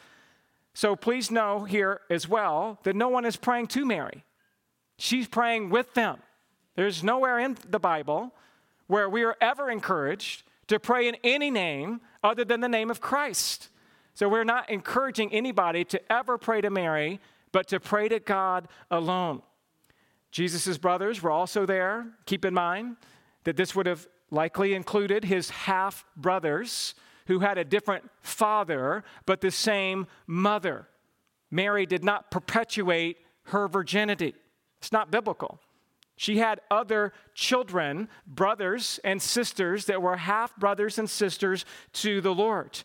So 0.74 0.96
please 0.96 1.30
know 1.30 1.64
here 1.64 2.00
as 2.10 2.28
well 2.28 2.78
that 2.82 2.96
no 2.96 3.08
one 3.08 3.24
is 3.24 3.36
praying 3.36 3.68
to 3.68 3.86
Mary. 3.86 4.24
She's 4.98 5.28
praying 5.28 5.70
with 5.70 5.94
them. 5.94 6.18
There's 6.74 7.04
nowhere 7.04 7.38
in 7.38 7.56
the 7.68 7.78
Bible 7.78 8.34
where 8.88 9.08
we 9.08 9.22
are 9.22 9.36
ever 9.40 9.70
encouraged 9.70 10.42
to 10.66 10.80
pray 10.80 11.08
in 11.08 11.16
any 11.22 11.50
name 11.50 12.00
other 12.22 12.44
than 12.44 12.60
the 12.60 12.68
name 12.68 12.90
of 12.90 13.00
Christ. 13.00 13.68
So 14.14 14.28
we're 14.28 14.44
not 14.44 14.70
encouraging 14.70 15.32
anybody 15.32 15.84
to 15.86 16.12
ever 16.12 16.38
pray 16.38 16.60
to 16.60 16.70
Mary, 16.70 17.20
but 17.52 17.68
to 17.68 17.80
pray 17.80 18.08
to 18.08 18.20
God 18.20 18.68
alone. 18.90 19.42
Jesus' 20.30 20.78
brothers 20.78 21.22
were 21.22 21.30
also 21.30 21.66
there. 21.66 22.06
Keep 22.26 22.44
in 22.44 22.54
mind 22.54 22.96
that 23.44 23.56
this 23.56 23.74
would 23.74 23.86
have 23.86 24.06
likely 24.30 24.74
included 24.74 25.24
his 25.24 25.50
half 25.50 26.04
brothers 26.16 26.94
who 27.26 27.40
had 27.40 27.58
a 27.58 27.64
different 27.64 28.04
father, 28.20 29.04
but 29.26 29.40
the 29.40 29.50
same 29.50 30.06
mother. 30.26 30.88
Mary 31.50 31.86
did 31.86 32.04
not 32.04 32.30
perpetuate 32.30 33.18
her 33.44 33.68
virginity. 33.68 34.34
It's 34.78 34.92
not 34.92 35.10
biblical. 35.10 35.60
She 36.16 36.38
had 36.38 36.60
other 36.70 37.12
children, 37.34 38.08
brothers 38.26 39.00
and 39.02 39.20
sisters 39.20 39.86
that 39.86 40.02
were 40.02 40.16
half 40.16 40.56
brothers 40.56 40.98
and 40.98 41.08
sisters 41.08 41.64
to 41.94 42.20
the 42.20 42.34
Lord. 42.34 42.82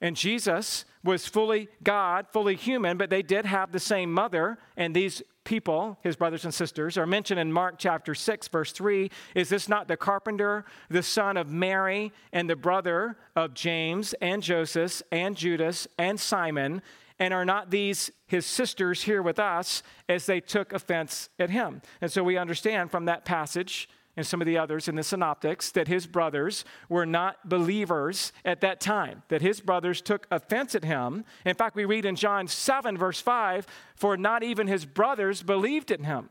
And 0.00 0.16
Jesus 0.16 0.84
was 1.02 1.26
fully 1.26 1.68
God, 1.82 2.26
fully 2.32 2.54
human, 2.54 2.96
but 2.96 3.10
they 3.10 3.22
did 3.22 3.46
have 3.46 3.72
the 3.72 3.80
same 3.80 4.12
mother. 4.12 4.58
And 4.76 4.94
these 4.94 5.22
people, 5.44 5.98
his 6.02 6.14
brothers 6.14 6.44
and 6.44 6.52
sisters, 6.52 6.98
are 6.98 7.06
mentioned 7.06 7.40
in 7.40 7.52
Mark 7.52 7.76
chapter 7.78 8.14
6, 8.14 8.48
verse 8.48 8.72
3. 8.72 9.10
Is 9.34 9.48
this 9.48 9.68
not 9.68 9.88
the 9.88 9.96
carpenter, 9.96 10.64
the 10.88 11.02
son 11.02 11.36
of 11.36 11.48
Mary, 11.48 12.12
and 12.32 12.48
the 12.48 12.56
brother 12.56 13.16
of 13.34 13.54
James 13.54 14.14
and 14.20 14.42
Joseph 14.42 15.02
and 15.10 15.36
Judas 15.36 15.88
and 15.98 16.20
Simon? 16.20 16.82
And 17.18 17.34
are 17.34 17.44
not 17.44 17.70
these 17.70 18.12
his 18.26 18.46
sisters 18.46 19.02
here 19.02 19.22
with 19.22 19.40
us 19.40 19.82
as 20.08 20.26
they 20.26 20.40
took 20.40 20.72
offense 20.72 21.30
at 21.38 21.50
him? 21.50 21.82
And 22.00 22.12
so 22.12 22.22
we 22.22 22.36
understand 22.36 22.90
from 22.90 23.06
that 23.06 23.24
passage 23.24 23.88
and 24.18 24.26
some 24.26 24.42
of 24.42 24.46
the 24.46 24.58
others 24.58 24.88
in 24.88 24.96
the 24.96 25.02
synoptics 25.04 25.70
that 25.70 25.86
his 25.86 26.08
brothers 26.08 26.64
were 26.88 27.06
not 27.06 27.48
believers 27.48 28.32
at 28.44 28.60
that 28.62 28.80
time, 28.80 29.22
that 29.28 29.40
his 29.40 29.60
brothers 29.60 30.02
took 30.02 30.26
offense 30.28 30.74
at 30.74 30.84
him. 30.84 31.24
In 31.46 31.54
fact, 31.54 31.76
we 31.76 31.84
read 31.84 32.04
in 32.04 32.16
John 32.16 32.48
7, 32.48 32.98
verse 32.98 33.20
5, 33.20 33.64
for 33.94 34.16
not 34.16 34.42
even 34.42 34.66
his 34.66 34.84
brothers 34.84 35.44
believed 35.44 35.92
in 35.92 36.02
him. 36.02 36.30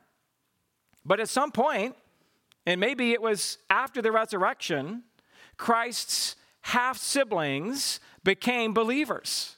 But 1.05 1.21
at 1.21 1.29
some 1.29 1.49
point, 1.49 1.95
and 2.65 2.81
maybe 2.81 3.13
it 3.13 3.21
was 3.21 3.57
after 3.69 4.01
the 4.01 4.11
resurrection, 4.11 5.03
Christ's 5.55 6.35
half 6.63 6.97
siblings 6.97 8.01
became 8.21 8.73
believers. 8.73 9.55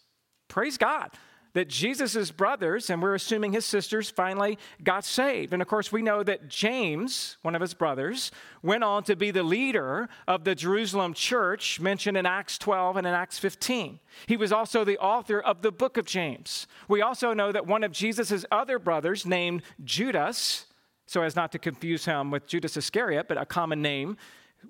Praise 0.47 0.77
God 0.77 1.09
that 1.53 1.67
Jesus' 1.67 2.31
brothers, 2.31 2.89
and 2.89 3.01
we're 3.01 3.15
assuming 3.15 3.53
his 3.53 3.65
sisters, 3.65 4.09
finally 4.09 4.57
got 4.83 5.03
saved. 5.03 5.53
And 5.53 5.61
of 5.61 5.67
course, 5.67 5.91
we 5.91 6.01
know 6.01 6.23
that 6.23 6.47
James, 6.47 7.37
one 7.41 7.55
of 7.55 7.61
his 7.61 7.73
brothers, 7.73 8.31
went 8.61 8.83
on 8.83 9.03
to 9.03 9.15
be 9.15 9.31
the 9.31 9.43
leader 9.43 10.09
of 10.27 10.43
the 10.43 10.55
Jerusalem 10.55 11.13
church 11.13 11.79
mentioned 11.79 12.17
in 12.17 12.25
Acts 12.25 12.57
12 12.57 12.97
and 12.97 13.07
in 13.07 13.13
Acts 13.13 13.39
15. 13.39 13.99
He 14.27 14.37
was 14.37 14.51
also 14.51 14.83
the 14.83 14.97
author 14.99 15.39
of 15.39 15.61
the 15.61 15.71
book 15.71 15.97
of 15.97 16.05
James. 16.05 16.67
We 16.87 17.01
also 17.01 17.33
know 17.33 17.51
that 17.51 17.65
one 17.65 17.83
of 17.83 17.91
Jesus' 17.91 18.45
other 18.51 18.79
brothers, 18.79 19.25
named 19.25 19.63
Judas, 19.83 20.65
so 21.05 21.23
as 21.23 21.35
not 21.35 21.51
to 21.53 21.59
confuse 21.59 22.05
him 22.05 22.29
with 22.29 22.45
Judas 22.45 22.77
Iscariot, 22.77 23.27
but 23.27 23.37
a 23.37 23.45
common 23.45 23.81
name, 23.81 24.17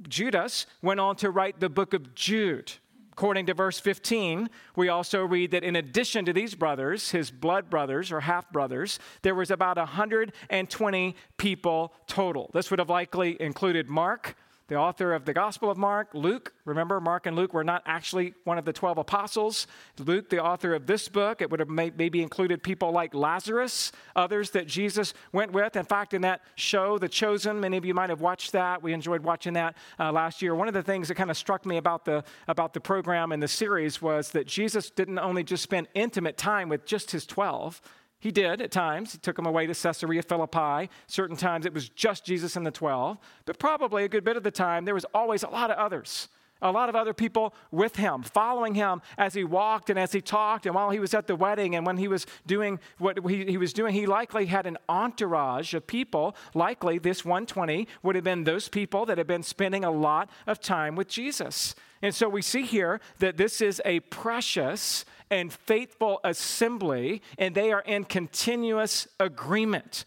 Judas 0.07 0.65
went 0.81 0.99
on 0.99 1.15
to 1.17 1.31
write 1.31 1.59
the 1.59 1.69
book 1.69 1.93
of 1.93 2.15
Jude. 2.15 2.71
According 3.19 3.47
to 3.47 3.53
verse 3.53 3.77
15, 3.81 4.49
we 4.77 4.87
also 4.87 5.25
read 5.25 5.51
that 5.51 5.65
in 5.65 5.75
addition 5.75 6.23
to 6.23 6.31
these 6.31 6.55
brothers, 6.55 7.11
his 7.11 7.31
blood 7.31 7.69
brothers 7.69 8.13
or 8.13 8.21
half 8.21 8.49
brothers, 8.49 8.97
there 9.23 9.35
was 9.35 9.51
about 9.51 9.75
120 9.75 11.15
people 11.35 11.93
total. 12.07 12.49
This 12.53 12.71
would 12.71 12.79
have 12.79 12.89
likely 12.89 13.35
included 13.41 13.89
Mark, 13.89 14.37
the 14.69 14.75
author 14.75 15.13
of 15.13 15.25
the 15.25 15.33
Gospel 15.33 15.71
of 15.71 15.77
Mark, 15.77 16.09
Luke. 16.13 16.53
Remember, 16.63 17.01
Mark 17.01 17.25
and 17.25 17.35
Luke 17.35 17.53
were 17.53 17.63
not 17.63 17.81
actually 17.87 18.35
one 18.43 18.59
of 18.59 18.65
the 18.65 18.71
12 18.71 18.99
apostles. 18.99 19.65
Luke, 19.97 20.29
the 20.29 20.41
author 20.41 20.75
of 20.75 20.85
this 20.85 21.09
book, 21.09 21.41
it 21.41 21.49
would 21.49 21.59
have 21.59 21.69
maybe 21.69 22.21
included 22.21 22.61
people 22.61 22.91
like 22.91 23.15
Lazarus, 23.15 23.91
others 24.15 24.51
that 24.51 24.67
Jesus 24.67 25.15
went 25.33 25.51
with. 25.51 25.75
In 25.75 25.85
fact, 25.85 26.13
in 26.13 26.21
that 26.21 26.41
show, 26.53 26.99
The 26.99 27.09
Chosen, 27.09 27.59
many 27.59 27.77
of 27.77 27.83
you 27.83 27.95
might 27.95 28.09
have 28.09 28.21
watched 28.21 28.51
that. 28.51 28.83
We 28.83 28.93
enjoyed 28.93 29.23
watching 29.23 29.53
that 29.53 29.75
uh, 29.99 30.11
last 30.11 30.39
year. 30.39 30.53
One 30.53 30.67
of 30.67 30.75
the 30.75 30.83
things 30.83 31.07
that 31.07 31.15
kind 31.15 31.31
of 31.31 31.37
struck 31.37 31.65
me 31.65 31.77
about 31.77 32.05
the, 32.05 32.23
about 32.47 32.73
the 32.73 32.79
program 32.79 33.31
and 33.31 33.41
the 33.41 33.47
series 33.47 34.03
was 34.03 34.29
that 34.31 34.45
Jesus 34.45 34.91
didn't 34.91 35.17
only 35.17 35.43
just 35.43 35.63
spend 35.63 35.87
intimate 35.95 36.37
time 36.37 36.69
with 36.69 36.85
just 36.85 37.09
his 37.09 37.25
12, 37.25 37.81
he 38.19 38.31
did 38.31 38.61
at 38.61 38.71
times. 38.71 39.13
He 39.13 39.17
took 39.17 39.35
them 39.37 39.45
away 39.45 39.65
to 39.65 39.73
Caesarea 39.73 40.21
Philippi. 40.21 40.89
Certain 41.07 41.37
times 41.37 41.65
it 41.65 41.73
was 41.73 41.89
just 41.89 42.25
Jesus 42.25 42.55
and 42.55 42.65
the 42.65 42.71
12. 42.71 43.17
But 43.45 43.59
probably 43.59 44.03
a 44.03 44.09
good 44.09 44.23
bit 44.23 44.37
of 44.37 44.43
the 44.43 44.51
time, 44.51 44.85
there 44.85 44.93
was 44.93 45.05
always 45.13 45.43
a 45.43 45.49
lot 45.49 45.71
of 45.71 45.77
others. 45.77 46.27
A 46.61 46.71
lot 46.71 46.89
of 46.89 46.95
other 46.95 47.13
people 47.13 47.53
with 47.71 47.95
him, 47.95 48.21
following 48.21 48.75
him 48.75 49.01
as 49.17 49.33
he 49.33 49.45
walked 49.45 49.89
and 49.89 49.97
as 49.97 50.11
he 50.11 50.19
talked, 50.19 50.65
and 50.65 50.75
while 50.75 50.89
he 50.89 50.99
was 50.99 51.13
at 51.13 51.25
the 51.25 51.35
wedding 51.35 51.73
and 51.73 51.85
when 51.85 51.95
he 51.95 52.09
was 52.09 52.25
doing 52.45 52.79
what 52.97 53.17
he, 53.29 53.45
he 53.45 53.57
was 53.57 53.71
doing, 53.71 53.93
he 53.93 54.05
likely 54.05 54.45
had 54.47 54.65
an 54.65 54.77
entourage 54.89 55.73
of 55.73 55.87
people. 55.87 56.35
Likely, 56.53 56.99
this 56.99 57.23
120 57.23 57.87
would 58.03 58.15
have 58.15 58.25
been 58.25 58.43
those 58.43 58.67
people 58.67 59.05
that 59.05 59.17
had 59.17 59.27
been 59.27 59.43
spending 59.43 59.85
a 59.85 59.91
lot 59.91 60.29
of 60.47 60.59
time 60.59 60.97
with 60.97 61.07
Jesus. 61.07 61.75
And 62.01 62.13
so 62.13 62.27
we 62.27 62.41
see 62.41 62.63
here 62.63 62.99
that 63.19 63.37
this 63.37 63.61
is 63.61 63.81
a 63.85 64.01
precious 64.01 65.05
and 65.31 65.51
faithful 65.51 66.19
assembly, 66.23 67.21
and 67.37 67.53
they 67.53 67.71
are 67.71 67.81
in 67.81 68.03
continuous 68.03 69.07
agreement. 69.19 70.05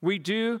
We 0.00 0.18
do 0.18 0.60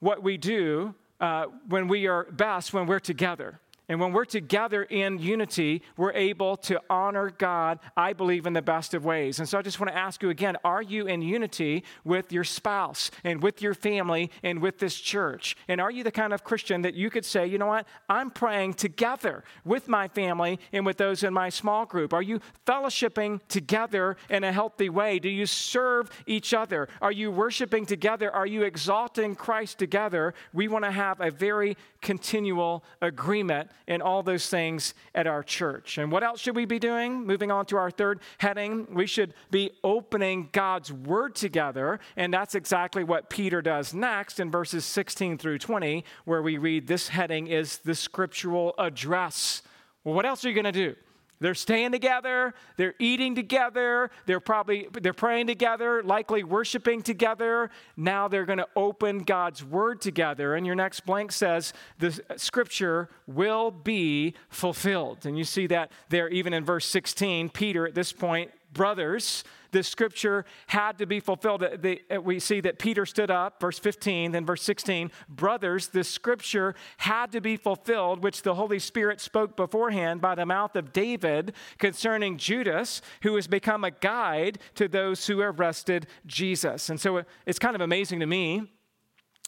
what 0.00 0.22
we 0.22 0.36
do 0.36 0.94
uh, 1.20 1.46
when 1.68 1.88
we 1.88 2.06
are 2.06 2.24
best 2.24 2.72
when 2.72 2.86
we're 2.86 2.98
together. 3.00 3.60
And 3.90 3.98
when 3.98 4.12
we're 4.12 4.24
together 4.24 4.84
in 4.84 5.18
unity, 5.18 5.82
we're 5.96 6.12
able 6.12 6.56
to 6.58 6.80
honor 6.88 7.28
God, 7.28 7.80
I 7.96 8.12
believe, 8.12 8.46
in 8.46 8.52
the 8.52 8.62
best 8.62 8.94
of 8.94 9.04
ways. 9.04 9.40
And 9.40 9.48
so 9.48 9.58
I 9.58 9.62
just 9.62 9.80
want 9.80 9.90
to 9.90 9.98
ask 9.98 10.22
you 10.22 10.30
again 10.30 10.56
are 10.64 10.80
you 10.80 11.08
in 11.08 11.22
unity 11.22 11.82
with 12.04 12.30
your 12.30 12.44
spouse 12.44 13.10
and 13.24 13.42
with 13.42 13.60
your 13.60 13.74
family 13.74 14.30
and 14.44 14.62
with 14.62 14.78
this 14.78 14.94
church? 14.94 15.56
And 15.66 15.80
are 15.80 15.90
you 15.90 16.04
the 16.04 16.12
kind 16.12 16.32
of 16.32 16.44
Christian 16.44 16.82
that 16.82 16.94
you 16.94 17.10
could 17.10 17.24
say, 17.24 17.48
you 17.48 17.58
know 17.58 17.66
what, 17.66 17.84
I'm 18.08 18.30
praying 18.30 18.74
together 18.74 19.42
with 19.64 19.88
my 19.88 20.06
family 20.06 20.60
and 20.72 20.86
with 20.86 20.96
those 20.96 21.24
in 21.24 21.34
my 21.34 21.48
small 21.48 21.84
group? 21.84 22.12
Are 22.12 22.22
you 22.22 22.40
fellowshipping 22.68 23.40
together 23.48 24.16
in 24.28 24.44
a 24.44 24.52
healthy 24.52 24.88
way? 24.88 25.18
Do 25.18 25.28
you 25.28 25.46
serve 25.46 26.10
each 26.28 26.54
other? 26.54 26.88
Are 27.02 27.10
you 27.10 27.32
worshiping 27.32 27.86
together? 27.86 28.30
Are 28.30 28.46
you 28.46 28.62
exalting 28.62 29.34
Christ 29.34 29.80
together? 29.80 30.32
We 30.52 30.68
want 30.68 30.84
to 30.84 30.92
have 30.92 31.20
a 31.20 31.32
very 31.32 31.76
continual 32.00 32.84
agreement 33.00 33.70
in 33.86 34.00
all 34.02 34.22
those 34.22 34.48
things 34.48 34.94
at 35.14 35.26
our 35.26 35.42
church. 35.42 35.98
And 35.98 36.10
what 36.10 36.22
else 36.22 36.40
should 36.40 36.56
we 36.56 36.64
be 36.64 36.78
doing? 36.78 37.26
Moving 37.26 37.50
on 37.50 37.66
to 37.66 37.76
our 37.76 37.90
third 37.90 38.20
heading, 38.38 38.86
we 38.94 39.06
should 39.06 39.34
be 39.50 39.70
opening 39.84 40.48
God's 40.52 40.92
word 40.92 41.34
together. 41.34 42.00
And 42.16 42.32
that's 42.32 42.54
exactly 42.54 43.04
what 43.04 43.30
Peter 43.30 43.60
does 43.62 43.92
next 43.94 44.40
in 44.40 44.50
verses 44.50 44.84
16 44.84 45.38
through 45.38 45.58
20, 45.58 46.04
where 46.24 46.42
we 46.42 46.58
read 46.58 46.86
this 46.86 47.08
heading 47.08 47.46
is 47.46 47.78
the 47.78 47.94
scriptural 47.94 48.74
address. 48.78 49.62
Well, 50.04 50.14
what 50.14 50.26
else 50.26 50.44
are 50.44 50.48
you 50.48 50.54
going 50.54 50.64
to 50.64 50.72
do? 50.72 50.96
They're 51.40 51.54
staying 51.54 51.92
together, 51.92 52.54
they're 52.76 52.94
eating 52.98 53.34
together, 53.34 54.10
they're 54.26 54.40
probably 54.40 54.88
they're 54.92 55.12
praying 55.12 55.46
together, 55.46 56.02
likely 56.02 56.44
worshiping 56.44 57.02
together. 57.02 57.70
Now 57.96 58.28
they're 58.28 58.44
going 58.44 58.58
to 58.58 58.68
open 58.76 59.20
God's 59.20 59.64
word 59.64 60.00
together 60.00 60.54
and 60.54 60.66
your 60.66 60.74
next 60.74 61.00
blank 61.06 61.32
says 61.32 61.72
the 61.98 62.20
scripture 62.36 63.08
will 63.26 63.70
be 63.70 64.34
fulfilled. 64.50 65.24
And 65.24 65.38
you 65.38 65.44
see 65.44 65.66
that 65.68 65.90
there 66.10 66.28
even 66.28 66.52
in 66.52 66.64
verse 66.64 66.86
16, 66.86 67.48
Peter 67.50 67.86
at 67.86 67.94
this 67.94 68.12
point 68.12 68.50
brothers, 68.72 69.44
the 69.72 69.82
scripture 69.82 70.44
had 70.66 70.98
to 70.98 71.06
be 71.06 71.20
fulfilled. 71.20 71.62
Uh, 71.62 72.20
we 72.20 72.38
see 72.38 72.60
that 72.60 72.78
Peter 72.78 73.06
stood 73.06 73.30
up, 73.30 73.60
verse 73.60 73.78
15, 73.78 74.32
then 74.32 74.44
verse 74.44 74.62
16. 74.62 75.10
Brothers, 75.28 75.88
the 75.88 76.04
scripture 76.04 76.74
had 76.98 77.32
to 77.32 77.40
be 77.40 77.56
fulfilled, 77.56 78.22
which 78.22 78.42
the 78.42 78.54
Holy 78.54 78.78
Spirit 78.78 79.20
spoke 79.20 79.56
beforehand 79.56 80.20
by 80.20 80.34
the 80.34 80.46
mouth 80.46 80.76
of 80.76 80.92
David 80.92 81.54
concerning 81.78 82.36
Judas, 82.36 83.02
who 83.22 83.34
has 83.36 83.46
become 83.46 83.84
a 83.84 83.90
guide 83.90 84.58
to 84.74 84.88
those 84.88 85.26
who 85.26 85.40
arrested 85.40 86.06
Jesus. 86.26 86.88
And 86.90 87.00
so 87.00 87.18
uh, 87.18 87.22
it's 87.46 87.58
kind 87.58 87.74
of 87.74 87.80
amazing 87.80 88.20
to 88.20 88.26
me 88.26 88.72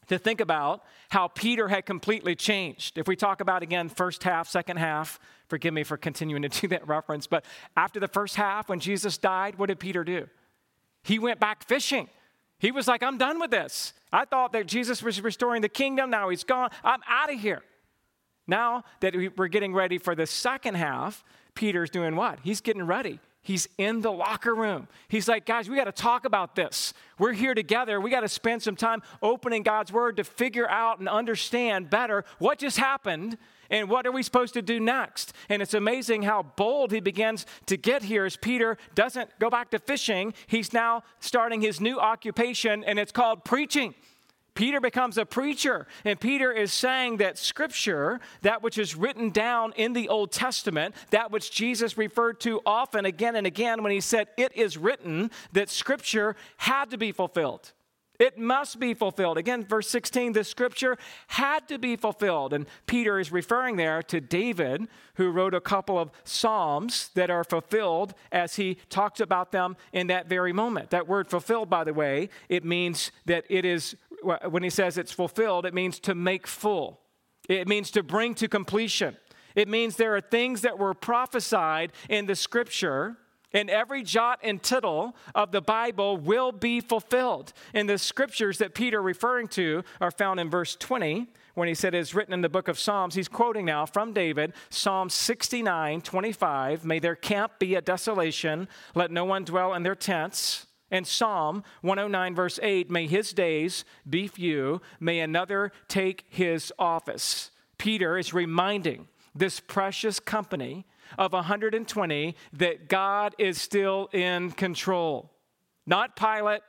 to 0.09 0.19
think 0.19 0.41
about 0.41 0.83
how 1.11 1.29
Peter 1.29 1.69
had 1.69 1.87
completely 1.87 2.35
changed. 2.35 2.99
If 2.99 3.07
we 3.07 3.17
talk 3.17 3.41
about 3.41 3.63
again, 3.63 3.89
first 3.89 4.25
half, 4.25 4.49
second 4.49 4.79
half, 4.79 5.19
forgive 5.49 5.73
me 5.73 5.85
for 5.85 5.97
continuing 5.97 6.43
to 6.43 6.49
do 6.49 6.69
that 6.69 6.87
reference, 6.87 7.27
but 7.27 7.45
after 7.77 8.01
the 8.01 8.09
first 8.09 8.37
half, 8.37 8.69
when 8.69 8.81
Jesus 8.81 9.19
died, 9.19 9.59
what 9.59 9.67
did 9.67 9.79
Peter 9.79 10.05
do? 10.05 10.29
He 11.03 11.19
went 11.19 11.41
back 11.41 11.67
fishing. 11.67 12.09
He 12.59 12.71
was 12.71 12.87
like, 12.87 13.03
I'm 13.03 13.19
done 13.19 13.41
with 13.41 13.51
this. 13.51 13.93
I 14.13 14.25
thought 14.25 14.53
that 14.53 14.67
Jesus 14.67 15.03
was 15.03 15.21
restoring 15.21 15.63
the 15.63 15.69
kingdom. 15.69 16.11
Now 16.11 16.29
he's 16.29 16.45
gone. 16.45 16.71
I'm 16.85 17.01
out 17.09 17.33
of 17.33 17.41
here. 17.41 17.63
Now 18.47 18.85
that 19.01 19.15
we're 19.37 19.49
getting 19.49 19.75
ready 19.75 19.99
for 19.99 20.15
the 20.15 20.27
second 20.27 20.77
half, 20.77 21.25
Peter's 21.55 21.91
doing 21.91 22.17
what? 22.17 22.39
He's 22.43 22.61
getting 22.61 22.85
ready. 22.85 23.21
He's 23.45 23.69
in 23.77 24.03
the 24.03 24.13
locker 24.13 24.55
room. 24.55 24.87
He's 25.09 25.27
like, 25.27 25.47
guys, 25.47 25.69
we 25.69 25.75
got 25.75 25.85
to 25.85 25.93
talk 25.93 26.25
about 26.25 26.55
this. 26.55 26.95
We're 27.19 27.33
here 27.33 27.55
together. 27.55 28.01
We 28.01 28.09
got 28.09 28.21
to 28.21 28.29
spend 28.29 28.63
some 28.63 28.77
time 28.77 29.03
opening 29.21 29.65
God's 29.65 29.93
word 29.93 30.17
to 30.19 30.25
figure 30.25 30.69
out 30.69 31.01
and 31.01 31.09
understand 31.09 31.91
better 31.91 32.25
what 32.39 32.59
just 32.59 32.79
happened 32.79 33.37
and 33.69 33.89
what 33.89 34.07
are 34.07 34.13
we 34.13 34.23
supposed 34.23 34.55
to 34.55 34.63
do 34.63 34.79
next. 34.79 35.33
And 35.49 35.61
it's 35.61 35.75
amazing 35.75 36.23
how 36.23 36.45
bold 36.45 36.93
he 36.93 37.01
begins 37.01 37.45
to 37.67 37.77
get 37.77 38.05
here 38.05 38.25
as 38.25 38.37
Peter 38.37 38.79
doesn't 38.95 39.37
go 39.41 39.51
back 39.51 39.71
to 39.71 39.81
fishing. 39.81 40.35
He's 40.47 40.73
now 40.73 41.03
starting 41.19 41.63
his 41.63 41.81
new 41.81 41.99
occupation, 41.99 42.85
and 42.85 42.97
it's 42.97 43.13
called 43.13 43.45
preaching. 43.45 43.95
Peter 44.55 44.81
becomes 44.81 45.17
a 45.17 45.25
preacher, 45.25 45.87
and 46.05 46.21
Peter 46.21 46.53
is 46.53 46.73
saying 46.73 47.17
that 47.19 47.39
Scripture, 47.39 48.21
that 48.43 48.63
which 48.63 48.77
is 48.77 48.95
written 48.95 49.31
down 49.31 49.73
in 49.77 49.93
the 49.93 50.09
Old 50.09 50.31
Testament, 50.31 50.95
that 51.11 51.31
which 51.31 51.51
Jesus 51.51 51.97
referred 51.97 52.41
to 52.41 52.61
often 52.67 53.07
again 53.07 53.37
and 53.37 53.47
again 53.47 53.83
when 53.83 53.93
he 53.93 54.01
said, 54.01 54.29
It 54.37 54.55
is 54.55 54.77
written, 54.77 55.31
that 55.53 55.71
Scripture 55.71 56.37
had 56.59 56.91
to 56.91 56.99
be 56.99 57.13
fulfilled. 57.13 57.73
It 58.23 58.39
must 58.39 58.79
be 58.79 58.95
fulfilled. 58.95 59.37
Again, 59.37 59.65
verse 59.65 59.89
16, 59.89 60.33
the 60.33 60.45
scripture 60.45 60.97
had 61.27 61.67
to 61.67 61.77
be 61.77 61.97
fulfilled. 61.97 62.53
And 62.53 62.67
Peter 62.87 63.19
is 63.19 63.33
referring 63.33 63.75
there 63.75 64.01
to 64.05 64.21
David, 64.21 64.87
who 65.15 65.31
wrote 65.31 65.55
a 65.55 65.61
couple 65.61 65.99
of 65.99 66.13
Psalms 66.23 67.11
that 67.17 67.31
are 67.31 67.43
fulfilled 67.43 68.15
as 68.31 68.55
he 68.55 68.77
talks 68.91 69.19
about 69.19 69.51
them 69.51 69.77
in 69.93 70.07
that 70.07 70.29
very 70.29 70.53
moment. 70.53 70.91
That 70.91 71.09
word 71.09 71.29
fulfilled, 71.29 71.69
by 71.69 71.83
the 71.83 71.93
way, 71.93 72.29
it 72.49 72.65
means 72.65 73.11
that 73.27 73.45
it 73.51 73.65
is 73.65 73.97
when 74.49 74.63
he 74.63 74.71
says 74.71 74.99
it's 74.99 75.11
fulfilled, 75.11 75.67
it 75.67 75.75
means 75.75 75.99
to 75.99 76.15
make 76.15 76.47
full, 76.47 77.01
it 77.49 77.67
means 77.67 77.91
to 77.91 78.05
bring 78.05 78.37
to 78.37 78.47
completion. 78.47 79.17
It 79.57 79.67
means 79.67 79.97
there 79.97 80.15
are 80.15 80.21
things 80.21 80.61
that 80.61 80.79
were 80.79 80.95
prophesied 80.95 81.91
in 82.09 82.27
the 82.27 82.37
scripture, 82.37 83.17
and 83.53 83.71
every 83.71 84.03
jot 84.03 84.41
and 84.43 84.63
tittle 84.63 85.15
of 85.35 85.53
the 85.53 85.61
Bible 85.61 86.17
will 86.17 86.53
be 86.53 86.81
fulfilled. 86.81 87.53
And 87.75 87.89
the 87.89 87.99
scriptures 87.99 88.59
that 88.59 88.75
Peter 88.75 89.01
referring 89.03 89.49
to 89.49 89.85
are 90.01 90.11
found 90.11 90.41
in 90.41 90.51
verse 90.51 90.77
20 90.77 91.29
when 91.55 91.69
he 91.69 91.75
said 91.75 91.95
it's 91.95 92.15
written 92.15 92.35
in 92.35 92.41
the 92.41 92.49
book 92.49 92.69
of 92.69 92.79
Psalms. 92.79 93.15
He's 93.15 93.29
quoting 93.29 93.67
now 93.67 93.87
from 93.87 94.13
David, 94.13 94.55
Psalm 94.71 95.11
69, 95.11 96.01
25. 96.01 96.85
May 96.85 96.99
their 96.99 97.17
camp 97.17 97.59
be 97.59 97.75
a 97.75 97.83
desolation, 97.83 98.69
let 98.95 99.11
no 99.11 99.25
one 99.25 99.45
dwell 99.45 99.75
in 99.75 99.83
their 99.83 99.95
tents. 99.95 100.67
And 100.91 101.07
Psalm 101.07 101.65
109, 101.81 102.35
verse 102.35 102.61
8 102.63 102.91
May 102.91 103.07
his 103.07 103.33
days 103.33 103.85
be 104.09 104.29
few, 104.29 104.81
may 105.01 105.21
another 105.21 105.73
take 105.89 106.25
his 106.29 106.73
office. 106.79 107.51
Peter 107.79 108.19
is 108.19 108.35
reminding 108.35 109.09
this 109.35 109.59
precious 109.59 110.21
company 110.21 110.85
of 111.19 111.33
120 111.33 112.37
that 112.55 112.89
God 112.89 113.35
is 113.39 113.61
still 113.61 114.09
in 114.13 114.51
control. 114.53 115.31
Not 115.87 116.17
Pilate, 116.17 116.63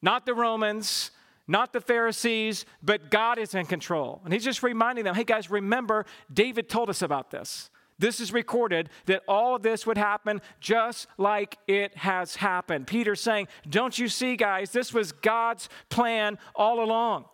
not 0.00 0.26
the 0.26 0.34
Romans, 0.34 1.10
not 1.46 1.72
the 1.72 1.80
Pharisees, 1.80 2.64
but 2.82 3.10
God 3.10 3.38
is 3.38 3.54
in 3.54 3.66
control. 3.66 4.20
And 4.24 4.32
he's 4.32 4.44
just 4.44 4.62
reminding 4.62 5.04
them 5.04 5.14
hey, 5.14 5.24
guys, 5.24 5.50
remember, 5.50 6.06
David 6.32 6.68
told 6.68 6.90
us 6.90 7.02
about 7.02 7.30
this. 7.30 7.70
This 7.98 8.18
is 8.18 8.32
recorded 8.32 8.88
that 9.06 9.22
all 9.28 9.54
of 9.54 9.62
this 9.62 9.86
would 9.86 9.98
happen 9.98 10.40
just 10.60 11.06
like 11.18 11.58
it 11.68 11.96
has 11.98 12.34
happened. 12.34 12.86
Peter's 12.86 13.20
saying, 13.20 13.46
Don't 13.68 13.96
you 13.96 14.08
see, 14.08 14.34
guys, 14.34 14.72
this 14.72 14.92
was 14.92 15.12
God's 15.12 15.68
plan 15.88 16.38
all 16.56 16.82
along. 16.82 17.26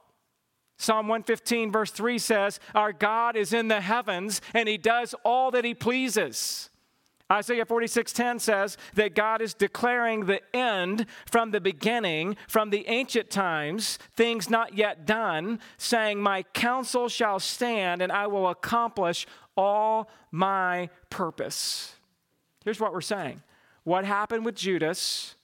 Psalm 0.78 1.08
115, 1.08 1.72
verse 1.72 1.90
3 1.90 2.18
says, 2.18 2.60
Our 2.74 2.92
God 2.92 3.36
is 3.36 3.52
in 3.52 3.68
the 3.68 3.80
heavens 3.80 4.40
and 4.54 4.68
he 4.68 4.78
does 4.78 5.14
all 5.24 5.50
that 5.50 5.64
he 5.64 5.74
pleases. 5.74 6.70
Isaiah 7.30 7.66
46:10 7.66 8.40
says 8.40 8.78
that 8.94 9.14
God 9.14 9.42
is 9.42 9.52
declaring 9.52 10.24
the 10.24 10.40
end 10.56 11.04
from 11.26 11.50
the 11.50 11.60
beginning, 11.60 12.38
from 12.48 12.70
the 12.70 12.88
ancient 12.88 13.28
times, 13.28 13.98
things 14.14 14.48
not 14.48 14.74
yet 14.74 15.04
done, 15.04 15.60
saying, 15.76 16.22
"My 16.22 16.42
counsel 16.42 17.08
shall 17.10 17.38
stand 17.38 18.00
and 18.00 18.10
I 18.10 18.26
will 18.28 18.48
accomplish 18.48 19.26
all 19.58 20.10
my 20.30 20.88
purpose." 21.10 21.96
Here's 22.64 22.80
what 22.80 22.94
we're 22.94 23.02
saying. 23.02 23.42
What 23.84 24.06
happened 24.06 24.46
with 24.46 24.54
Judas, 24.54 25.36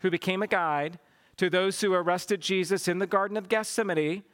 who 0.00 0.10
became 0.10 0.42
a 0.42 0.46
guide 0.46 0.98
to 1.38 1.48
those 1.48 1.80
who 1.80 1.94
arrested 1.94 2.42
Jesus 2.42 2.86
in 2.86 2.98
the 2.98 3.06
garden 3.06 3.38
of 3.38 3.48
Gethsemane, 3.48 4.24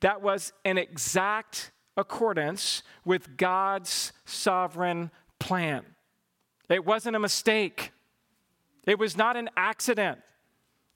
that 0.00 0.22
was 0.22 0.52
in 0.64 0.78
exact 0.78 1.72
accordance 1.96 2.82
with 3.04 3.36
God's 3.36 4.12
sovereign 4.24 5.10
plan. 5.38 5.84
It 6.68 6.84
wasn't 6.84 7.16
a 7.16 7.20
mistake, 7.20 7.92
it 8.86 8.98
was 8.98 9.16
not 9.16 9.36
an 9.36 9.50
accident. 9.56 10.18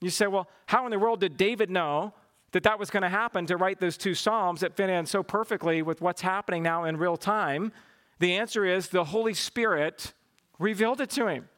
You 0.01 0.11
say, 0.11 0.27
well, 0.27 0.49
how 0.67 0.87
in 0.87 0.91
the 0.91 0.99
world 0.99 1.21
did 1.21 1.37
David 1.37 1.71
know 1.71 2.15
that 2.53 2.63
that 2.63 2.79
was 2.79 2.91
going 2.91 3.03
to 3.03 3.09
happen 3.09 3.47
to 3.47 3.57
write 3.57 3.81
those 3.81 3.97
two 3.99 4.15
Psalms 4.15 4.61
that 4.61 4.75
fit 4.75 4.89
in 4.89 5.05
so 5.05 5.23
perfectly 5.23 5.83
with 5.83 6.01
what's 6.01 6.23
happening 6.23 6.63
now 6.63 6.85
in 6.85 6.97
real 6.97 7.19
time? 7.19 7.71
The 8.19 8.35
answer 8.35 8.65
is 8.65 8.89
the 8.89 9.05
Holy 9.05 9.35
Spirit 9.35 10.15
revealed 10.59 11.01
it 11.01 11.11
to 11.11 11.27
him. 11.27 11.49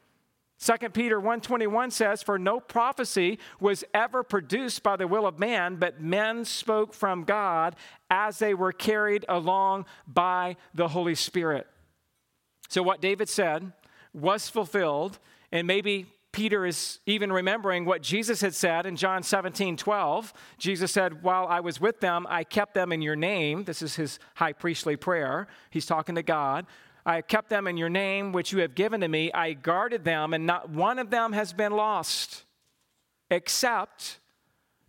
2 0.63 0.91
Peter 0.91 1.21
1:21 1.21 1.91
says 1.91 2.23
for 2.23 2.39
no 2.39 2.61
prophecy 2.61 3.39
was 3.59 3.83
ever 3.93 4.23
produced 4.23 4.83
by 4.85 4.95
the 4.95 5.09
will 5.09 5.27
of 5.27 5.39
man 5.39 5.75
but 5.75 6.01
men 6.01 6.45
spoke 6.45 6.95
from 6.95 7.25
God 7.25 7.75
as 8.09 8.39
they 8.39 8.55
were 8.55 8.73
carried 8.73 9.25
along 9.29 9.87
by 10.07 10.57
the 10.73 10.89
Holy 10.89 11.17
Spirit. 11.17 11.67
So 12.69 12.81
what 12.83 13.01
David 13.01 13.29
said 13.29 13.73
was 14.15 14.49
fulfilled 14.49 15.19
and 15.51 15.67
maybe 15.67 16.07
Peter 16.31 16.65
is 16.65 17.01
even 17.07 17.31
remembering 17.31 17.85
what 17.85 18.01
Jesus 18.01 18.41
had 18.41 18.55
said 18.55 18.87
in 18.87 18.97
John 18.97 19.23
17, 19.23 19.77
12. 19.77 20.33
Jesus 20.57 20.91
said, 20.91 21.23
While 21.23 21.47
I 21.47 21.61
was 21.61 21.79
with 21.79 22.01
them, 22.01 22.27
I 22.31 22.43
kept 22.43 22.73
them 22.73 22.91
in 22.91 23.03
your 23.03 23.17
name. 23.17 23.65
This 23.65 23.83
is 23.83 23.97
his 23.97 24.19
high 24.37 24.55
priestly 24.55 24.97
prayer. 24.97 25.47
He's 25.69 25.85
talking 25.85 26.15
to 26.15 26.23
God. 26.23 26.65
I 27.05 27.21
kept 27.21 27.49
them 27.51 27.67
in 27.67 27.77
your 27.77 27.89
name, 27.89 28.33
which 28.33 28.53
you 28.53 28.61
have 28.61 28.75
given 28.75 29.01
to 29.01 29.09
me. 29.09 29.33
I 29.33 29.55
guarded 29.55 30.05
them, 30.05 30.35
and 30.35 30.47
not 30.47 30.71
one 30.71 30.99
of 30.99 31.11
them 31.11 31.33
has 31.33 31.53
been 31.53 31.73
lost, 31.73 32.45
except 33.31 34.19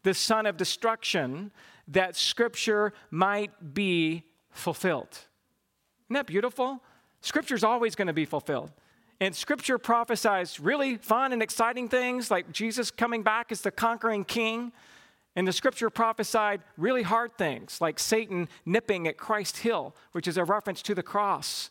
the 0.03 0.13
son 0.13 0.45
of 0.45 0.57
destruction, 0.57 1.51
that 1.87 2.15
scripture 2.15 2.93
might 3.09 3.73
be 3.73 4.23
fulfilled. 4.51 5.17
Isn't 6.07 6.13
that 6.13 6.27
beautiful? 6.27 6.81
Scripture 7.21 7.55
is 7.55 7.63
always 7.63 7.95
going 7.95 8.07
to 8.07 8.13
be 8.13 8.25
fulfilled. 8.25 8.71
And 9.19 9.33
scripture 9.33 9.77
prophesies 9.77 10.59
really 10.59 10.97
fun 10.97 11.31
and 11.31 11.41
exciting 11.41 11.87
things 11.87 12.29
like 12.29 12.51
Jesus 12.51 12.91
coming 12.91 13.23
back 13.23 13.51
as 13.51 13.61
the 13.61 13.71
conquering 13.71 14.25
king. 14.25 14.73
And 15.35 15.47
the 15.47 15.53
scripture 15.53 15.89
prophesied 15.89 16.61
really 16.77 17.03
hard 17.03 17.37
things 17.37 17.79
like 17.79 17.99
Satan 17.99 18.49
nipping 18.65 19.07
at 19.07 19.17
Christ's 19.17 19.59
Hill, 19.59 19.95
which 20.11 20.27
is 20.27 20.37
a 20.37 20.43
reference 20.43 20.81
to 20.83 20.93
the 20.93 21.01
cross. 21.01 21.69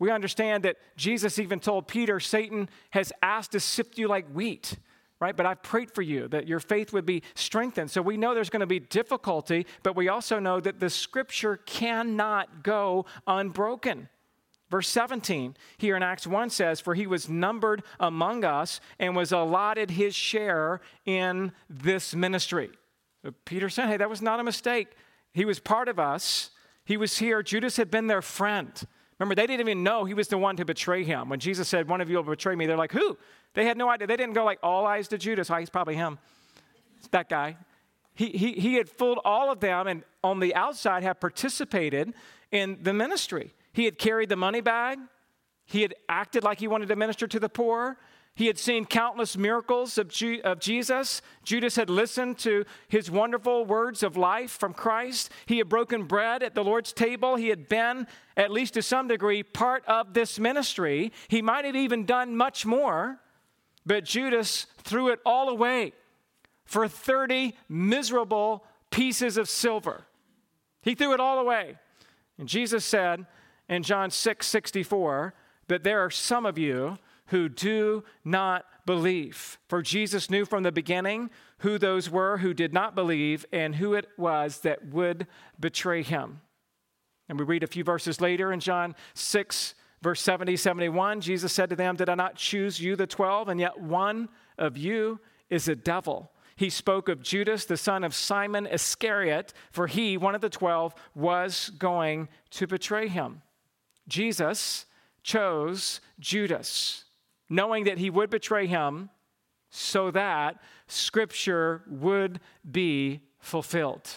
We 0.00 0.10
understand 0.10 0.64
that 0.64 0.78
Jesus 0.96 1.38
even 1.38 1.60
told 1.60 1.86
Peter, 1.86 2.18
Satan 2.18 2.68
has 2.90 3.12
asked 3.22 3.52
to 3.52 3.60
sift 3.60 3.98
you 3.98 4.08
like 4.08 4.26
wheat, 4.32 4.78
right? 5.20 5.36
But 5.36 5.44
I've 5.44 5.62
prayed 5.62 5.92
for 5.94 6.00
you 6.00 6.26
that 6.28 6.48
your 6.48 6.58
faith 6.58 6.92
would 6.94 7.04
be 7.04 7.22
strengthened. 7.34 7.90
So 7.90 8.00
we 8.00 8.16
know 8.16 8.34
there's 8.34 8.50
going 8.50 8.60
to 8.60 8.66
be 8.66 8.80
difficulty, 8.80 9.66
but 9.82 9.94
we 9.94 10.08
also 10.08 10.38
know 10.38 10.58
that 10.58 10.80
the 10.80 10.88
scripture 10.88 11.58
cannot 11.58 12.64
go 12.64 13.04
unbroken. 13.26 14.08
Verse 14.70 14.88
17 14.88 15.54
here 15.76 15.96
in 15.96 16.02
Acts 16.02 16.26
1 16.26 16.48
says, 16.48 16.80
For 16.80 16.94
he 16.94 17.06
was 17.06 17.28
numbered 17.28 17.82
among 17.98 18.42
us 18.42 18.80
and 18.98 19.14
was 19.14 19.32
allotted 19.32 19.90
his 19.90 20.14
share 20.14 20.80
in 21.04 21.52
this 21.68 22.14
ministry. 22.14 22.70
Peter 23.44 23.68
said, 23.68 23.88
Hey, 23.88 23.98
that 23.98 24.08
was 24.08 24.22
not 24.22 24.40
a 24.40 24.44
mistake. 24.44 24.96
He 25.34 25.44
was 25.44 25.60
part 25.60 25.88
of 25.88 25.98
us. 25.98 26.50
He 26.84 26.96
was 26.96 27.18
here. 27.18 27.42
Judas 27.42 27.76
had 27.76 27.90
been 27.90 28.06
their 28.06 28.22
friend. 28.22 28.82
Remember, 29.20 29.34
they 29.34 29.46
didn't 29.46 29.60
even 29.60 29.84
know 29.84 30.04
he 30.06 30.14
was 30.14 30.28
the 30.28 30.38
one 30.38 30.56
to 30.56 30.64
betray 30.64 31.04
him. 31.04 31.28
When 31.28 31.38
Jesus 31.38 31.68
said, 31.68 31.88
One 31.88 32.00
of 32.00 32.08
you 32.08 32.16
will 32.16 32.24
betray 32.24 32.56
me, 32.56 32.66
they're 32.66 32.76
like, 32.76 32.92
Who? 32.92 33.18
They 33.52 33.66
had 33.66 33.76
no 33.76 33.88
idea. 33.88 34.06
They 34.06 34.16
didn't 34.16 34.32
go 34.32 34.44
like, 34.44 34.58
All 34.62 34.86
eyes 34.86 35.08
to 35.08 35.18
Judas. 35.18 35.50
Oh, 35.50 35.56
he's 35.56 35.70
probably 35.70 35.94
him. 35.94 36.18
It's 36.98 37.08
that 37.08 37.28
guy. 37.28 37.58
He, 38.14 38.30
he, 38.30 38.52
he 38.54 38.74
had 38.74 38.88
fooled 38.88 39.18
all 39.24 39.52
of 39.52 39.60
them 39.60 39.86
and 39.86 40.04
on 40.24 40.40
the 40.40 40.54
outside 40.54 41.02
had 41.02 41.20
participated 41.20 42.12
in 42.50 42.78
the 42.82 42.92
ministry. 42.92 43.54
He 43.72 43.84
had 43.84 43.98
carried 43.98 44.30
the 44.30 44.36
money 44.36 44.60
bag, 44.60 44.98
he 45.64 45.82
had 45.82 45.94
acted 46.08 46.42
like 46.42 46.58
he 46.58 46.66
wanted 46.66 46.88
to 46.88 46.96
minister 46.96 47.28
to 47.28 47.38
the 47.38 47.48
poor, 47.48 47.96
he 48.34 48.46
had 48.46 48.58
seen 48.58 48.84
countless 48.84 49.36
miracles 49.36 49.98
of, 49.98 50.12
of 50.44 50.60
Jesus. 50.60 51.20
Judas 51.42 51.76
had 51.76 51.90
listened 51.90 52.38
to 52.38 52.64
his 52.88 53.10
wonderful 53.10 53.64
words 53.64 54.02
of 54.02 54.16
life 54.16 54.50
from 54.50 54.72
Christ. 54.72 55.30
He 55.46 55.58
had 55.58 55.68
broken 55.68 56.04
bread 56.04 56.42
at 56.42 56.54
the 56.54 56.64
Lord's 56.64 56.92
table. 56.92 57.36
He 57.36 57.48
had 57.48 57.68
been, 57.68 58.06
at 58.36 58.50
least 58.50 58.74
to 58.74 58.82
some 58.82 59.08
degree, 59.08 59.42
part 59.42 59.84
of 59.86 60.14
this 60.14 60.38
ministry. 60.38 61.12
He 61.28 61.42
might 61.42 61.64
have 61.64 61.76
even 61.76 62.06
done 62.06 62.36
much 62.36 62.64
more, 62.64 63.18
but 63.84 64.04
Judas 64.04 64.66
threw 64.78 65.08
it 65.08 65.20
all 65.26 65.48
away 65.48 65.92
for 66.64 66.86
30 66.86 67.54
miserable 67.68 68.64
pieces 68.90 69.36
of 69.36 69.48
silver. 69.48 70.06
He 70.82 70.94
threw 70.94 71.12
it 71.12 71.20
all 71.20 71.38
away. 71.38 71.76
And 72.38 72.48
Jesus 72.48 72.84
said 72.84 73.26
in 73.68 73.82
John 73.82 74.10
6 74.10 74.46
64 74.46 75.34
that 75.68 75.84
there 75.84 76.00
are 76.00 76.10
some 76.10 76.46
of 76.46 76.56
you 76.56 76.96
who 77.30 77.48
do 77.48 78.04
not 78.24 78.64
believe. 78.86 79.58
For 79.68 79.82
Jesus 79.82 80.30
knew 80.30 80.44
from 80.44 80.62
the 80.62 80.72
beginning 80.72 81.30
who 81.58 81.78
those 81.78 82.08
were 82.08 82.38
who 82.38 82.54
did 82.54 82.72
not 82.72 82.94
believe 82.94 83.44
and 83.52 83.74
who 83.74 83.94
it 83.94 84.08
was 84.16 84.60
that 84.60 84.86
would 84.88 85.26
betray 85.58 86.02
him. 86.02 86.40
And 87.28 87.38
we 87.38 87.44
read 87.44 87.62
a 87.62 87.68
few 87.68 87.84
verses 87.84 88.20
later 88.20 88.52
in 88.52 88.60
John 88.60 88.94
6, 89.14 89.74
verse 90.02 90.20
70, 90.20 90.56
71, 90.56 91.20
Jesus 91.20 91.52
said 91.52 91.70
to 91.70 91.76
them, 91.76 91.96
Did 91.96 92.08
I 92.08 92.14
not 92.14 92.36
choose 92.36 92.80
you, 92.80 92.96
the 92.96 93.06
12, 93.06 93.48
and 93.48 93.60
yet 93.60 93.80
one 93.80 94.28
of 94.58 94.76
you 94.76 95.20
is 95.48 95.68
a 95.68 95.76
devil? 95.76 96.30
he 96.60 96.68
spoke 96.68 97.08
of 97.08 97.22
Judas, 97.22 97.64
the 97.64 97.78
son 97.78 98.04
of 98.04 98.14
Simon 98.14 98.66
Iscariot, 98.66 99.54
for 99.72 99.86
he, 99.86 100.18
one 100.18 100.34
of 100.34 100.42
the 100.42 100.50
twelve, 100.50 100.94
was 101.14 101.70
going 101.78 102.28
to 102.50 102.66
betray 102.66 103.08
him. 103.08 103.40
Jesus 104.06 104.84
chose 105.22 106.02
Judas, 106.18 107.04
knowing 107.50 107.84
that 107.84 107.98
he 107.98 108.08
would 108.08 108.30
betray 108.30 108.66
him 108.66 109.10
so 109.68 110.10
that 110.12 110.62
Scripture 110.86 111.82
would 111.88 112.40
be 112.68 113.20
fulfilled. 113.38 114.08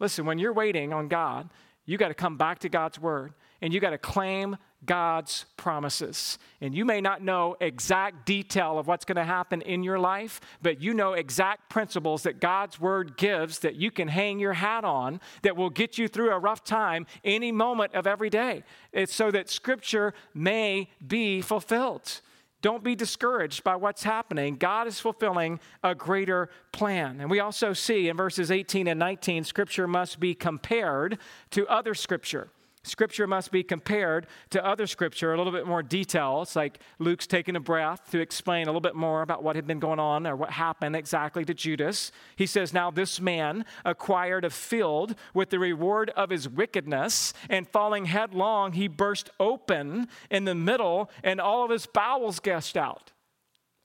Listen, 0.00 0.26
when 0.26 0.38
you're 0.38 0.52
waiting 0.52 0.92
on 0.92 1.08
God, 1.08 1.50
you 1.86 1.98
got 1.98 2.08
to 2.08 2.14
come 2.14 2.36
back 2.36 2.58
to 2.60 2.68
God's 2.68 2.98
Word 2.98 3.34
and 3.62 3.72
you 3.72 3.80
got 3.80 3.90
to 3.90 3.98
claim 3.98 4.56
God's 4.84 5.46
promises. 5.56 6.38
And 6.60 6.74
you 6.74 6.84
may 6.84 7.00
not 7.00 7.22
know 7.22 7.56
exact 7.60 8.26
detail 8.26 8.78
of 8.78 8.86
what's 8.86 9.06
going 9.06 9.16
to 9.16 9.24
happen 9.24 9.62
in 9.62 9.82
your 9.82 9.98
life, 9.98 10.40
but 10.60 10.82
you 10.82 10.92
know 10.92 11.14
exact 11.14 11.70
principles 11.70 12.24
that 12.24 12.40
God's 12.40 12.78
word 12.78 13.16
gives 13.16 13.60
that 13.60 13.76
you 13.76 13.90
can 13.90 14.08
hang 14.08 14.38
your 14.38 14.52
hat 14.52 14.84
on 14.84 15.20
that 15.42 15.56
will 15.56 15.70
get 15.70 15.96
you 15.96 16.08
through 16.08 16.32
a 16.32 16.38
rough 16.38 16.64
time 16.64 17.06
any 17.24 17.52
moment 17.52 17.94
of 17.94 18.06
every 18.06 18.28
day. 18.28 18.64
It's 18.92 19.14
so 19.14 19.30
that 19.30 19.48
scripture 19.48 20.12
may 20.34 20.90
be 21.06 21.40
fulfilled. 21.40 22.20
Don't 22.64 22.82
be 22.82 22.94
discouraged 22.94 23.62
by 23.62 23.76
what's 23.76 24.04
happening. 24.04 24.56
God 24.56 24.86
is 24.86 24.98
fulfilling 24.98 25.60
a 25.82 25.94
greater 25.94 26.48
plan. 26.72 27.20
And 27.20 27.30
we 27.30 27.38
also 27.38 27.74
see 27.74 28.08
in 28.08 28.16
verses 28.16 28.50
18 28.50 28.86
and 28.86 28.98
19, 28.98 29.44
scripture 29.44 29.86
must 29.86 30.18
be 30.18 30.34
compared 30.34 31.18
to 31.50 31.68
other 31.68 31.92
scripture. 31.92 32.48
Scripture 32.84 33.26
must 33.26 33.50
be 33.50 33.62
compared 33.62 34.26
to 34.50 34.64
other 34.64 34.86
scripture, 34.86 35.32
a 35.32 35.38
little 35.38 35.52
bit 35.52 35.66
more 35.66 35.82
detail. 35.82 36.42
It's 36.42 36.54
like 36.54 36.78
Luke's 36.98 37.26
taking 37.26 37.56
a 37.56 37.60
breath 37.60 38.10
to 38.10 38.20
explain 38.20 38.64
a 38.64 38.66
little 38.66 38.80
bit 38.80 38.94
more 38.94 39.22
about 39.22 39.42
what 39.42 39.56
had 39.56 39.66
been 39.66 39.80
going 39.80 39.98
on 39.98 40.26
or 40.26 40.36
what 40.36 40.50
happened 40.50 40.94
exactly 40.94 41.46
to 41.46 41.54
Judas. 41.54 42.12
He 42.36 42.44
says, 42.44 42.74
Now 42.74 42.90
this 42.90 43.20
man 43.20 43.64
acquired 43.86 44.44
a 44.44 44.50
field 44.50 45.14
with 45.32 45.48
the 45.48 45.58
reward 45.58 46.10
of 46.10 46.28
his 46.28 46.46
wickedness, 46.46 47.32
and 47.48 47.66
falling 47.66 48.04
headlong, 48.04 48.72
he 48.72 48.86
burst 48.86 49.30
open 49.40 50.08
in 50.30 50.44
the 50.44 50.54
middle, 50.54 51.10
and 51.22 51.40
all 51.40 51.64
of 51.64 51.70
his 51.70 51.86
bowels 51.86 52.38
gushed 52.38 52.76
out. 52.76 53.12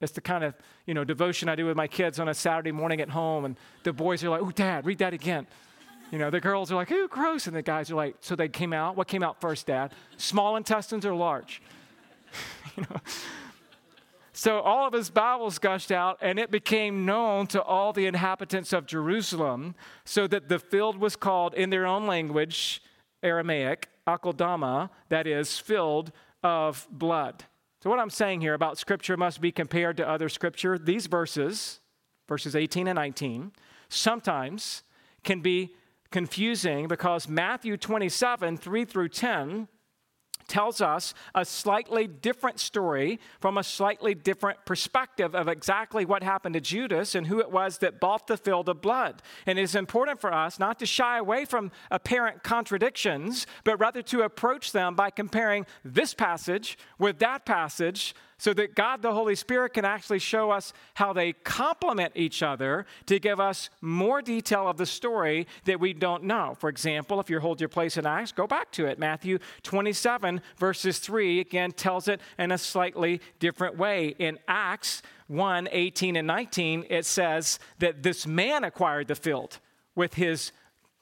That's 0.01 0.11
the 0.11 0.21
kind 0.21 0.43
of 0.43 0.55
you 0.85 0.93
know 0.93 1.03
devotion 1.03 1.49
I 1.49 1.55
do 1.55 1.65
with 1.65 1.77
my 1.77 1.87
kids 1.87 2.19
on 2.19 2.27
a 2.27 2.33
Saturday 2.33 2.71
morning 2.71 3.01
at 3.01 3.09
home, 3.09 3.45
and 3.45 3.57
the 3.83 3.93
boys 3.93 4.23
are 4.23 4.29
like, 4.29 4.41
"Oh, 4.41 4.51
Dad, 4.51 4.85
read 4.85 4.99
that 4.99 5.13
again." 5.13 5.47
You 6.11 6.17
know, 6.17 6.29
the 6.29 6.39
girls 6.39 6.71
are 6.71 6.75
like, 6.75 6.91
ooh, 6.91 7.07
gross. 7.07 7.47
And 7.47 7.55
the 7.55 7.61
guys 7.61 7.91
are 7.91 7.95
like, 7.95 8.15
so 8.21 8.35
they 8.35 8.47
came 8.47 8.73
out. 8.73 8.95
What 8.95 9.07
came 9.07 9.23
out 9.23 9.39
first, 9.39 9.67
Dad? 9.67 9.93
Small 10.17 10.55
intestines 10.55 11.05
or 11.05 11.13
large? 11.13 11.61
you 12.75 12.83
know? 12.83 12.97
So 14.39 14.61
all 14.61 14.87
of 14.87 14.93
his 14.93 15.09
bowels 15.09 15.59
gushed 15.59 15.91
out, 15.91 16.17
and 16.21 16.39
it 16.39 16.49
became 16.49 17.05
known 17.05 17.47
to 17.47 17.61
all 17.61 17.91
the 17.91 18.05
inhabitants 18.05 18.71
of 18.71 18.85
Jerusalem, 18.85 19.75
so 20.05 20.27
that 20.27 20.47
the 20.47 20.59
field 20.59 20.97
was 20.97 21.17
called, 21.17 21.53
in 21.53 21.71
their 21.71 21.85
own 21.85 22.07
language, 22.07 22.81
Aramaic, 23.21 23.89
Akeldama, 24.07 24.91
that 25.09 25.27
is, 25.27 25.59
filled 25.59 26.13
of 26.41 26.87
blood. 26.89 27.43
So, 27.83 27.89
what 27.89 27.99
I'm 27.99 28.09
saying 28.09 28.39
here 28.39 28.53
about 28.53 28.77
Scripture 28.77 29.17
must 29.17 29.41
be 29.41 29.51
compared 29.51 29.97
to 29.97 30.07
other 30.07 30.29
Scripture, 30.29 30.77
these 30.77 31.07
verses, 31.07 31.81
verses 32.29 32.55
18 32.55 32.87
and 32.87 32.95
19, 32.95 33.51
sometimes 33.89 34.83
can 35.25 35.41
be 35.41 35.75
confusing 36.11 36.87
because 36.87 37.27
Matthew 37.27 37.77
27, 37.77 38.57
3 38.57 38.85
through 38.85 39.09
10, 39.09 39.67
tells 40.49 40.81
us 40.81 41.13
a 41.35 41.45
slightly 41.45 42.07
different 42.07 42.59
story 42.59 43.19
from 43.39 43.57
a 43.57 43.63
slightly 43.63 44.13
different 44.13 44.65
perspective 44.65 45.33
of 45.35 45.47
exactly 45.47 46.03
what 46.03 46.23
happened 46.23 46.53
to 46.55 46.59
Judas 46.59 47.15
and 47.15 47.27
who 47.27 47.39
it 47.39 47.51
was 47.51 47.77
that 47.77 47.99
bought 47.99 48.27
the 48.27 48.35
field 48.35 48.67
of 48.67 48.81
blood. 48.81 49.21
And 49.45 49.57
it 49.57 49.61
is 49.61 49.75
important 49.75 50.19
for 50.19 50.33
us 50.33 50.59
not 50.59 50.79
to 50.79 50.85
shy 50.85 51.17
away 51.17 51.45
from 51.45 51.71
apparent 51.91 52.43
contradictions, 52.43 53.47
but 53.63 53.79
rather 53.79 54.01
to 54.01 54.23
approach 54.23 54.71
them 54.71 54.95
by 54.95 55.11
comparing 55.11 55.65
this 55.85 56.13
passage 56.13 56.77
with 56.97 57.19
that 57.19 57.45
passage 57.45 58.15
so 58.39 58.53
that 58.53 58.73
God 58.73 59.03
the 59.03 59.13
Holy 59.13 59.35
Spirit 59.35 59.73
can 59.73 59.85
actually 59.85 60.17
show 60.17 60.49
us 60.49 60.73
how 60.95 61.13
they 61.13 61.33
complement 61.33 62.13
each 62.15 62.41
other 62.41 62.87
to 63.05 63.19
give 63.19 63.39
us 63.39 63.69
more 63.81 64.21
detail 64.21 64.67
of 64.67 64.77
the 64.77 64.85
story 64.87 65.45
that 65.65 65.79
we 65.79 65.93
don't 65.93 66.23
know. 66.23 66.55
For 66.57 66.69
example, 66.69 67.19
if 67.19 67.29
you 67.29 67.39
hold 67.39 67.59
your 67.59 67.69
place 67.69 67.97
in 67.97 68.07
Acts, 68.07 68.31
go 68.31 68.47
back 68.47 68.71
to 68.71 68.87
it. 68.87 68.97
Matthew 68.97 69.37
27, 69.63 70.41
verses 70.57 70.97
3, 70.99 71.41
again 71.41 71.71
tells 71.71 72.07
it 72.07 72.21
in 72.39 72.51
a 72.51 72.57
slightly 72.57 73.21
different 73.39 73.77
way. 73.77 74.15
In 74.17 74.39
Acts 74.47 75.03
1 75.27 75.67
18 75.71 76.15
and 76.15 76.25
19, 76.25 76.85
it 76.89 77.05
says 77.05 77.59
that 77.77 78.01
this 78.01 78.25
man 78.25 78.63
acquired 78.63 79.07
the 79.07 79.15
field 79.15 79.59
with 79.95 80.15
his 80.15 80.51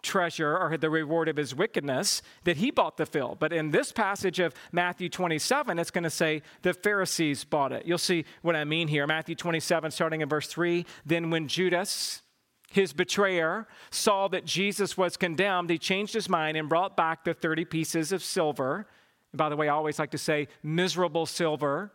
treasure 0.01 0.57
or 0.57 0.77
the 0.77 0.89
reward 0.89 1.27
of 1.27 1.37
his 1.37 1.55
wickedness 1.55 2.21
that 2.43 2.57
he 2.57 2.71
bought 2.71 2.97
the 2.97 3.05
field. 3.05 3.37
But 3.39 3.53
in 3.53 3.71
this 3.71 3.91
passage 3.91 4.39
of 4.39 4.53
Matthew 4.71 5.09
27, 5.09 5.79
it's 5.79 5.91
going 5.91 6.03
to 6.03 6.09
say 6.09 6.41
the 6.61 6.73
Pharisees 6.73 7.43
bought 7.43 7.71
it. 7.71 7.85
You'll 7.85 7.97
see 7.97 8.25
what 8.41 8.55
I 8.55 8.63
mean 8.63 8.87
here. 8.87 9.07
Matthew 9.07 9.35
27, 9.35 9.91
starting 9.91 10.21
in 10.21 10.29
verse 10.29 10.47
3. 10.47 10.85
Then 11.05 11.29
when 11.29 11.47
Judas, 11.47 12.21
his 12.69 12.93
betrayer, 12.93 13.67
saw 13.91 14.27
that 14.29 14.45
Jesus 14.45 14.97
was 14.97 15.17
condemned, 15.17 15.69
he 15.69 15.77
changed 15.77 16.13
his 16.13 16.29
mind 16.29 16.57
and 16.57 16.69
brought 16.69 16.95
back 16.95 17.23
the 17.23 17.33
30 17.33 17.65
pieces 17.65 18.11
of 18.11 18.23
silver. 18.23 18.87
And 19.31 19.37
by 19.37 19.49
the 19.49 19.55
way, 19.55 19.67
I 19.67 19.73
always 19.73 19.99
like 19.99 20.11
to 20.11 20.17
say 20.17 20.47
miserable 20.63 21.25
silver, 21.25 21.91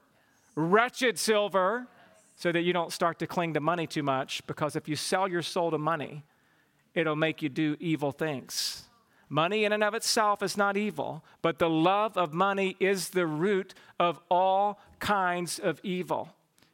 wretched 0.54 1.18
silver, 1.18 1.86
so 2.34 2.50
that 2.50 2.62
you 2.62 2.72
don't 2.72 2.92
start 2.92 3.18
to 3.20 3.26
cling 3.26 3.54
to 3.54 3.60
money 3.60 3.86
too 3.86 4.02
much. 4.02 4.44
Because 4.46 4.74
if 4.74 4.88
you 4.88 4.96
sell 4.96 5.28
your 5.28 5.42
soul 5.42 5.70
to 5.70 5.78
money, 5.78 6.24
it'll 6.94 7.16
make 7.16 7.42
you 7.42 7.48
do 7.48 7.76
evil 7.80 8.12
things. 8.12 8.84
Money 9.28 9.64
in 9.64 9.72
and 9.72 9.82
of 9.82 9.94
itself 9.94 10.42
is 10.42 10.56
not 10.56 10.76
evil, 10.76 11.24
but 11.40 11.58
the 11.58 11.70
love 11.70 12.18
of 12.18 12.34
money 12.34 12.76
is 12.78 13.10
the 13.10 13.26
root 13.26 13.72
of 13.98 14.20
all 14.30 14.78
kinds 14.98 15.58
of 15.58 15.80
evil. 15.82 16.28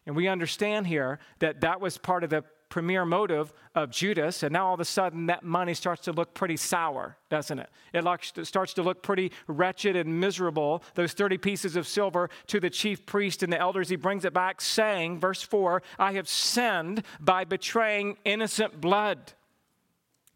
And 0.06 0.16
we 0.16 0.26
understand 0.26 0.88
here 0.88 1.20
that 1.38 1.60
that 1.60 1.80
was 1.80 1.98
part 1.98 2.24
of 2.24 2.30
the 2.30 2.42
premier 2.68 3.06
motive 3.06 3.52
of 3.74 3.90
Judas, 3.90 4.42
and 4.42 4.52
now 4.52 4.66
all 4.66 4.74
of 4.74 4.80
a 4.80 4.84
sudden 4.84 5.26
that 5.26 5.42
money 5.42 5.72
starts 5.72 6.02
to 6.02 6.12
look 6.12 6.34
pretty 6.34 6.56
sour, 6.56 7.16
doesn't 7.30 7.58
it? 7.58 7.70
It 7.94 8.46
starts 8.46 8.74
to 8.74 8.82
look 8.82 9.02
pretty 9.02 9.32
wretched 9.46 9.96
and 9.96 10.20
miserable. 10.20 10.82
Those 10.94 11.12
30 11.12 11.38
pieces 11.38 11.76
of 11.76 11.86
silver 11.86 12.28
to 12.48 12.60
the 12.60 12.68
chief 12.70 13.06
priest 13.06 13.42
and 13.42 13.52
the 13.52 13.58
elders, 13.58 13.88
he 13.88 13.96
brings 13.96 14.24
it 14.24 14.34
back, 14.34 14.60
saying, 14.60 15.18
verse 15.20 15.42
4, 15.42 15.82
I 15.98 16.12
have 16.12 16.28
sinned 16.28 17.04
by 17.20 17.44
betraying 17.44 18.18
innocent 18.24 18.80
blood 18.80 19.32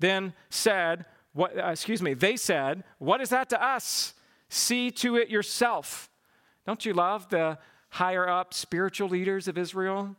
then 0.03 0.35
said, 0.51 1.07
what, 1.33 1.57
uh, 1.57 1.69
excuse 1.69 2.03
me, 2.03 2.15
they 2.15 2.37
said, 2.37 2.85
What 2.99 3.21
is 3.21 3.31
that 3.31 3.49
to 3.51 3.63
us? 3.63 4.15
See 4.49 4.91
to 4.93 5.17
it 5.17 5.31
yourself. 5.31 6.11
Don't 6.67 6.85
you 6.85 6.93
love 6.93 7.29
the 7.31 7.59
higher 7.89 8.29
up 8.29 8.55
spiritual 8.55 9.09
leaders 9.09 9.49
of 9.49 9.57
Israel? 9.57 10.15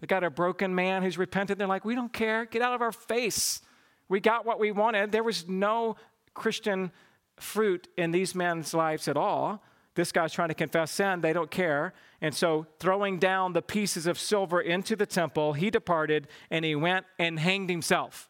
They 0.00 0.06
got 0.06 0.24
a 0.24 0.30
broken 0.30 0.74
man 0.74 1.02
who's 1.02 1.18
repented. 1.18 1.58
They're 1.58 1.66
like, 1.66 1.84
We 1.84 1.94
don't 1.94 2.12
care. 2.12 2.46
Get 2.46 2.62
out 2.62 2.74
of 2.74 2.80
our 2.80 2.92
face. 2.92 3.60
We 4.08 4.20
got 4.20 4.46
what 4.46 4.58
we 4.58 4.72
wanted. 4.72 5.12
There 5.12 5.22
was 5.22 5.48
no 5.48 5.96
Christian 6.32 6.90
fruit 7.36 7.88
in 7.96 8.10
these 8.10 8.34
men's 8.34 8.72
lives 8.74 9.08
at 9.08 9.16
all. 9.16 9.62
This 9.94 10.12
guy's 10.12 10.32
trying 10.32 10.48
to 10.48 10.54
confess 10.54 10.90
sin. 10.90 11.20
They 11.20 11.32
don't 11.32 11.50
care. 11.50 11.94
And 12.20 12.34
so, 12.34 12.66
throwing 12.80 13.18
down 13.18 13.52
the 13.52 13.62
pieces 13.62 14.06
of 14.06 14.18
silver 14.18 14.60
into 14.60 14.96
the 14.96 15.06
temple, 15.06 15.52
he 15.52 15.70
departed 15.70 16.26
and 16.50 16.64
he 16.64 16.74
went 16.74 17.06
and 17.18 17.38
hanged 17.38 17.70
himself. 17.70 18.28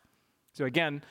So 0.55 0.65
again, 0.65 1.03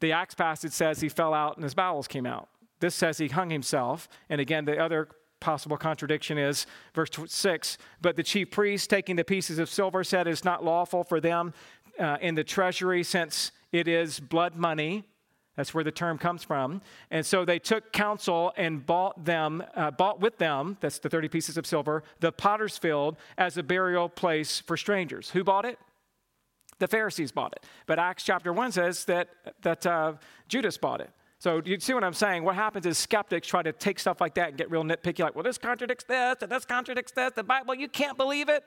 the 0.00 0.12
Acts 0.12 0.34
passage 0.34 0.72
says 0.72 1.00
he 1.00 1.08
fell 1.08 1.34
out 1.34 1.56
and 1.56 1.64
his 1.64 1.74
bowels 1.74 2.08
came 2.08 2.26
out. 2.26 2.48
This 2.80 2.94
says 2.94 3.18
he 3.18 3.28
hung 3.28 3.50
himself. 3.50 4.08
And 4.28 4.40
again, 4.40 4.64
the 4.64 4.78
other 4.78 5.08
possible 5.40 5.76
contradiction 5.76 6.38
is 6.38 6.66
verse 6.94 7.10
6 7.26 7.78
But 8.00 8.16
the 8.16 8.22
chief 8.22 8.50
priest, 8.50 8.88
taking 8.90 9.16
the 9.16 9.24
pieces 9.24 9.58
of 9.58 9.68
silver, 9.68 10.02
said 10.04 10.26
it's 10.26 10.44
not 10.44 10.64
lawful 10.64 11.04
for 11.04 11.20
them 11.20 11.52
uh, 11.98 12.16
in 12.20 12.34
the 12.34 12.44
treasury 12.44 13.02
since 13.02 13.52
it 13.72 13.88
is 13.88 14.20
blood 14.20 14.56
money. 14.56 15.04
That's 15.56 15.72
where 15.72 15.84
the 15.84 15.92
term 15.92 16.18
comes 16.18 16.42
from. 16.42 16.80
And 17.10 17.24
so 17.24 17.44
they 17.44 17.60
took 17.60 17.92
counsel 17.92 18.52
and 18.56 18.84
bought 18.84 19.24
them, 19.24 19.62
uh, 19.76 19.92
bought 19.92 20.20
with 20.20 20.38
them, 20.38 20.76
that's 20.80 20.98
the 20.98 21.08
30 21.08 21.28
pieces 21.28 21.56
of 21.56 21.64
silver, 21.64 22.02
the 22.18 22.32
potter's 22.32 22.76
field 22.76 23.16
as 23.38 23.56
a 23.56 23.62
burial 23.62 24.08
place 24.08 24.60
for 24.60 24.76
strangers. 24.76 25.30
Who 25.30 25.44
bought 25.44 25.64
it? 25.64 25.78
The 26.78 26.88
Pharisees 26.88 27.32
bought 27.32 27.52
it. 27.52 27.64
But 27.86 27.98
Acts 27.98 28.24
chapter 28.24 28.52
1 28.52 28.72
says 28.72 29.04
that, 29.06 29.28
that 29.62 29.86
uh, 29.86 30.14
Judas 30.48 30.76
bought 30.76 31.00
it. 31.00 31.10
So 31.38 31.60
you 31.64 31.78
see 31.78 31.92
what 31.92 32.04
I'm 32.04 32.14
saying? 32.14 32.42
What 32.44 32.54
happens 32.54 32.86
is 32.86 32.96
skeptics 32.96 33.46
try 33.46 33.62
to 33.62 33.72
take 33.72 33.98
stuff 33.98 34.20
like 34.20 34.34
that 34.34 34.48
and 34.48 34.56
get 34.56 34.70
real 34.70 34.82
nitpicky, 34.82 35.20
like, 35.20 35.34
well, 35.34 35.44
this 35.44 35.58
contradicts 35.58 36.04
this, 36.04 36.36
and 36.40 36.50
this 36.50 36.64
contradicts 36.64 37.12
this. 37.12 37.32
The 37.34 37.42
Bible, 37.42 37.74
you 37.74 37.88
can't 37.88 38.16
believe 38.16 38.48
it. 38.48 38.66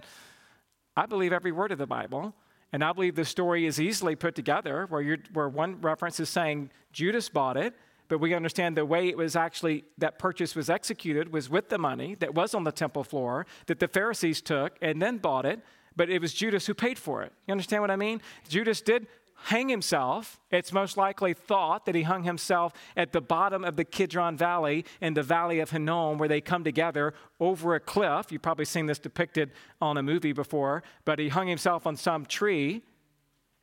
I 0.95 1.05
believe 1.05 1.33
every 1.33 1.51
word 1.51 1.71
of 1.71 1.77
the 1.77 1.87
Bible. 1.87 2.35
And 2.73 2.83
I 2.83 2.91
believe 2.91 3.15
the 3.15 3.25
story 3.25 3.65
is 3.65 3.79
easily 3.79 4.15
put 4.15 4.35
together 4.35 4.85
where, 4.89 5.17
where 5.33 5.49
one 5.49 5.79
reference 5.81 6.19
is 6.19 6.29
saying 6.29 6.69
Judas 6.91 7.29
bought 7.29 7.57
it, 7.57 7.73
but 8.09 8.19
we 8.19 8.33
understand 8.33 8.77
the 8.77 8.85
way 8.85 9.07
it 9.07 9.17
was 9.17 9.35
actually, 9.35 9.85
that 9.97 10.19
purchase 10.19 10.55
was 10.55 10.69
executed 10.69 11.31
was 11.31 11.49
with 11.49 11.69
the 11.69 11.77
money 11.77 12.15
that 12.15 12.33
was 12.33 12.53
on 12.53 12.63
the 12.63 12.71
temple 12.71 13.03
floor 13.03 13.45
that 13.67 13.79
the 13.79 13.87
Pharisees 13.87 14.41
took 14.41 14.77
and 14.81 15.01
then 15.01 15.17
bought 15.17 15.45
it 15.45 15.61
but 15.97 16.09
it 16.09 16.21
was 16.21 16.33
Judas 16.33 16.67
who 16.67 16.73
paid 16.73 16.97
for 16.97 17.23
it. 17.23 17.33
You 17.47 17.51
understand 17.51 17.81
what 17.81 17.91
I 17.91 17.97
mean? 17.97 18.21
Judas 18.47 18.79
did 18.81 19.07
hang 19.45 19.69
himself. 19.69 20.39
It's 20.49 20.71
most 20.71 20.97
likely 20.97 21.33
thought 21.33 21.85
that 21.85 21.95
he 21.95 22.03
hung 22.03 22.23
himself 22.23 22.73
at 22.95 23.11
the 23.11 23.21
bottom 23.21 23.63
of 23.63 23.75
the 23.75 23.83
Kidron 23.83 24.37
Valley 24.37 24.85
in 25.01 25.13
the 25.13 25.23
Valley 25.23 25.59
of 25.59 25.71
Hinnom, 25.71 26.17
where 26.17 26.29
they 26.29 26.41
come 26.41 26.63
together 26.63 27.13
over 27.39 27.75
a 27.75 27.79
cliff. 27.79 28.31
You've 28.31 28.41
probably 28.41 28.65
seen 28.65 28.85
this 28.85 28.99
depicted 28.99 29.51
on 29.81 29.97
a 29.97 30.03
movie 30.03 30.33
before, 30.33 30.83
but 31.05 31.19
he 31.19 31.29
hung 31.29 31.47
himself 31.47 31.85
on 31.85 31.97
some 31.97 32.25
tree. 32.25 32.83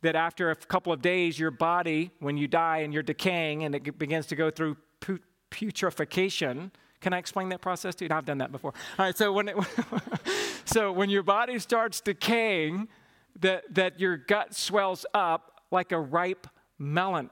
That 0.02 0.16
after 0.16 0.50
a 0.50 0.54
couple 0.54 0.92
of 0.92 1.00
days, 1.00 1.38
your 1.38 1.50
body, 1.50 2.10
when 2.18 2.36
you 2.36 2.46
die 2.46 2.78
and 2.78 2.92
you're 2.92 3.02
decaying 3.02 3.64
and 3.64 3.74
it 3.74 3.98
begins 3.98 4.26
to 4.26 4.36
go 4.36 4.50
through 4.50 4.76
putrefaction, 5.50 6.72
can 7.04 7.12
I 7.12 7.18
explain 7.18 7.50
that 7.50 7.60
process 7.60 7.94
to 7.96 8.06
you? 8.06 8.10
I've 8.10 8.24
done 8.24 8.38
that 8.38 8.50
before. 8.50 8.72
All 8.98 9.04
right, 9.04 9.16
so 9.16 9.30
when, 9.30 9.48
it, 9.50 9.56
so 10.64 10.90
when 10.90 11.10
your 11.10 11.22
body 11.22 11.58
starts 11.58 12.00
decaying, 12.00 12.88
that, 13.40 13.62
that 13.74 14.00
your 14.00 14.16
gut 14.16 14.54
swells 14.54 15.04
up 15.12 15.60
like 15.70 15.92
a 15.92 16.00
ripe 16.00 16.46
melon. 16.78 17.28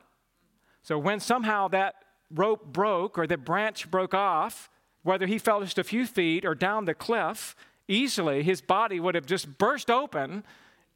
So 0.82 0.98
when 0.98 1.20
somehow 1.20 1.68
that 1.68 1.94
rope 2.30 2.66
broke 2.66 3.16
or 3.16 3.26
the 3.26 3.38
branch 3.38 3.90
broke 3.90 4.12
off, 4.12 4.68
whether 5.04 5.26
he 5.26 5.38
fell 5.38 5.62
just 5.62 5.78
a 5.78 5.84
few 5.84 6.04
feet 6.04 6.44
or 6.44 6.54
down 6.54 6.84
the 6.84 6.92
cliff, 6.92 7.56
easily 7.88 8.42
his 8.42 8.60
body 8.60 9.00
would 9.00 9.14
have 9.14 9.24
just 9.24 9.56
burst 9.56 9.90
open 9.90 10.44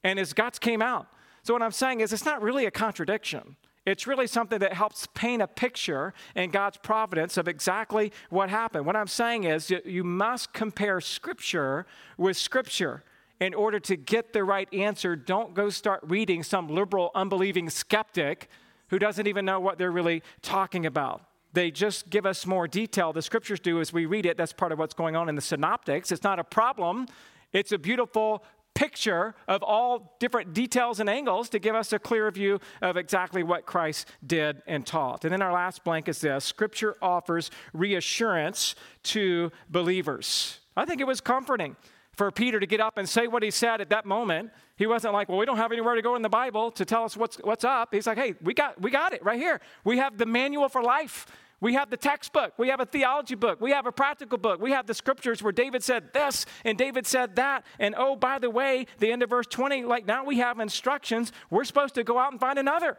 and 0.04 0.18
his 0.18 0.34
guts 0.34 0.58
came 0.58 0.82
out. 0.82 1.06
So, 1.44 1.54
what 1.54 1.62
I'm 1.62 1.72
saying 1.72 2.00
is, 2.00 2.12
it's 2.12 2.26
not 2.26 2.42
really 2.42 2.66
a 2.66 2.70
contradiction. 2.70 3.56
It's 3.86 4.06
really 4.06 4.26
something 4.26 4.58
that 4.58 4.72
helps 4.72 5.06
paint 5.14 5.40
a 5.40 5.46
picture 5.46 6.12
in 6.34 6.50
God's 6.50 6.76
providence 6.76 7.36
of 7.36 7.46
exactly 7.46 8.12
what 8.30 8.50
happened. 8.50 8.84
What 8.84 8.96
I'm 8.96 9.06
saying 9.06 9.44
is, 9.44 9.72
you 9.84 10.02
must 10.02 10.52
compare 10.52 11.00
Scripture 11.00 11.86
with 12.18 12.36
Scripture 12.36 13.04
in 13.38 13.54
order 13.54 13.78
to 13.78 13.96
get 13.96 14.32
the 14.32 14.42
right 14.42 14.68
answer. 14.74 15.14
Don't 15.14 15.54
go 15.54 15.70
start 15.70 16.00
reading 16.02 16.42
some 16.42 16.68
liberal, 16.68 17.12
unbelieving 17.14 17.70
skeptic 17.70 18.48
who 18.88 18.98
doesn't 18.98 19.26
even 19.26 19.44
know 19.44 19.60
what 19.60 19.78
they're 19.78 19.92
really 19.92 20.22
talking 20.42 20.84
about. 20.84 21.22
They 21.52 21.70
just 21.70 22.10
give 22.10 22.26
us 22.26 22.44
more 22.44 22.66
detail. 22.66 23.12
The 23.12 23.22
scriptures 23.22 23.60
do 23.60 23.80
as 23.80 23.92
we 23.92 24.06
read 24.06 24.26
it. 24.26 24.36
That's 24.36 24.52
part 24.52 24.72
of 24.72 24.78
what's 24.78 24.94
going 24.94 25.16
on 25.16 25.28
in 25.28 25.36
the 25.36 25.40
synoptics. 25.40 26.12
It's 26.12 26.22
not 26.22 26.38
a 26.38 26.44
problem, 26.44 27.06
it's 27.52 27.72
a 27.72 27.78
beautiful 27.78 28.44
picture 28.76 29.34
of 29.48 29.62
all 29.62 30.16
different 30.20 30.52
details 30.52 31.00
and 31.00 31.08
angles 31.08 31.48
to 31.48 31.58
give 31.58 31.74
us 31.74 31.92
a 31.92 31.98
clear 31.98 32.30
view 32.30 32.60
of 32.82 32.96
exactly 32.96 33.42
what 33.42 33.64
Christ 33.64 34.06
did 34.24 34.62
and 34.66 34.86
taught. 34.86 35.24
And 35.24 35.32
then 35.32 35.42
our 35.42 35.52
last 35.52 35.82
blank 35.82 36.08
is 36.08 36.20
this 36.20 36.44
Scripture 36.44 36.94
offers 37.00 37.50
reassurance 37.72 38.76
to 39.04 39.50
believers. 39.70 40.60
I 40.76 40.84
think 40.84 41.00
it 41.00 41.06
was 41.06 41.22
comforting 41.22 41.74
for 42.12 42.30
Peter 42.30 42.60
to 42.60 42.66
get 42.66 42.80
up 42.80 42.98
and 42.98 43.08
say 43.08 43.26
what 43.26 43.42
he 43.42 43.50
said 43.50 43.80
at 43.80 43.90
that 43.90 44.04
moment. 44.04 44.50
He 44.76 44.86
wasn't 44.86 45.14
like, 45.14 45.28
well, 45.28 45.38
we 45.38 45.46
don't 45.46 45.56
have 45.56 45.72
anywhere 45.72 45.94
to 45.94 46.02
go 46.02 46.14
in 46.16 46.22
the 46.22 46.28
Bible 46.28 46.70
to 46.72 46.84
tell 46.84 47.04
us 47.04 47.16
what's, 47.16 47.36
what's 47.36 47.64
up. 47.64 47.94
He's 47.94 48.06
like, 48.06 48.18
hey, 48.18 48.34
we 48.42 48.52
got, 48.52 48.80
we 48.80 48.90
got 48.90 49.14
it 49.14 49.24
right 49.24 49.38
here. 49.38 49.60
We 49.84 49.98
have 49.98 50.18
the 50.18 50.26
manual 50.26 50.68
for 50.68 50.82
life. 50.82 51.26
We 51.60 51.74
have 51.74 51.88
the 51.88 51.96
textbook. 51.96 52.52
We 52.58 52.68
have 52.68 52.80
a 52.80 52.86
theology 52.86 53.34
book. 53.34 53.60
We 53.60 53.70
have 53.70 53.86
a 53.86 53.92
practical 53.92 54.36
book. 54.36 54.60
We 54.60 54.72
have 54.72 54.86
the 54.86 54.94
scriptures 54.94 55.42
where 55.42 55.52
David 55.52 55.82
said 55.82 56.12
this 56.12 56.44
and 56.64 56.76
David 56.76 57.06
said 57.06 57.36
that. 57.36 57.64
And 57.78 57.94
oh, 57.96 58.14
by 58.14 58.38
the 58.38 58.50
way, 58.50 58.86
the 58.98 59.10
end 59.10 59.22
of 59.22 59.30
verse 59.30 59.46
20, 59.46 59.84
like 59.84 60.06
now 60.06 60.24
we 60.24 60.38
have 60.38 60.60
instructions. 60.60 61.32
We're 61.50 61.64
supposed 61.64 61.94
to 61.94 62.04
go 62.04 62.18
out 62.18 62.32
and 62.32 62.40
find 62.40 62.58
another 62.58 62.98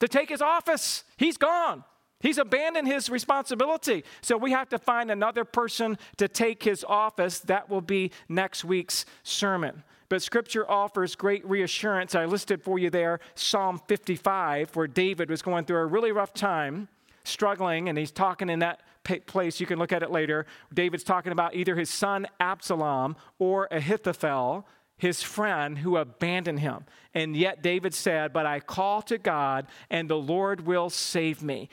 to 0.00 0.08
take 0.08 0.28
his 0.28 0.42
office. 0.42 1.04
He's 1.16 1.36
gone. 1.36 1.84
He's 2.18 2.38
abandoned 2.38 2.88
his 2.88 3.10
responsibility. 3.10 4.02
So 4.22 4.36
we 4.36 4.50
have 4.50 4.68
to 4.70 4.78
find 4.78 5.10
another 5.10 5.44
person 5.44 5.98
to 6.16 6.26
take 6.26 6.62
his 6.62 6.82
office. 6.82 7.38
That 7.40 7.68
will 7.68 7.82
be 7.82 8.10
next 8.28 8.64
week's 8.64 9.04
sermon. 9.22 9.84
But 10.08 10.22
scripture 10.22 10.68
offers 10.68 11.14
great 11.14 11.46
reassurance. 11.46 12.14
I 12.14 12.24
listed 12.24 12.62
for 12.62 12.78
you 12.78 12.90
there 12.90 13.20
Psalm 13.34 13.80
55, 13.86 14.74
where 14.74 14.86
David 14.86 15.30
was 15.30 15.42
going 15.42 15.64
through 15.64 15.78
a 15.78 15.86
really 15.86 16.12
rough 16.12 16.34
time 16.34 16.88
struggling, 17.24 17.88
and 17.88 17.98
he's 17.98 18.12
talking 18.12 18.48
in 18.48 18.60
that 18.60 18.80
place. 19.26 19.60
You 19.60 19.66
can 19.66 19.78
look 19.78 19.92
at 19.92 20.02
it 20.02 20.10
later. 20.10 20.46
David's 20.72 21.04
talking 21.04 21.32
about 21.32 21.54
either 21.54 21.76
his 21.76 21.90
son 21.90 22.26
Absalom 22.40 23.16
or 23.38 23.68
Ahithophel, 23.70 24.66
his 24.96 25.22
friend 25.22 25.78
who 25.78 25.96
abandoned 25.96 26.60
him. 26.60 26.84
And 27.12 27.36
yet 27.36 27.62
David 27.62 27.94
said, 27.94 28.32
But 28.32 28.46
I 28.46 28.60
call 28.60 29.02
to 29.02 29.18
God, 29.18 29.66
and 29.90 30.08
the 30.08 30.16
Lord 30.16 30.66
will 30.66 30.90
save 30.90 31.42
me. 31.42 31.68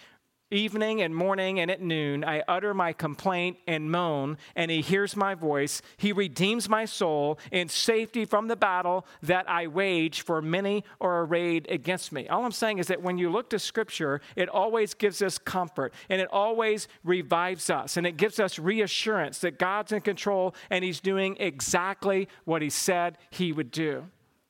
Evening 0.53 1.01
and 1.01 1.15
morning 1.15 1.61
and 1.61 1.71
at 1.71 1.81
noon, 1.81 2.25
I 2.25 2.43
utter 2.45 2.73
my 2.73 2.91
complaint 2.91 3.57
and 3.67 3.89
moan, 3.89 4.37
and 4.53 4.69
he 4.69 4.81
hears 4.81 5.15
my 5.15 5.33
voice. 5.33 5.81
He 5.95 6.11
redeems 6.11 6.67
my 6.67 6.83
soul 6.83 7.39
in 7.53 7.69
safety 7.69 8.25
from 8.25 8.49
the 8.49 8.57
battle 8.57 9.05
that 9.23 9.49
I 9.49 9.67
wage, 9.67 10.21
for 10.23 10.41
many 10.41 10.83
are 10.99 11.21
arrayed 11.21 11.67
against 11.69 12.11
me. 12.11 12.27
All 12.27 12.43
I'm 12.43 12.51
saying 12.51 12.79
is 12.79 12.87
that 12.87 13.01
when 13.01 13.17
you 13.17 13.29
look 13.29 13.49
to 13.51 13.59
Scripture, 13.59 14.19
it 14.35 14.49
always 14.49 14.93
gives 14.93 15.21
us 15.21 15.37
comfort 15.37 15.93
and 16.09 16.19
it 16.19 16.27
always 16.29 16.89
revives 17.05 17.69
us 17.69 17.95
and 17.95 18.05
it 18.05 18.17
gives 18.17 18.37
us 18.37 18.59
reassurance 18.59 19.39
that 19.39 19.57
God's 19.57 19.93
in 19.93 20.01
control 20.01 20.53
and 20.69 20.83
he's 20.83 20.99
doing 20.99 21.37
exactly 21.39 22.27
what 22.43 22.61
he 22.61 22.69
said 22.69 23.17
he 23.29 23.53
would 23.53 23.71
do. 23.71 24.05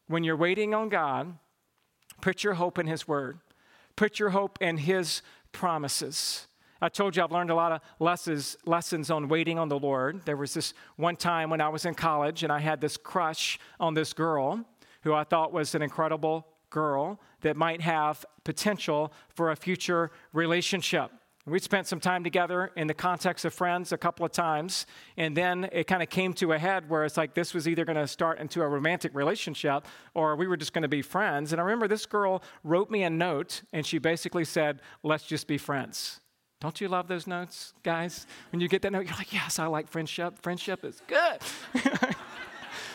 When 0.07 0.23
you're 0.23 0.35
waiting 0.35 0.73
on 0.73 0.89
God, 0.89 1.37
put 2.21 2.43
your 2.43 2.55
hope 2.55 2.79
in 2.79 2.87
his 2.87 3.07
word, 3.07 3.37
put 4.01 4.17
your 4.17 4.31
hope 4.31 4.57
in 4.63 4.77
his 4.77 5.21
promises. 5.51 6.47
I 6.81 6.89
told 6.89 7.15
you 7.15 7.23
I've 7.23 7.31
learned 7.31 7.51
a 7.51 7.55
lot 7.55 7.71
of 7.71 7.81
lessons, 7.99 8.57
lessons 8.65 9.11
on 9.11 9.27
waiting 9.27 9.59
on 9.59 9.69
the 9.69 9.77
Lord. 9.77 10.25
There 10.25 10.37
was 10.37 10.55
this 10.55 10.73
one 10.95 11.15
time 11.15 11.51
when 11.51 11.61
I 11.61 11.69
was 11.69 11.85
in 11.85 11.93
college 11.93 12.41
and 12.41 12.51
I 12.51 12.57
had 12.57 12.81
this 12.81 12.97
crush 12.97 13.59
on 13.79 13.93
this 13.93 14.11
girl 14.13 14.65
who 15.03 15.13
I 15.13 15.23
thought 15.23 15.53
was 15.53 15.75
an 15.75 15.83
incredible 15.83 16.47
girl 16.71 17.19
that 17.41 17.55
might 17.55 17.81
have 17.81 18.25
potential 18.43 19.13
for 19.35 19.51
a 19.51 19.55
future 19.55 20.09
relationship. 20.33 21.11
We 21.45 21.57
spent 21.59 21.87
some 21.87 21.99
time 21.99 22.23
together 22.23 22.71
in 22.75 22.85
the 22.85 22.93
context 22.93 23.45
of 23.45 23.53
friends 23.53 23.91
a 23.91 23.97
couple 23.97 24.23
of 24.25 24.31
times, 24.31 24.85
and 25.17 25.35
then 25.35 25.67
it 25.71 25.87
kind 25.87 26.03
of 26.03 26.09
came 26.09 26.33
to 26.33 26.51
a 26.51 26.59
head 26.59 26.87
where 26.87 27.03
it's 27.03 27.17
like 27.17 27.33
this 27.33 27.55
was 27.55 27.67
either 27.67 27.83
going 27.83 27.97
to 27.97 28.07
start 28.07 28.39
into 28.39 28.61
a 28.61 28.67
romantic 28.67 29.15
relationship 29.15 29.87
or 30.13 30.35
we 30.35 30.47
were 30.47 30.57
just 30.57 30.71
going 30.71 30.83
to 30.83 30.87
be 30.87 31.01
friends. 31.01 31.51
And 31.51 31.59
I 31.59 31.63
remember 31.63 31.87
this 31.87 32.05
girl 32.05 32.43
wrote 32.63 32.91
me 32.91 33.01
a 33.03 33.09
note, 33.09 33.63
and 33.73 33.85
she 33.85 33.97
basically 33.97 34.45
said, 34.45 34.81
Let's 35.01 35.23
just 35.23 35.47
be 35.47 35.57
friends. 35.57 36.19
Don't 36.59 36.79
you 36.79 36.87
love 36.87 37.07
those 37.07 37.25
notes, 37.25 37.73
guys? 37.81 38.27
When 38.51 38.61
you 38.61 38.67
get 38.67 38.83
that 38.83 38.91
note, 38.91 39.07
you're 39.07 39.17
like, 39.17 39.33
Yes, 39.33 39.57
I 39.57 39.65
like 39.65 39.87
friendship. 39.89 40.39
Friendship 40.41 40.85
is 40.85 41.01
good. 41.07 41.39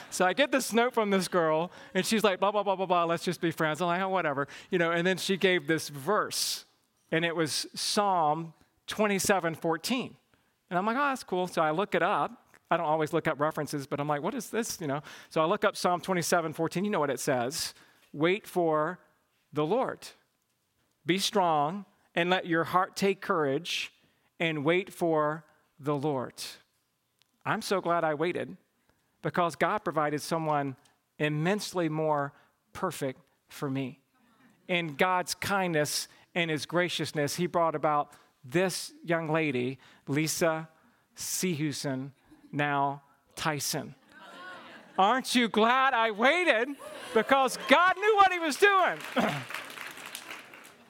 So 0.09 0.25
I 0.25 0.33
get 0.33 0.51
this 0.51 0.73
note 0.73 0.95
from 0.95 1.11
this 1.11 1.29
girl, 1.29 1.71
and 1.93 2.07
she's 2.07 2.25
like, 2.25 2.41
blah, 2.41 2.51
blah, 2.51 2.63
blah, 2.63 2.75
blah, 2.75 2.87
blah, 2.87 3.05
let's 3.05 3.23
just 3.23 3.39
be 3.39 3.51
friends. 3.51 3.83
I'm 3.83 3.89
like, 3.89 4.01
oh, 4.01 4.09
whatever. 4.09 4.49
You 4.71 4.79
know, 4.79 4.91
and 4.91 5.07
then 5.07 5.19
she 5.19 5.37
gave 5.37 5.67
this 5.67 5.91
verse 5.91 6.65
and 7.13 7.25
it 7.25 7.35
was 7.35 7.67
Psalm 7.75 8.55
27 8.87 9.55
14. 9.55 10.17
And 10.71 10.79
I'm 10.79 10.87
like, 10.87 10.97
oh, 10.97 11.01
that's 11.01 11.23
cool. 11.23 11.47
So 11.47 11.63
I 11.63 11.71
look 11.71 11.95
it 11.95 12.03
up. 12.03 12.43
I 12.71 12.77
don't 12.77 12.87
always 12.87 13.13
look 13.13 13.29
up 13.29 13.39
references, 13.39 13.87
but 13.87 14.01
I'm 14.01 14.09
like, 14.09 14.23
what 14.23 14.35
is 14.35 14.51
this? 14.51 14.81
You 14.81 14.89
know. 14.89 15.01
So 15.31 15.41
I 15.41 15.45
look 15.45 15.65
up 15.65 15.77
Psalm 15.77 16.01
27 16.01 16.53
14. 16.53 16.85
You 16.85 16.91
know 16.91 17.01
what 17.01 17.11
it 17.11 17.21
says. 17.21 17.75
Wait 18.13 18.47
for 18.47 18.99
the 19.53 19.65
Lord. 19.65 20.07
Be 21.05 21.19
strong 21.19 21.85
and 22.15 22.31
let 22.31 22.47
your 22.47 22.65
heart 22.65 22.97
take 22.97 23.21
courage 23.21 23.93
and 24.41 24.65
wait 24.65 24.93
for 24.93 25.45
the 25.79 25.95
Lord. 25.95 26.35
I'm 27.45 27.63
so 27.63 27.81
glad 27.81 28.03
I 28.03 28.15
waited 28.15 28.57
because 29.23 29.55
God 29.55 29.79
provided 29.79 30.21
someone 30.21 30.77
immensely 31.19 31.89
more 31.89 32.33
perfect 32.73 33.21
for 33.49 33.71
me. 33.71 34.01
And 34.69 34.99
God's 34.99 35.35
kindness 35.35 36.09
and 36.37 36.51
his 36.51 36.67
graciousness, 36.67 37.35
he 37.35 37.47
brought 37.47 37.75
about 37.75 38.13
this 38.45 38.93
young 39.03 39.29
lady, 39.29 39.79
Lisa 40.07 40.69
Seahuson, 41.17 42.11
now 42.53 43.03
Tyson. 43.35 43.95
Aren't 44.99 45.35
you 45.35 45.49
glad 45.49 45.95
I 45.95 46.11
waited? 46.11 46.69
Because 47.15 47.59
God 47.69 47.97
knew 47.97 48.17
what 48.17 48.33
he 48.33 48.39
was 48.39 48.57
doing. 48.57 48.99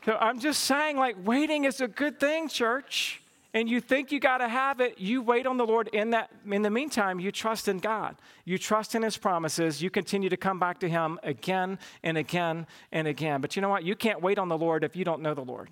so 0.04 0.16
I'm 0.20 0.40
just 0.40 0.64
saying, 0.64 0.96
like, 0.96 1.16
waiting 1.24 1.64
is 1.64 1.80
a 1.80 1.88
good 1.88 2.18
thing, 2.18 2.48
church. 2.48 3.22
And 3.56 3.70
you 3.70 3.80
think 3.80 4.12
you 4.12 4.20
got 4.20 4.38
to 4.38 4.48
have 4.48 4.82
it, 4.82 4.98
you 4.98 5.22
wait 5.22 5.46
on 5.46 5.56
the 5.56 5.64
Lord. 5.64 5.88
In 5.88 6.10
that, 6.10 6.28
in 6.46 6.60
the 6.60 6.68
meantime, 6.68 7.18
you 7.18 7.32
trust 7.32 7.68
in 7.68 7.78
God. 7.78 8.16
You 8.44 8.58
trust 8.58 8.94
in 8.94 9.00
His 9.00 9.16
promises. 9.16 9.80
You 9.80 9.88
continue 9.88 10.28
to 10.28 10.36
come 10.36 10.58
back 10.58 10.78
to 10.80 10.90
Him 10.90 11.18
again 11.22 11.78
and 12.02 12.18
again 12.18 12.66
and 12.92 13.08
again. 13.08 13.40
But 13.40 13.56
you 13.56 13.62
know 13.62 13.70
what? 13.70 13.82
You 13.82 13.96
can't 13.96 14.20
wait 14.20 14.38
on 14.38 14.50
the 14.50 14.58
Lord 14.58 14.84
if 14.84 14.94
you 14.94 15.06
don't 15.06 15.22
know 15.22 15.32
the 15.32 15.40
Lord. 15.40 15.70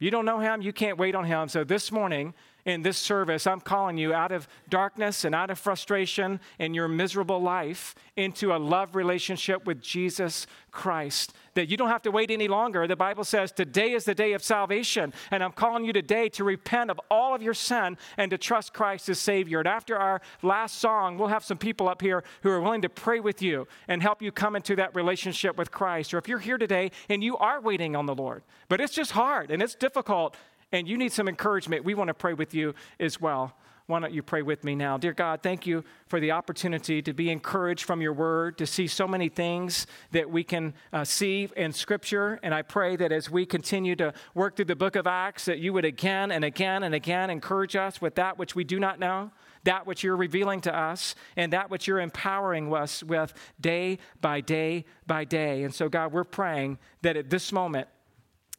You 0.00 0.10
don't 0.10 0.24
know 0.24 0.40
Him, 0.40 0.62
you 0.62 0.72
can't 0.72 0.98
wait 0.98 1.14
on 1.14 1.24
Him. 1.24 1.48
So 1.48 1.62
this 1.62 1.92
morning, 1.92 2.34
in 2.64 2.82
this 2.82 2.96
service, 2.96 3.46
I'm 3.46 3.60
calling 3.60 3.98
you 3.98 4.14
out 4.14 4.30
of 4.30 4.46
darkness 4.68 5.24
and 5.24 5.34
out 5.34 5.50
of 5.50 5.58
frustration 5.58 6.40
in 6.58 6.74
your 6.74 6.86
miserable 6.86 7.40
life 7.40 7.94
into 8.16 8.54
a 8.54 8.58
love 8.58 8.94
relationship 8.94 9.66
with 9.66 9.80
Jesus 9.80 10.46
Christ. 10.70 11.32
That 11.54 11.68
you 11.68 11.76
don't 11.76 11.88
have 11.88 12.02
to 12.02 12.10
wait 12.10 12.30
any 12.30 12.48
longer. 12.48 12.86
The 12.86 12.96
Bible 12.96 13.24
says 13.24 13.52
today 13.52 13.92
is 13.92 14.04
the 14.04 14.14
day 14.14 14.32
of 14.32 14.42
salvation. 14.42 15.12
And 15.30 15.42
I'm 15.42 15.52
calling 15.52 15.84
you 15.84 15.92
today 15.92 16.28
to 16.30 16.44
repent 16.44 16.90
of 16.90 17.00
all 17.10 17.34
of 17.34 17.42
your 17.42 17.54
sin 17.54 17.98
and 18.16 18.30
to 18.30 18.38
trust 18.38 18.72
Christ 18.72 19.08
as 19.08 19.18
Savior. 19.18 19.58
And 19.58 19.68
after 19.68 19.98
our 19.98 20.20
last 20.42 20.78
song, 20.78 21.18
we'll 21.18 21.28
have 21.28 21.44
some 21.44 21.58
people 21.58 21.88
up 21.88 22.00
here 22.00 22.22
who 22.42 22.50
are 22.50 22.60
willing 22.60 22.82
to 22.82 22.88
pray 22.88 23.20
with 23.20 23.42
you 23.42 23.66
and 23.88 24.02
help 24.02 24.22
you 24.22 24.32
come 24.32 24.56
into 24.56 24.76
that 24.76 24.94
relationship 24.94 25.58
with 25.58 25.70
Christ. 25.70 26.14
Or 26.14 26.18
if 26.18 26.28
you're 26.28 26.38
here 26.38 26.58
today 26.58 26.90
and 27.08 27.22
you 27.22 27.36
are 27.36 27.60
waiting 27.60 27.96
on 27.96 28.06
the 28.06 28.14
Lord, 28.14 28.42
but 28.68 28.80
it's 28.80 28.94
just 28.94 29.12
hard 29.12 29.50
and 29.50 29.62
it's 29.62 29.74
difficult 29.74 30.36
and 30.72 30.88
you 30.88 30.96
need 30.96 31.12
some 31.12 31.28
encouragement, 31.28 31.84
we 31.84 31.94
want 31.94 32.08
to 32.08 32.14
pray 32.14 32.32
with 32.32 32.54
you 32.54 32.74
as 32.98 33.20
well. 33.20 33.54
Why 33.86 33.98
don't 33.98 34.12
you 34.12 34.22
pray 34.22 34.42
with 34.42 34.62
me 34.64 34.74
now? 34.74 34.96
Dear 34.96 35.12
God, 35.12 35.42
thank 35.42 35.66
you 35.66 35.84
for 36.06 36.20
the 36.20 36.30
opportunity 36.30 37.02
to 37.02 37.12
be 37.12 37.30
encouraged 37.30 37.84
from 37.84 38.00
your 38.00 38.12
word, 38.12 38.56
to 38.58 38.66
see 38.66 38.86
so 38.86 39.08
many 39.08 39.28
things 39.28 39.86
that 40.12 40.30
we 40.30 40.44
can 40.44 40.74
uh, 40.92 41.04
see 41.04 41.48
in 41.56 41.72
scripture. 41.72 42.38
And 42.42 42.54
I 42.54 42.62
pray 42.62 42.94
that 42.96 43.10
as 43.10 43.28
we 43.28 43.44
continue 43.44 43.96
to 43.96 44.14
work 44.34 44.56
through 44.56 44.66
the 44.66 44.76
book 44.76 44.94
of 44.94 45.06
Acts, 45.06 45.46
that 45.46 45.58
you 45.58 45.72
would 45.72 45.84
again 45.84 46.30
and 46.30 46.44
again 46.44 46.84
and 46.84 46.94
again 46.94 47.28
encourage 47.28 47.74
us 47.74 48.00
with 48.00 48.14
that 48.14 48.38
which 48.38 48.54
we 48.54 48.62
do 48.62 48.78
not 48.78 49.00
know, 49.00 49.32
that 49.64 49.86
which 49.86 50.04
you're 50.04 50.16
revealing 50.16 50.60
to 50.62 50.74
us, 50.74 51.16
and 51.36 51.52
that 51.52 51.68
which 51.68 51.86
you're 51.88 52.00
empowering 52.00 52.72
us 52.72 53.02
with 53.02 53.34
day 53.60 53.98
by 54.20 54.40
day 54.40 54.84
by 55.06 55.24
day. 55.24 55.64
And 55.64 55.74
so, 55.74 55.88
God, 55.88 56.12
we're 56.12 56.24
praying 56.24 56.78
that 57.02 57.16
at 57.16 57.30
this 57.30 57.50
moment, 57.50 57.88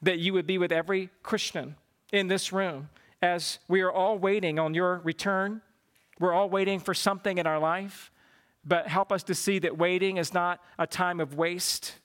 that 0.02 0.20
you 0.20 0.34
would 0.34 0.46
be 0.46 0.58
with 0.58 0.74
every 0.74 1.10
Christian 1.24 1.78
in 2.14 2.28
this 2.28 2.54
room 2.54 2.88
as 3.22 3.60
we 3.68 3.82
are 3.82 3.92
all 3.92 4.18
waiting 4.18 4.60
on 4.60 4.74
your 4.74 5.02
return. 5.04 5.62
We're 6.20 6.32
all 6.32 6.50
waiting 6.50 6.80
for 6.80 6.94
something 6.94 7.40
in 7.40 7.48
our 7.48 7.60
life, 7.60 8.12
but 8.64 8.88
help 8.88 9.12
us 9.12 9.24
to 9.24 9.36
see 9.36 9.60
that 9.60 9.78
waiting 9.78 10.18
is 10.18 10.34
not 10.34 10.62
a 10.78 10.86
time 10.88 11.20
of 11.20 11.34
waste. 11.34 11.96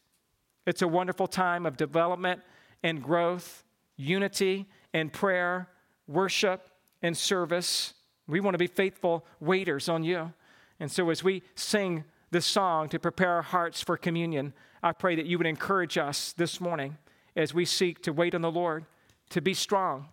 It's 0.67 0.83
a 0.83 0.89
wonderful 0.89 1.27
time 1.29 1.67
of 1.67 1.77
development 1.77 2.41
and 2.83 3.03
growth, 3.03 3.63
unity 3.97 4.67
and 4.95 5.13
prayer, 5.13 5.69
worship 6.07 6.69
and 7.03 7.17
service. 7.17 7.93
We 8.27 8.41
want 8.41 8.55
to 8.55 8.59
be 8.59 8.67
faithful 8.67 9.27
waiters 9.41 9.89
on 9.89 10.05
you. 10.05 10.33
And 10.81 10.91
so, 10.91 11.11
as 11.11 11.23
we 11.23 11.43
sing 11.55 12.05
this 12.31 12.47
song 12.47 12.89
to 12.91 12.99
prepare 12.99 13.33
our 13.33 13.43
hearts 13.43 13.83
for 13.83 13.97
communion, 13.97 14.55
I 14.83 14.93
pray 14.93 15.17
that 15.17 15.27
you 15.27 15.37
would 15.39 15.47
encourage 15.47 15.99
us 15.99 16.33
this 16.33 16.61
morning 16.61 16.97
as 17.37 17.53
we 17.53 17.65
seek 17.65 18.03
to 18.03 18.13
wait 18.13 18.35
on 18.35 18.43
the 18.43 18.51
Lord 18.51 18.87
to 19.31 19.41
be 19.41 19.55
strong, 19.55 20.09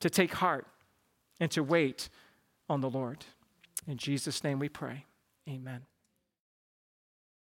to 0.00 0.10
take 0.10 0.34
heart, 0.34 0.66
and 1.40 1.50
to 1.50 1.62
wait 1.62 2.08
on 2.68 2.80
the 2.80 2.90
Lord. 2.90 3.24
In 3.86 3.96
Jesus' 3.96 4.42
name 4.42 4.58
we 4.58 4.68
pray. 4.68 5.04
Amen. 5.48 5.82